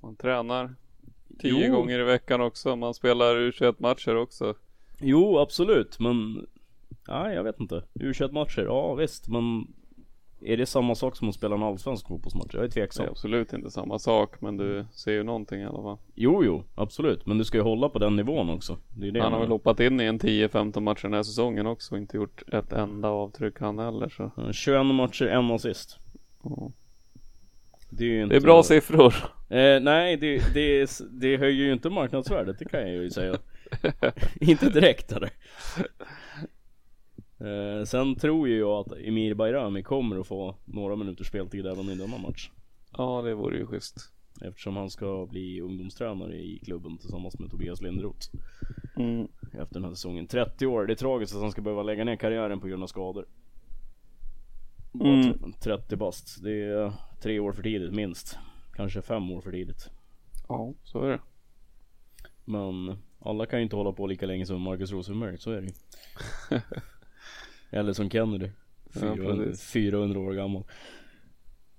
Man 0.00 0.16
tränar 0.16 0.74
Tio 1.38 1.66
jo. 1.66 1.76
gånger 1.76 1.98
i 1.98 2.02
veckan 2.02 2.40
också, 2.40 2.76
man 2.76 2.94
spelar 2.94 3.36
U21 3.36 3.74
matcher 3.78 4.16
också 4.16 4.54
Jo 5.00 5.38
absolut 5.38 5.98
men 5.98 6.46
Nej 7.08 7.34
jag 7.34 7.44
vet 7.44 7.60
inte 7.60 7.84
U21 7.94 8.32
matcher, 8.32 8.62
ja 8.62 8.94
visst 8.94 9.28
men 9.28 9.66
är 10.40 10.56
det 10.56 10.66
samma 10.66 10.94
sak 10.94 11.16
som 11.16 11.28
att 11.28 11.34
spela 11.34 11.54
en 11.54 11.62
allsvensk 11.62 12.08
fotbollsmatch? 12.08 12.54
Jag 12.54 12.64
är 12.64 12.68
tveksam. 12.68 13.04
Det 13.04 13.08
är 13.08 13.10
absolut 13.10 13.52
inte 13.52 13.70
samma 13.70 13.98
sak 13.98 14.40
men 14.40 14.56
du 14.56 14.86
ser 14.92 15.12
ju 15.12 15.22
någonting 15.22 15.60
i 15.60 15.64
alla 15.64 15.82
fall. 15.82 15.98
Jo, 16.14 16.44
jo, 16.44 16.64
absolut. 16.74 17.26
Men 17.26 17.38
du 17.38 17.44
ska 17.44 17.58
ju 17.58 17.64
hålla 17.64 17.88
på 17.88 17.98
den 17.98 18.16
nivån 18.16 18.50
också. 18.50 18.78
Det 18.96 19.08
är 19.08 19.12
det 19.12 19.22
han 19.22 19.32
har 19.32 19.40
väl 19.40 19.48
hoppat 19.48 19.80
in 19.80 20.00
i 20.00 20.04
en 20.04 20.18
10-15 20.18 20.80
matcher 20.80 21.02
den 21.02 21.14
här 21.14 21.22
säsongen 21.22 21.66
också 21.66 21.94
och 21.94 21.98
inte 21.98 22.16
gjort 22.16 22.42
ett 22.52 22.72
enda 22.72 23.08
avtryck 23.08 23.60
han 23.60 23.78
heller 23.78 24.08
så. 24.08 24.52
21 24.52 24.86
matcher, 24.86 25.26
en 25.26 25.50
assist. 25.50 25.98
Ja. 26.42 26.70
Det 27.90 28.04
är, 28.04 28.22
inte... 28.22 28.34
det 28.34 28.38
är 28.38 28.40
bra 28.40 28.62
siffror. 28.62 29.14
Eh, 29.48 29.80
nej, 29.80 30.16
det, 30.16 30.54
det, 30.54 30.90
det 31.10 31.36
höjer 31.36 31.66
ju 31.66 31.72
inte 31.72 31.90
marknadsvärdet, 31.90 32.58
det 32.58 32.64
kan 32.64 32.80
jag 32.80 32.90
ju 32.90 33.10
säga. 33.10 33.36
inte 34.40 34.70
direkt 34.70 35.12
eller? 35.12 35.30
Eh, 37.40 37.84
sen 37.84 38.16
tror 38.16 38.48
ju 38.48 38.58
jag 38.58 38.70
att 38.70 38.92
Emir 38.92 39.34
Bayrami 39.34 39.82
kommer 39.82 40.20
att 40.20 40.26
få 40.26 40.56
några 40.64 40.96
minuters 40.96 41.28
speltid 41.28 41.66
även 41.66 41.90
i 41.90 41.94
denna 41.94 42.18
match. 42.18 42.50
Ja, 42.96 43.22
det 43.22 43.34
vore 43.34 43.58
ju 43.58 43.66
schysst. 43.66 44.12
Eftersom 44.40 44.76
han 44.76 44.90
ska 44.90 45.26
bli 45.30 45.60
ungdomstränare 45.60 46.34
i 46.34 46.58
klubben 46.64 46.98
tillsammans 46.98 47.38
med 47.38 47.50
Tobias 47.50 47.82
Lindroth. 47.82 48.28
Mm. 48.96 49.28
Efter 49.52 49.74
den 49.74 49.84
här 49.84 49.90
säsongen. 49.90 50.26
30 50.26 50.66
år, 50.66 50.86
det 50.86 50.92
är 50.92 50.94
tragiskt 50.94 51.34
att 51.34 51.42
han 51.42 51.50
ska 51.50 51.62
behöva 51.62 51.82
lägga 51.82 52.04
ner 52.04 52.16
karriären 52.16 52.60
på 52.60 52.66
grund 52.66 52.82
av 52.82 52.86
skador. 52.86 53.26
Mm. 55.00 55.52
30 55.60 55.96
bast. 55.96 56.42
Det 56.42 56.62
är 56.62 56.92
tre 57.22 57.38
år 57.38 57.52
för 57.52 57.62
tidigt 57.62 57.92
minst. 57.92 58.38
Kanske 58.74 59.02
fem 59.02 59.30
år 59.30 59.40
för 59.40 59.52
tidigt. 59.52 59.90
Ja, 60.48 60.74
så 60.84 61.02
är 61.02 61.08
det. 61.08 61.20
Men 62.44 62.98
alla 63.18 63.46
kan 63.46 63.58
ju 63.58 63.62
inte 63.62 63.76
hålla 63.76 63.92
på 63.92 64.06
lika 64.06 64.26
länge 64.26 64.46
som 64.46 64.62
Marcus 64.62 64.92
Rosenberg, 64.92 65.38
så 65.38 65.50
är 65.50 65.60
det 65.60 65.66
ju. 65.66 65.72
Eller 67.76 67.92
som 67.92 68.10
Kennedy 68.10 68.50
400, 68.94 69.46
ja, 69.46 69.56
400 69.72 70.20
år 70.20 70.32
gammal 70.32 70.62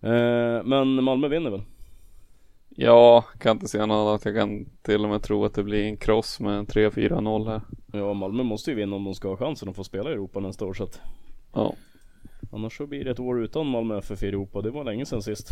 eh, 0.01 0.63
Men 0.63 1.03
Malmö 1.03 1.27
vinner 1.27 1.49
väl? 1.49 1.61
Ja, 2.69 3.25
kan 3.39 3.55
inte 3.55 3.67
säga 3.67 3.85
något 3.85 4.07
annat. 4.07 4.25
Jag 4.25 4.35
kan 4.35 4.65
till 4.81 5.03
och 5.03 5.09
med 5.09 5.23
tro 5.23 5.45
att 5.45 5.53
det 5.53 5.63
blir 5.63 5.83
en 5.83 5.97
cross 5.97 6.39
med 6.39 6.65
3-4-0 6.65 7.47
här. 7.47 7.61
Ja, 7.93 8.13
Malmö 8.13 8.43
måste 8.43 8.71
ju 8.71 8.77
vinna 8.77 8.95
om 8.95 9.03
de 9.03 9.15
ska 9.15 9.29
ha 9.29 9.37
chansen 9.37 9.69
att 9.69 9.75
få 9.75 9.83
spela 9.83 10.09
i 10.09 10.13
Europa 10.13 10.39
nästa 10.39 10.65
år 10.65 10.73
så 10.73 10.83
att 10.83 11.01
Ja 11.53 11.73
Annars 12.51 12.77
så 12.77 12.87
blir 12.87 13.03
det 13.03 13.11
ett 13.11 13.19
år 13.19 13.43
utan 13.43 13.67
Malmö 13.67 13.97
FF 13.97 14.23
i 14.23 14.27
Europa. 14.27 14.61
Det 14.61 14.69
var 14.69 14.83
länge 14.83 15.05
sedan 15.05 15.21
sist 15.21 15.49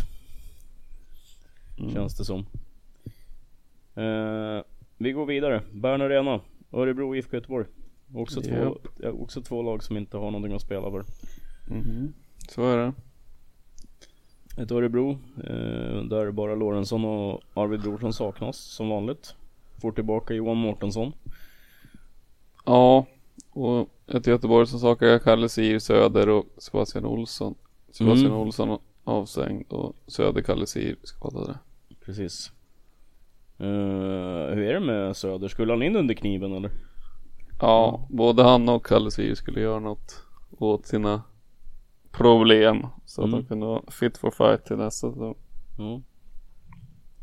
mm. 1.78 1.90
Känns 1.90 2.16
det 2.16 2.24
som 2.24 2.38
eh, 3.94 4.64
Vi 4.96 5.12
går 5.12 5.26
vidare. 5.26 5.62
Bern 5.72 6.02
Arena 6.02 6.40
Örebro 6.72 7.16
IFK 7.16 7.36
Göteborg 7.36 7.66
Också, 8.14 8.40
yep. 8.40 8.74
två, 9.00 9.08
också 9.08 9.42
två 9.42 9.62
lag 9.62 9.82
som 9.82 9.96
inte 9.96 10.16
har 10.16 10.30
någonting 10.30 10.52
att 10.52 10.62
spela 10.62 10.90
för. 10.90 11.04
Mm. 11.70 12.12
Så 12.48 12.62
är 12.62 12.76
det. 12.76 12.92
Ett 14.62 14.70
Örebro, 14.70 15.10
eh, 15.36 16.02
där 16.02 16.30
bara 16.30 16.54
Lorentzon 16.54 17.04
och 17.04 17.42
Arvid 17.54 17.80
Brorsson 17.80 18.12
saknas 18.12 18.56
som 18.56 18.88
vanligt. 18.88 19.34
Får 19.80 19.92
tillbaka 19.92 20.34
Johan 20.34 20.56
Mårtensson. 20.56 21.12
Ja, 22.64 23.06
och 23.50 23.88
ett 24.06 24.26
Göteborg 24.26 24.66
som 24.66 24.78
saknar 24.78 25.18
Kalle 25.18 25.48
Sir, 25.48 25.78
Söder 25.78 26.28
och 26.28 26.46
Sebastian 26.58 27.04
Olsson. 27.04 27.54
Sebastian 27.90 28.32
mm. 28.32 28.38
Olsson 28.38 28.78
avstängd 29.04 29.72
och 29.72 29.96
Söder, 30.06 30.42
Kalle 30.42 30.66
Sir 30.66 30.96
skadade. 31.02 31.58
Precis. 32.04 32.52
Uh, 33.60 33.66
hur 34.54 34.62
är 34.62 34.74
det 34.74 34.80
med 34.80 35.16
Söder? 35.16 35.48
Skulle 35.48 35.72
han 35.72 35.82
in 35.82 35.96
under 35.96 36.14
kniven 36.14 36.52
eller? 36.52 36.70
Ja, 37.60 38.06
både 38.10 38.42
han 38.42 38.68
och 38.68 38.86
Kalle 38.86 39.10
Sir 39.10 39.34
skulle 39.34 39.60
göra 39.60 39.80
något 39.80 40.22
åt 40.58 40.86
sina 40.86 41.22
problem. 42.10 42.86
Så 43.04 43.22
mm. 43.22 43.34
att 43.34 43.40
de 43.40 43.48
kunde 43.48 43.66
vara 43.66 43.82
fit 43.88 44.18
for 44.18 44.30
fight 44.30 44.64
till 44.64 44.76
nästa 44.76 45.10
säsong. 45.10 45.34
Mm. 45.78 46.02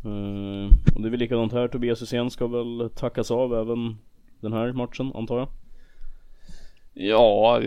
Uh, 0.06 0.70
och 0.96 1.02
det 1.02 1.08
är 1.08 1.10
väl 1.10 1.20
likadant 1.20 1.54
här. 1.54 1.68
Tobias 1.68 2.02
Hysén 2.02 2.32
ska 2.32 2.48
väl 2.48 2.90
tackas 2.96 3.32
av 3.32 3.54
även 3.54 3.98
den 4.42 4.54
här 4.54 4.74
matchen 4.74 5.12
antar 5.16 5.38
jag? 5.38 5.48
Ja, 6.94 7.62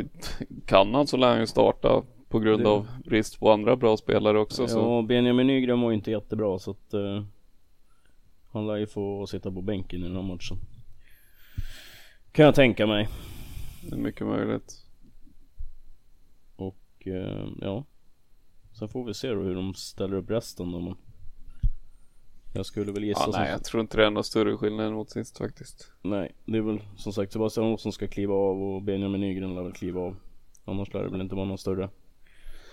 kan 0.66 0.94
han 0.94 1.06
så 1.06 1.16
lär 1.16 1.28
han 1.28 1.40
ju 1.40 1.46
starta 1.46 2.02
på 2.28 2.38
grund 2.38 2.62
det... 2.62 2.68
av 2.68 2.86
brist 3.04 3.40
på 3.40 3.52
andra 3.52 3.76
bra 3.76 3.96
spelare 3.96 4.38
också. 4.38 4.62
Ja, 4.62 4.68
så. 4.68 5.02
Benjamin 5.02 5.46
Nygren 5.46 5.80
var 5.80 5.90
ju 5.90 5.96
inte 5.96 6.10
jättebra 6.10 6.58
så 6.58 6.70
att 6.70 6.94
uh, 6.94 7.22
han 8.52 8.66
lär 8.66 8.76
ju 8.76 8.86
få 8.86 9.26
sitta 9.26 9.50
på 9.52 9.62
bänken 9.62 10.00
i 10.00 10.02
den 10.02 10.16
här 10.16 10.22
matchen. 10.22 10.56
Kan 12.36 12.44
jag 12.44 12.54
tänka 12.54 12.86
mig. 12.86 13.08
Det 13.82 13.94
är 13.94 13.98
mycket 13.98 14.26
möjligt. 14.26 14.84
Och 16.56 17.06
uh, 17.06 17.48
ja. 17.60 17.84
Sen 18.78 18.88
får 18.88 19.04
vi 19.04 19.14
se 19.14 19.28
då 19.28 19.42
hur 19.42 19.54
de 19.54 19.74
ställer 19.74 20.16
upp 20.16 20.30
resten 20.30 20.72
då. 20.72 20.80
Men 20.80 20.94
jag 22.54 22.66
skulle 22.66 22.92
väl 22.92 23.04
gissa 23.04 23.24
ja, 23.26 23.38
Nej, 23.38 23.50
jag 23.50 23.64
tror 23.64 23.80
inte 23.80 23.96
det 23.96 24.06
är 24.06 24.10
någon 24.10 24.24
större 24.24 24.56
skillnad 24.56 24.92
mot 24.92 25.10
sist 25.10 25.38
faktiskt. 25.38 25.92
Nej, 26.02 26.34
det 26.44 26.58
är 26.58 26.62
väl 26.62 26.80
som 26.96 27.12
sagt 27.12 27.32
Sebastian 27.32 27.66
Olsson 27.66 27.92
ska 27.92 28.08
kliva 28.08 28.34
av 28.34 28.62
och 28.62 28.82
Benjamin 28.82 29.20
Nygren 29.20 29.54
lär 29.54 29.62
väl 29.62 29.72
kliva 29.72 30.00
av. 30.00 30.16
Annars 30.64 30.94
lär 30.94 31.02
det 31.02 31.10
väl 31.10 31.20
inte 31.20 31.34
vara 31.34 31.46
någon 31.46 31.58
större 31.58 31.88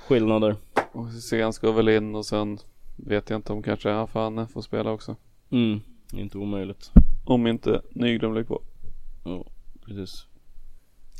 skillnader. 0.08 0.56
Och 0.92 1.08
Hysén 1.08 1.54
ska 1.54 1.72
väl 1.72 1.90
in 1.90 2.16
och 2.16 2.26
sen 2.26 2.58
vet 2.96 3.30
jag 3.30 3.38
inte 3.38 3.54
om 3.54 3.64
kanske 3.64 3.94
Afane 3.94 4.48
får 4.48 4.62
spela 4.62 4.92
också. 4.92 5.16
Mm, 5.50 5.80
inte 6.14 6.38
omöjligt. 6.38 6.92
Om 7.26 7.48
inte 7.48 7.82
Nygren 7.92 8.32
blir 8.32 8.44
kvar. 8.44 8.62
Ja, 9.26 9.46
precis. 9.86 10.28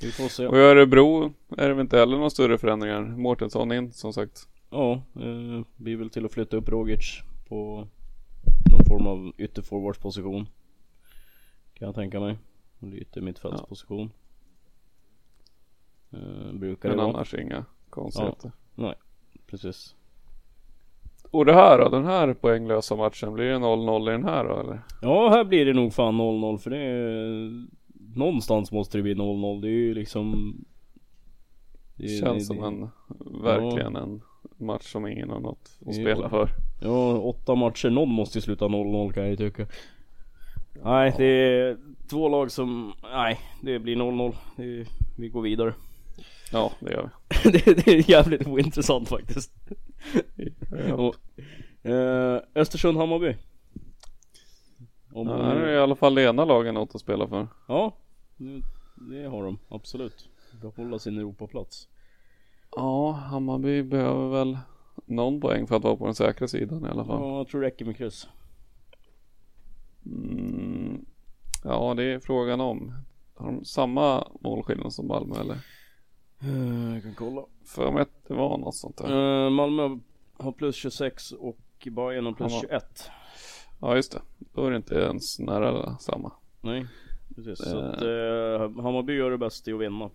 Vi 0.02 0.12
får 0.12 0.28
se. 0.28 0.48
Och 0.48 0.58
i 0.58 0.60
Örebro 0.60 1.34
är 1.58 1.68
det 1.68 1.74
väl 1.74 1.82
inte 1.82 1.98
heller 1.98 2.18
några 2.18 2.30
större 2.30 2.58
förändringar. 2.58 3.02
Mårtensson 3.02 3.72
in 3.72 3.92
som 3.92 4.14
sagt. 4.14 4.48
Ja, 4.70 4.92
eh, 5.16 5.66
blir 5.76 5.98
väl 5.98 6.10
till 6.10 6.26
att 6.26 6.34
flytta 6.34 6.58
upp 6.58 6.70
Rogic 6.70 7.22
på 7.50 7.88
någon 8.72 8.86
form 8.86 9.08
av 9.08 9.34
ytterforwardsposition. 9.38 10.46
Kan 11.74 11.86
jag 11.86 11.96
tänka 11.96 12.20
mig. 12.20 12.38
Eller 12.82 12.96
yttermittfältsposition. 12.98 14.12
Ja. 16.10 16.18
Eh, 16.18 16.54
brukar 16.54 16.90
Men 16.90 16.98
det 16.98 17.04
vara. 17.04 17.14
annars 17.16 17.34
inga 17.34 17.66
konstigheter. 17.90 18.52
Ja, 18.76 18.84
nej, 18.84 18.96
precis. 19.48 19.96
Och 21.32 21.46
det 21.46 21.54
här 21.54 21.78
då? 21.80 21.90
Den 21.90 22.06
här 22.06 22.34
poänglösa 22.34 22.96
matchen, 22.96 23.34
blir 23.34 23.46
det 23.46 23.56
0-0 23.60 24.10
i 24.10 24.12
den 24.12 24.24
här 24.24 24.44
då 24.44 24.60
eller? 24.60 24.82
Ja, 25.02 25.30
här 25.30 25.44
blir 25.44 25.66
det 25.66 25.74
nog 25.74 25.94
fan 25.94 26.16
0-0 26.22 26.58
för 26.58 26.70
det 26.70 26.78
är 26.78 27.66
Någonstans 28.16 28.72
måste 28.72 28.98
det 28.98 29.02
bli 29.02 29.16
0-0. 29.16 29.62
Det 29.62 29.68
är 29.68 29.72
ju 29.72 29.94
liksom 29.94 30.56
Det 31.96 32.08
känns 32.08 32.38
det, 32.38 32.56
som 32.56 32.64
en 32.64 32.90
Verkligen 33.44 33.94
ja. 33.94 34.02
en 34.02 34.22
match 34.58 34.92
som 34.92 35.08
ingen 35.08 35.30
har 35.30 35.40
något 35.40 35.78
att 35.88 35.96
spela 35.96 36.30
för. 36.30 36.50
Ja, 36.82 37.18
åtta 37.18 37.56
matcher. 37.56 37.90
Någon 37.90 38.10
måste 38.10 38.38
ju 38.38 38.42
sluta 38.42 38.66
0-0 38.66 39.14
kan 39.14 39.24
jag 39.24 39.30
ju 39.30 39.38
tycka. 39.38 39.68
Nej, 40.84 41.14
det 41.18 41.26
är 41.26 41.78
två 42.10 42.30
lag 42.30 42.52
som, 42.52 42.94
nej, 43.04 43.40
det 43.62 43.80
blir 43.80 43.96
0-0. 43.96 44.36
Vi 45.18 45.30
går 45.30 45.42
vidare. 45.42 45.74
Ja, 46.52 46.72
det 46.80 46.92
gör 46.92 47.10
vi. 47.44 47.52
det, 47.52 47.86
det, 47.86 47.92
är 47.92 48.10
jävligt 48.10 48.48
ointressant 48.48 49.10
faktiskt. 49.10 49.52
ja. 50.88 50.94
Och, 50.94 51.16
eh, 51.90 52.42
Östersund-Hammarby. 52.56 53.36
Om 55.14 55.28
ja, 55.28 55.44
här 55.44 55.56
är 55.56 55.74
i 55.74 55.80
alla 55.80 55.96
fall 55.96 56.16
det 56.16 56.24
ena 56.24 56.46
lagen 56.46 56.74
något 56.74 56.96
att 56.96 57.02
spela 57.02 57.28
för. 57.28 57.48
Ja, 57.68 57.98
det 58.96 59.26
har 59.26 59.44
de 59.44 59.60
absolut. 59.70 60.30
Behålla 60.62 61.00
sin 61.00 61.18
Europaplats. 61.18 61.88
Ja, 62.76 63.12
Hammarby 63.12 63.84
behöver 63.84 64.30
väl 64.30 64.58
någon 65.06 65.42
poäng 65.42 65.68
för 65.68 65.76
att 65.76 65.84
vara 65.84 65.96
på 65.96 66.06
den 66.06 66.16
säkra 66.16 66.48
sidan 66.48 66.86
i 66.86 66.90
alla 66.90 67.06
fall. 67.06 67.22
Ja, 67.22 67.38
jag 67.38 67.48
tror 67.48 67.62
det 67.62 67.68
räcker 67.68 67.86
med 67.86 67.98
kryss. 67.98 68.28
Mm, 70.06 71.06
ja, 71.64 71.94
det 71.94 72.04
är 72.04 72.20
frågan 72.20 72.62
om. 72.62 72.94
Har 73.36 73.46
de 73.52 73.66
samma 73.66 74.28
målskillnad 74.42 74.94
som 74.94 75.08
Malmö 75.08 75.36
eller? 75.40 75.58
Uh, 76.44 76.94
jag 76.94 77.04
kan 77.04 77.16
kolla. 77.16 77.46
För 77.66 77.92
mig 77.92 78.02
att 78.02 78.28
det 78.28 78.34
var 78.34 78.58
något 78.58 78.76
sånt 78.76 78.98
där. 78.98 79.46
Uh, 79.46 79.50
Malmö 79.50 80.00
har 80.34 80.52
plus 80.52 80.76
26 80.76 81.32
och 81.32 81.58
Bayern 81.86 82.26
har 82.26 82.34
plus 82.34 82.52
Hammar. 82.52 82.62
21. 82.62 83.10
Ja, 83.82 83.96
just 83.96 84.12
det. 84.12 84.22
Då 84.54 84.66
är 84.66 84.72
det 84.72 84.78
inte 84.78 84.96
ens 84.96 85.40
nära 85.40 85.98
samma. 85.98 86.32
Nej, 86.62 86.88
precis. 87.36 87.58
Så 87.58 87.80
att 87.80 88.04
uh, 88.04 88.82
Hammarby 88.82 89.14
gör 89.14 89.32
det 89.32 89.38
bäst 89.38 89.68
i 89.68 89.74
att 89.74 89.82
vinna. 89.82 90.10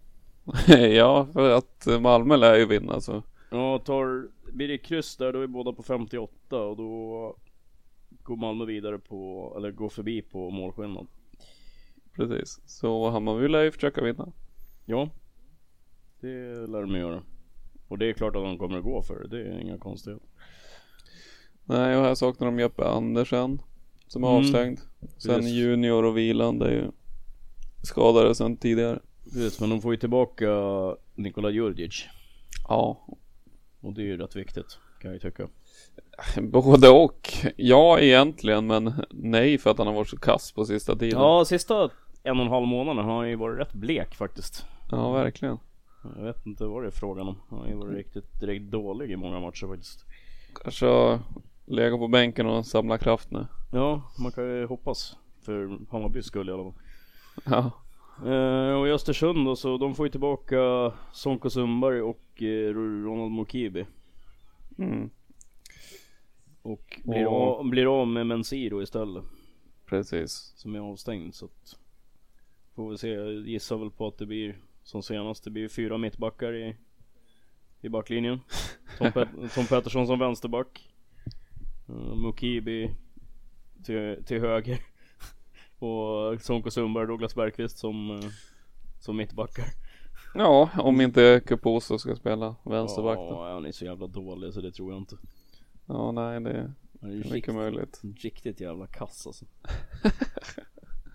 ja, 0.95 1.29
för 1.33 1.51
att 1.51 1.87
Malmö 2.01 2.37
lär 2.37 2.59
ju 2.59 2.67
vinna 2.67 3.01
så. 3.01 3.23
Ja, 3.51 3.79
tar, 3.79 4.29
blir 4.53 4.69
det 4.69 4.79
kryss 4.79 5.17
där 5.17 5.33
då 5.33 5.41
är 5.41 5.47
båda 5.47 5.73
på 5.73 5.83
58 5.83 6.57
och 6.57 6.77
då 6.77 7.37
går 8.23 8.37
Malmö 8.37 8.65
vidare 8.65 8.99
på, 8.99 9.55
eller 9.57 9.71
går 9.71 9.89
förbi 9.89 10.23
på 10.23 10.51
målskillnad. 10.51 11.07
Precis, 12.17 12.61
så 12.67 13.11
Hammarby 13.11 13.49
lär 13.49 13.63
ju 13.63 13.71
försöka 13.71 14.05
vinna. 14.05 14.33
Ja, 14.85 15.09
det 16.21 16.67
lär 16.67 16.81
de 16.81 16.95
göra. 16.95 17.23
Och 17.89 17.99
det 17.99 18.07
är 18.07 18.13
klart 18.13 18.37
att 18.37 18.43
de 18.43 18.59
kommer 18.59 18.79
att 18.79 18.85
gå 18.85 19.03
för 19.03 19.23
det, 19.23 19.29
det 19.29 19.49
är 19.49 19.59
inga 19.59 19.79
konstigheter. 19.79 20.29
Nej, 21.65 21.97
och 21.97 22.03
här 22.03 22.15
saknar 22.15 22.47
de 22.47 22.59
Jeppe 22.59 22.85
Andersen 22.85 23.63
som 24.07 24.25
är 24.25 24.29
mm. 24.29 24.39
avstängd. 24.41 24.79
Sen 25.17 25.35
Precis. 25.35 25.53
Junior 25.53 26.05
och 26.05 26.19
Viland 26.19 26.63
är 26.63 26.71
ju 26.71 26.91
skadade 27.83 28.35
sen 28.35 28.57
tidigare. 28.57 28.99
Precis, 29.25 29.61
men 29.61 29.71
de 29.71 29.81
får 29.81 29.93
ju 29.93 29.97
tillbaka 29.97 30.47
Nikola 31.15 31.51
Djurdjic. 31.51 32.07
Ja. 32.69 33.07
Och 33.81 33.93
det 33.93 34.03
är 34.03 34.07
ju 34.07 34.17
rätt 34.17 34.37
viktigt, 34.37 34.79
kan 35.01 35.11
jag 35.11 35.15
ju 35.15 35.31
tycka. 35.31 35.49
Både 36.43 36.89
och. 36.89 37.29
Ja, 37.57 37.99
egentligen, 38.01 38.67
men 38.67 38.93
nej 39.11 39.59
för 39.59 39.71
att 39.71 39.79
han 39.79 39.87
har 39.87 39.95
varit 39.95 40.09
så 40.09 40.19
kass 40.19 40.53
på 40.53 40.65
sista 40.65 40.97
tiden. 40.97 41.21
Ja, 41.21 41.45
sista 41.45 41.91
en 42.23 42.39
och 42.39 42.45
en 42.45 42.53
halv 42.53 42.67
månaden 42.67 43.05
har 43.05 43.17
han 43.17 43.29
ju 43.29 43.37
varit 43.37 43.59
rätt 43.59 43.73
blek 43.73 44.15
faktiskt. 44.15 44.67
Ja, 44.91 45.13
verkligen. 45.13 45.59
Jag 46.17 46.25
vet 46.25 46.47
inte 46.47 46.65
vad 46.65 46.83
det 46.83 46.87
är 46.87 46.91
frågan 46.91 47.29
om. 47.29 47.37
Han 47.51 47.59
har 47.59 47.69
ju 47.69 47.75
varit 47.75 47.97
riktigt 47.97 48.41
direkt 48.41 48.65
dålig 48.65 49.11
i 49.11 49.17
många 49.17 49.41
matcher 49.41 49.67
faktiskt. 49.67 50.05
Kanske 50.63 51.21
legat 51.67 51.99
på 51.99 52.09
bänken 52.09 52.47
och 52.47 52.67
samla 52.67 52.99
kraft 52.99 53.31
nu. 53.31 53.47
Ja, 53.73 54.03
man 54.19 54.33
kan 54.33 54.45
ju 54.45 54.67
hoppas. 54.67 55.17
För 55.43 55.79
Hammarbys 55.91 56.27
skull 56.27 56.49
i 56.49 56.53
alla 56.53 56.63
fall. 56.63 56.83
Ja. 57.45 57.71
Eh, 58.27 58.73
och 58.73 58.89
i 58.89 58.91
Östersund 58.91 59.47
då, 59.47 59.57
så 59.57 59.77
de 59.77 59.95
får 59.95 60.07
ju 60.07 60.11
tillbaka 60.11 60.93
Sonko 61.13 61.51
Sundberg 61.51 62.03
och 62.03 62.43
eh, 62.43 62.75
Ronald 62.75 63.33
Mokibi. 63.33 63.87
Mm. 64.79 65.11
Och 66.63 67.01
blir, 67.05 67.27
och... 67.27 67.59
Av, 67.59 67.71
blir 67.71 68.01
av 68.01 68.09
med 68.09 68.27
Mensiro 68.27 68.83
istället. 68.83 69.25
Precis. 69.87 70.53
Som 70.57 70.75
är 70.75 70.81
avstängd 70.81 71.35
så 71.35 71.45
att 71.45 71.79
Får 72.79 72.91
vi 72.91 72.99
se, 72.99 73.09
jag 73.09 73.49
gissar 73.49 73.77
väl 73.77 73.91
på 73.91 74.07
att 74.07 74.19
det 74.19 74.27
blir 74.27 74.59
som 74.83 75.03
senast. 75.03 75.45
Det 75.45 75.51
blir 75.51 75.69
fyra 75.69 75.99
mittbackar 75.99 76.55
i, 76.55 76.77
i 77.81 77.89
backlinjen. 77.89 78.41
Tom, 78.99 79.13
Pet 79.13 79.29
Tom 79.55 79.67
Pettersson 79.67 80.07
som 80.07 80.19
vänsterback. 80.19 80.95
Uh, 81.89 82.15
Mukibi 82.15 82.91
till, 83.85 84.25
till 84.27 84.41
höger. 84.41 84.79
Och 85.79 86.41
Sonko 86.41 86.71
Sundberg 86.71 87.03
och 87.03 87.09
Douglas 87.09 87.35
Bergqvist 87.35 87.79
som, 87.79 88.11
uh, 88.11 88.25
som 89.01 89.17
mittbackar. 89.17 89.65
Ja, 90.35 90.71
om 90.79 91.01
inte 91.01 91.41
Kuposo 91.47 91.99
ska 91.99 92.17
spela 92.17 92.57
vänsterback 92.63 93.19
då. 93.19 93.31
Ja, 93.31 93.53
han 93.53 93.67
är 93.67 93.73
så 93.73 93.85
jävla 93.85 94.07
dålig 94.07 94.55
så 94.55 94.61
det 94.61 94.73
tror 94.73 94.93
jag 94.93 95.01
inte. 95.01 95.17
Ja, 95.87 96.13
nej 96.13 96.41
det 96.41 96.51
är, 96.51 96.73
det 96.93 97.07
är 97.07 97.11
mycket 97.11 97.33
riktigt, 97.33 97.55
möjligt. 97.55 98.01
Riktigt 98.17 98.61
jävla 98.61 98.87
kass 98.87 99.27
alltså. 99.27 99.45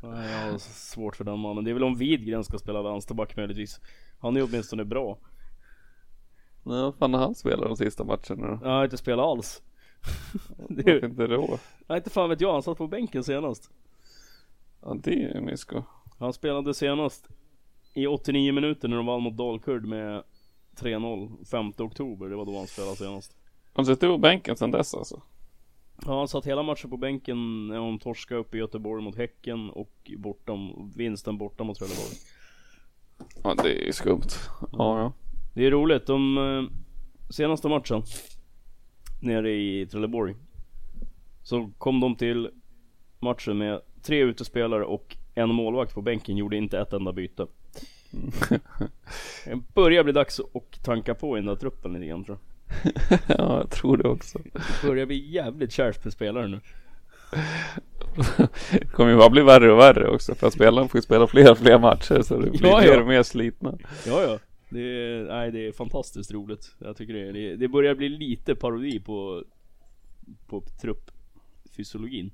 Nej, 0.03 0.32
jag 0.32 0.51
har 0.51 0.57
svårt 0.57 1.16
för 1.16 1.24
den 1.24 1.39
mannen. 1.39 1.64
Det 1.64 1.70
är 1.70 1.74
väl 1.74 1.84
om 1.84 1.97
Widgren 1.97 2.43
ska 2.43 2.57
spela 2.57 2.82
vänsterback 2.82 3.38
möjligtvis. 3.38 3.82
Han 4.20 4.36
är 4.36 4.39
ju 4.39 4.45
åtminstone 4.45 4.86
bra. 4.86 5.18
Nej, 6.64 6.82
vad 6.82 6.95
fan 6.95 7.14
har 7.14 7.22
han 7.22 7.36
spelat 7.36 7.66
de 7.66 7.78
sista 7.78 8.03
matcherna 8.03 8.47
då? 8.47 8.59
Jag 8.64 8.70
har 8.70 8.84
inte 8.84 8.97
spelat 8.97 9.26
alls. 9.26 9.61
det 10.70 10.91
är... 10.91 11.05
inte 11.05 11.28
då? 11.28 11.59
Nej, 11.88 11.97
inte 11.97 12.09
fan 12.09 12.30
vet 12.30 12.41
jag. 12.41 12.53
Han 12.53 12.64
satt 12.64 12.78
på 12.78 12.88
bänken 12.88 13.24
senast. 13.24 13.72
Ja, 14.86 14.95
det 15.03 15.23
är 15.23 15.41
mysko. 15.41 15.84
Han 16.19 16.34
spelade 16.34 16.73
senast 16.73 17.27
i 17.93 18.07
89 18.07 18.53
minuter 18.53 18.88
när 18.88 18.97
de 18.97 19.05
vann 19.05 19.21
mot 19.21 19.38
Dalkurd 19.38 19.86
med 19.86 20.23
3-0 20.75 21.45
5 21.45 21.73
oktober. 21.77 22.29
Det 22.29 22.36
var 22.36 22.45
då 22.45 22.57
han 22.57 22.67
spelade 22.67 22.95
senast. 22.95 23.36
Han 23.73 23.86
sitter 23.86 24.07
på 24.07 24.17
bänken 24.17 24.55
sen 24.55 24.71
dess 24.71 24.93
alltså? 24.93 25.21
Ja, 26.05 26.17
han 26.17 26.27
satt 26.27 26.45
hela 26.45 26.63
matchen 26.63 26.89
på 26.89 26.97
bänken 26.97 27.67
när 27.67 27.77
de 27.77 27.99
torskade 27.99 28.39
upp 28.39 28.55
i 28.55 28.57
Göteborg 28.57 29.03
mot 29.03 29.15
Häcken 29.15 29.69
och 29.69 30.11
borta, 30.17 30.53
vinsten 30.95 31.38
borta 31.38 31.63
mot 31.63 31.77
Trelleborg. 31.77 32.15
Ja, 33.43 33.63
det 33.63 33.88
är 33.88 33.91
skumt. 33.91 34.29
Ja, 34.71 34.99
ja. 34.99 35.13
Det 35.53 35.65
är 35.65 35.71
roligt. 35.71 36.07
De 36.07 36.38
eh, 36.38 36.77
senaste 37.29 37.69
matchen 37.69 38.03
nere 39.21 39.51
i 39.51 39.88
Trelleborg 39.88 40.36
så 41.43 41.71
kom 41.77 41.99
de 41.99 42.15
till 42.15 42.49
matchen 43.19 43.57
med 43.57 43.81
tre 44.04 44.20
utespelare 44.20 44.86
och 44.86 45.18
en 45.36 45.49
målvakt 45.49 45.93
på 45.93 46.01
bänken. 46.01 46.38
Gjorde 46.38 46.58
inte 46.58 46.80
ett 46.80 46.93
enda 46.93 47.12
byte. 47.12 47.47
Det 49.45 49.56
börjar 49.74 50.04
bli 50.04 50.14
dags 50.14 50.39
att 50.39 50.84
tanka 50.84 51.16
på 51.16 51.38
i 51.38 51.39
den 51.39 51.47
där 51.47 51.56
truppen 51.56 51.93
lite 51.93 52.06
grann 52.06 52.24
tror 52.24 52.38
jag. 52.38 53.20
ja, 53.38 53.58
jag 53.58 53.70
tror 53.70 53.97
det 53.97 54.10
också. 54.10 54.39
Det 54.54 54.88
börjar 54.88 55.06
bli 55.06 55.32
jävligt 55.32 55.72
kärvt 55.72 56.04
för 56.04 56.10
spelare 56.10 56.47
nu. 56.47 56.60
det 58.72 58.86
kommer 58.91 59.12
ju 59.12 59.18
bara 59.18 59.30
bli 59.30 59.41
värre 59.41 59.72
och 59.72 59.80
värre 59.80 60.08
också 60.08 60.36
för 60.36 60.47
att 60.47 60.54
spelarna 60.54 60.88
får 60.88 60.97
ju 60.97 61.01
spela 61.01 61.28
fler 61.28 61.51
och 61.51 61.58
fler 61.58 61.80
matcher 61.80 62.22
så 62.22 62.39
det 62.39 62.49
blir 62.49 62.70
ja, 62.70 62.82
mer 62.82 63.01
och 63.01 63.08
mer 63.08 63.24
slitna. 63.24 63.78
Ja, 64.08 64.22
ja. 64.22 64.39
Det 64.70 64.82
är, 64.82 65.24
nej, 65.24 65.51
det 65.51 65.68
är 65.68 65.72
fantastiskt 65.72 66.32
roligt. 66.32 66.76
Jag 66.80 66.97
tycker 66.97 67.14
det, 67.14 67.32
det, 67.32 67.56
det 67.56 67.68
börjar 67.68 67.95
bli 67.95 68.10
lite 68.10 68.56
parodi 68.56 68.99
på, 68.99 69.43
på 70.47 70.64
truppfysiologin. 70.82 72.32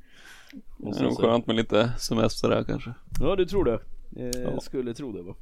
Det 0.78 1.00
är 1.00 1.04
nog 1.04 1.18
skönt 1.18 1.48
med 1.48 1.56
lite 1.56 1.92
semester 1.98 2.50
där 2.50 2.64
kanske. 2.64 2.94
Ja, 3.20 3.36
du 3.36 3.46
tror 3.46 3.66
det. 3.66 3.80
Jag 4.10 4.54
ja. 4.54 4.60
skulle 4.60 4.94
tro 4.94 5.12
det 5.12 5.24
va. 5.24 5.36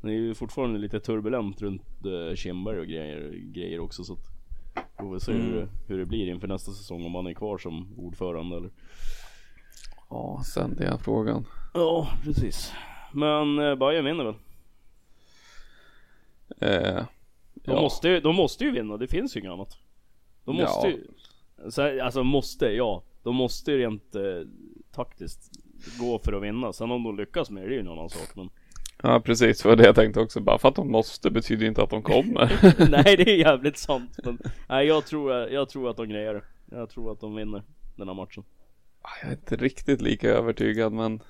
Det 0.00 0.08
är 0.08 0.12
ju 0.12 0.34
fortfarande 0.34 0.78
lite 0.78 1.00
turbulent 1.00 1.62
runt 1.62 1.82
uh, 2.06 2.34
Kimberg 2.34 2.78
och 2.78 2.86
grejer, 2.86 3.30
grejer 3.52 3.80
också 3.80 4.04
så 4.04 4.12
att 4.12 4.36
Får 4.98 5.14
vi 5.14 5.20
se 5.20 5.32
mm. 5.32 5.46
hur, 5.46 5.68
hur 5.86 5.98
det 5.98 6.06
blir 6.06 6.28
inför 6.28 6.48
nästa 6.48 6.72
säsong 6.72 7.06
om 7.06 7.14
han 7.14 7.26
är 7.26 7.34
kvar 7.34 7.58
som 7.58 7.98
ordförande 7.98 8.56
eller 8.56 8.70
Ja, 10.10 10.42
sen 10.44 10.74
det 10.76 10.84
är 10.84 10.96
frågan. 10.96 11.46
Ja, 11.74 12.08
precis. 12.24 12.72
Men 13.12 13.58
eh, 13.58 13.74
Bayern 13.74 14.04
vinner 14.04 14.24
väl? 14.24 14.34
Eh, 16.60 17.04
de, 17.54 17.72
ja. 17.72 17.80
måste, 17.80 18.20
de 18.20 18.36
måste 18.36 18.64
ju 18.64 18.70
vinna, 18.70 18.96
det 18.96 19.06
finns 19.06 19.36
ju 19.36 19.40
inget 19.40 19.52
annat. 19.52 19.78
De 20.44 20.56
måste 20.56 20.88
ja. 20.88 20.94
ju, 20.94 21.06
så, 21.70 22.02
alltså 22.02 22.24
måste, 22.24 22.66
ja. 22.66 23.02
De 23.26 23.36
måste 23.36 23.72
ju 23.72 23.78
rent 23.78 24.14
eh, 24.14 24.22
taktiskt 24.92 25.50
gå 25.98 26.18
för 26.18 26.32
att 26.32 26.42
vinna. 26.42 26.72
Sen 26.72 26.90
om 26.90 27.02
de 27.02 27.16
lyckas 27.16 27.50
med 27.50 27.62
det, 27.62 27.68
det 27.68 27.72
är 27.72 27.76
ju 27.76 27.80
en 27.80 27.88
annan 27.88 28.10
sak. 28.10 28.36
Men... 28.36 28.50
Ja 29.02 29.20
precis, 29.20 29.62
det 29.62 29.68
var 29.68 29.76
det 29.76 29.84
jag 29.84 29.94
tänkte 29.94 30.20
också. 30.20 30.40
Bara 30.40 30.58
för 30.58 30.68
att 30.68 30.74
de 30.74 30.90
måste 30.90 31.30
betyder 31.30 31.66
inte 31.66 31.82
att 31.82 31.90
de 31.90 32.02
kommer. 32.02 32.52
nej 32.90 33.16
det 33.16 33.30
är 33.30 33.36
jävligt 33.36 33.78
sant. 33.78 34.18
Men, 34.24 34.38
nej 34.68 34.86
jag 34.86 35.06
tror, 35.06 35.32
jag 35.32 35.68
tror 35.68 35.90
att 35.90 35.96
de 35.96 36.08
grejer 36.08 36.34
det. 36.34 36.42
Jag 36.76 36.90
tror 36.90 37.12
att 37.12 37.20
de 37.20 37.34
vinner 37.34 37.62
den 37.96 38.08
här 38.08 38.14
matchen. 38.14 38.44
Jag 39.02 39.30
är 39.30 39.34
inte 39.34 39.56
riktigt 39.56 40.00
lika 40.00 40.28
övertygad 40.28 40.92
men 40.92 41.22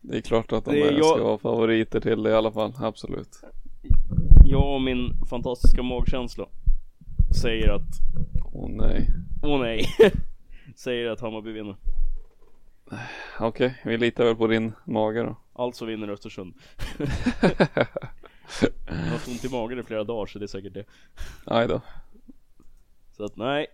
Det 0.00 0.16
är 0.16 0.20
klart 0.20 0.52
att 0.52 0.64
de 0.64 0.76
jag... 0.76 1.04
ska 1.04 1.24
vara 1.24 1.38
favoriter 1.38 2.00
till 2.00 2.22
det 2.22 2.30
i 2.30 2.34
alla 2.34 2.52
fall, 2.52 2.72
absolut. 2.78 3.40
Jag 4.44 4.74
och 4.74 4.82
min 4.82 5.26
fantastiska 5.30 5.82
magkänsla 5.82 6.46
säger 7.42 7.68
att 7.68 8.04
Åh 8.56 8.64
oh, 8.64 8.70
nej. 8.70 9.10
Åh 9.42 9.56
oh, 9.56 9.60
nej. 9.60 9.86
säger 10.76 11.10
att 11.10 11.20
Hammarby 11.20 11.52
vinner. 11.52 11.76
Okej, 13.40 13.66
okay, 13.66 13.72
vi 13.84 13.98
litar 13.98 14.24
väl 14.24 14.36
på 14.36 14.46
din 14.46 14.72
mage 14.84 15.22
då. 15.22 15.36
Alltså 15.52 15.84
vinner 15.84 16.08
Östersund. 16.08 16.54
jag 18.86 18.94
har 18.94 19.10
haft 19.10 19.28
ont 19.28 19.44
i 19.44 19.48
magen 19.48 19.78
i 19.78 19.82
flera 19.82 20.04
dagar 20.04 20.26
så 20.26 20.38
det 20.38 20.44
är 20.44 20.46
säkert 20.46 20.74
det. 20.74 20.84
Aj 21.44 21.68
då. 21.68 21.80
Så 23.12 23.24
att 23.24 23.36
nej. 23.36 23.66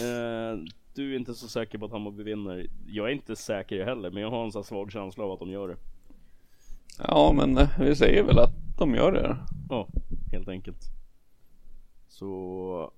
Eh, 0.00 0.58
du 0.94 1.12
är 1.12 1.18
inte 1.18 1.34
så 1.34 1.48
säker 1.48 1.78
på 1.78 1.84
att 1.84 1.92
Hammarby 1.92 2.22
vinner. 2.22 2.66
Jag 2.86 3.08
är 3.08 3.12
inte 3.12 3.36
säker 3.36 3.84
heller 3.84 4.10
men 4.10 4.22
jag 4.22 4.30
har 4.30 4.44
en 4.44 4.52
sån 4.52 4.64
svag 4.64 4.92
känsla 4.92 5.24
av 5.24 5.32
att 5.32 5.38
de 5.38 5.50
gör 5.50 5.68
det. 5.68 5.76
Ja 6.98 7.32
men 7.36 7.58
eh, 7.58 7.68
vi 7.80 7.96
säger 7.96 8.22
väl 8.22 8.38
att 8.38 8.54
de 8.78 8.94
gör 8.94 9.12
det. 9.12 9.36
Ja, 9.68 9.88
helt 10.32 10.48
enkelt. 10.48 10.82
Så 12.08 12.92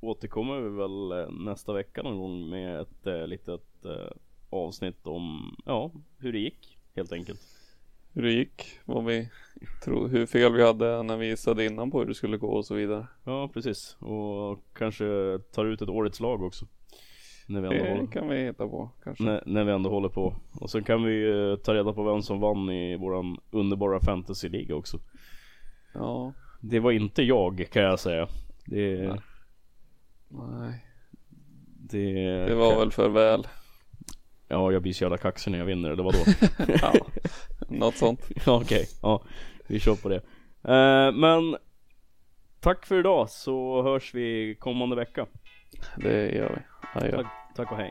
återkommer 0.00 0.60
vi 0.60 0.68
väl 0.68 1.12
eh, 1.12 1.30
nästa 1.30 1.72
vecka 1.72 2.02
någon 2.02 2.18
gång 2.18 2.50
med 2.50 2.80
ett 2.80 3.06
äh, 3.06 3.26
litet 3.26 3.84
äh, 3.84 4.16
avsnitt 4.50 5.06
om, 5.06 5.56
ja, 5.66 5.92
hur 6.18 6.32
det 6.32 6.38
gick 6.38 6.78
helt 6.96 7.12
enkelt. 7.12 7.40
Hur 8.12 8.22
det 8.22 8.32
gick, 8.32 8.78
vad 8.84 9.04
vi 9.04 9.28
tror, 9.84 10.08
hur 10.08 10.26
fel 10.26 10.52
vi 10.52 10.62
hade 10.62 11.02
när 11.02 11.16
vi 11.16 11.26
gissade 11.26 11.66
innan 11.66 11.90
på 11.90 11.98
hur 11.98 12.06
det 12.06 12.14
skulle 12.14 12.36
gå 12.36 12.48
och 12.48 12.64
så 12.64 12.74
vidare. 12.74 13.06
Ja, 13.24 13.50
precis. 13.54 13.96
Och 14.00 14.64
kanske 14.72 15.38
tar 15.52 15.66
ut 15.66 15.82
ett 15.82 15.88
årets 15.88 16.20
lag 16.20 16.42
också. 16.42 16.66
När 17.48 17.60
vi 17.60 17.68
det 17.68 17.90
håller... 17.90 18.12
kan 18.12 18.28
vi 18.28 18.44
hitta 18.44 18.68
på 18.68 18.90
kanske. 19.04 19.24
När, 19.24 19.42
när, 19.46 19.64
vi 19.64 19.72
ändå 19.72 19.90
håller 19.90 20.08
på. 20.08 20.34
Och 20.60 20.70
sen 20.70 20.84
kan 20.84 21.04
vi 21.04 21.24
uh, 21.24 21.56
ta 21.56 21.74
reda 21.74 21.92
på 21.92 22.02
vem 22.02 22.22
som 22.22 22.40
vann 22.40 22.70
i 22.70 22.96
våran 22.96 23.38
underbara 23.50 24.00
fantasy-liga 24.00 24.74
också. 24.74 24.98
Ja. 25.94 26.32
Det 26.60 26.80
var 26.80 26.92
inte 26.92 27.22
jag 27.22 27.68
kan 27.72 27.82
jag 27.82 28.00
säga. 28.00 28.28
Det... 28.66 29.20
Nej. 30.28 30.84
Det, 31.90 32.12
det 32.46 32.54
var 32.54 32.78
väl 32.78 32.90
för 32.90 33.08
väl. 33.08 33.46
Ja, 34.48 34.72
jag 34.72 34.82
blir 34.82 34.92
så 34.92 35.04
jävla 35.04 35.18
kaxig 35.18 35.50
när 35.50 35.58
jag 35.58 35.66
vinner, 35.66 35.90
eller 35.90 36.02
vadå? 36.02 36.18
ja, 36.82 36.92
något 37.68 37.96
sånt. 37.96 38.20
Okej, 38.46 38.56
okay. 38.56 38.84
ja, 39.02 39.22
vi 39.66 39.80
kör 39.80 39.94
på 39.94 40.08
det. 40.08 40.20
Uh, 40.68 41.12
men 41.12 41.56
tack 42.60 42.86
för 42.86 42.98
idag 42.98 43.30
så 43.30 43.82
hörs 43.82 44.14
vi 44.14 44.56
kommande 44.60 44.96
vecka. 44.96 45.26
Det 45.96 46.34
gör 46.34 46.48
vi. 46.48 46.60
Adjö. 47.00 47.16
Tack, 47.16 47.26
tack 47.56 47.72
och 47.72 47.78
hej. 47.78 47.90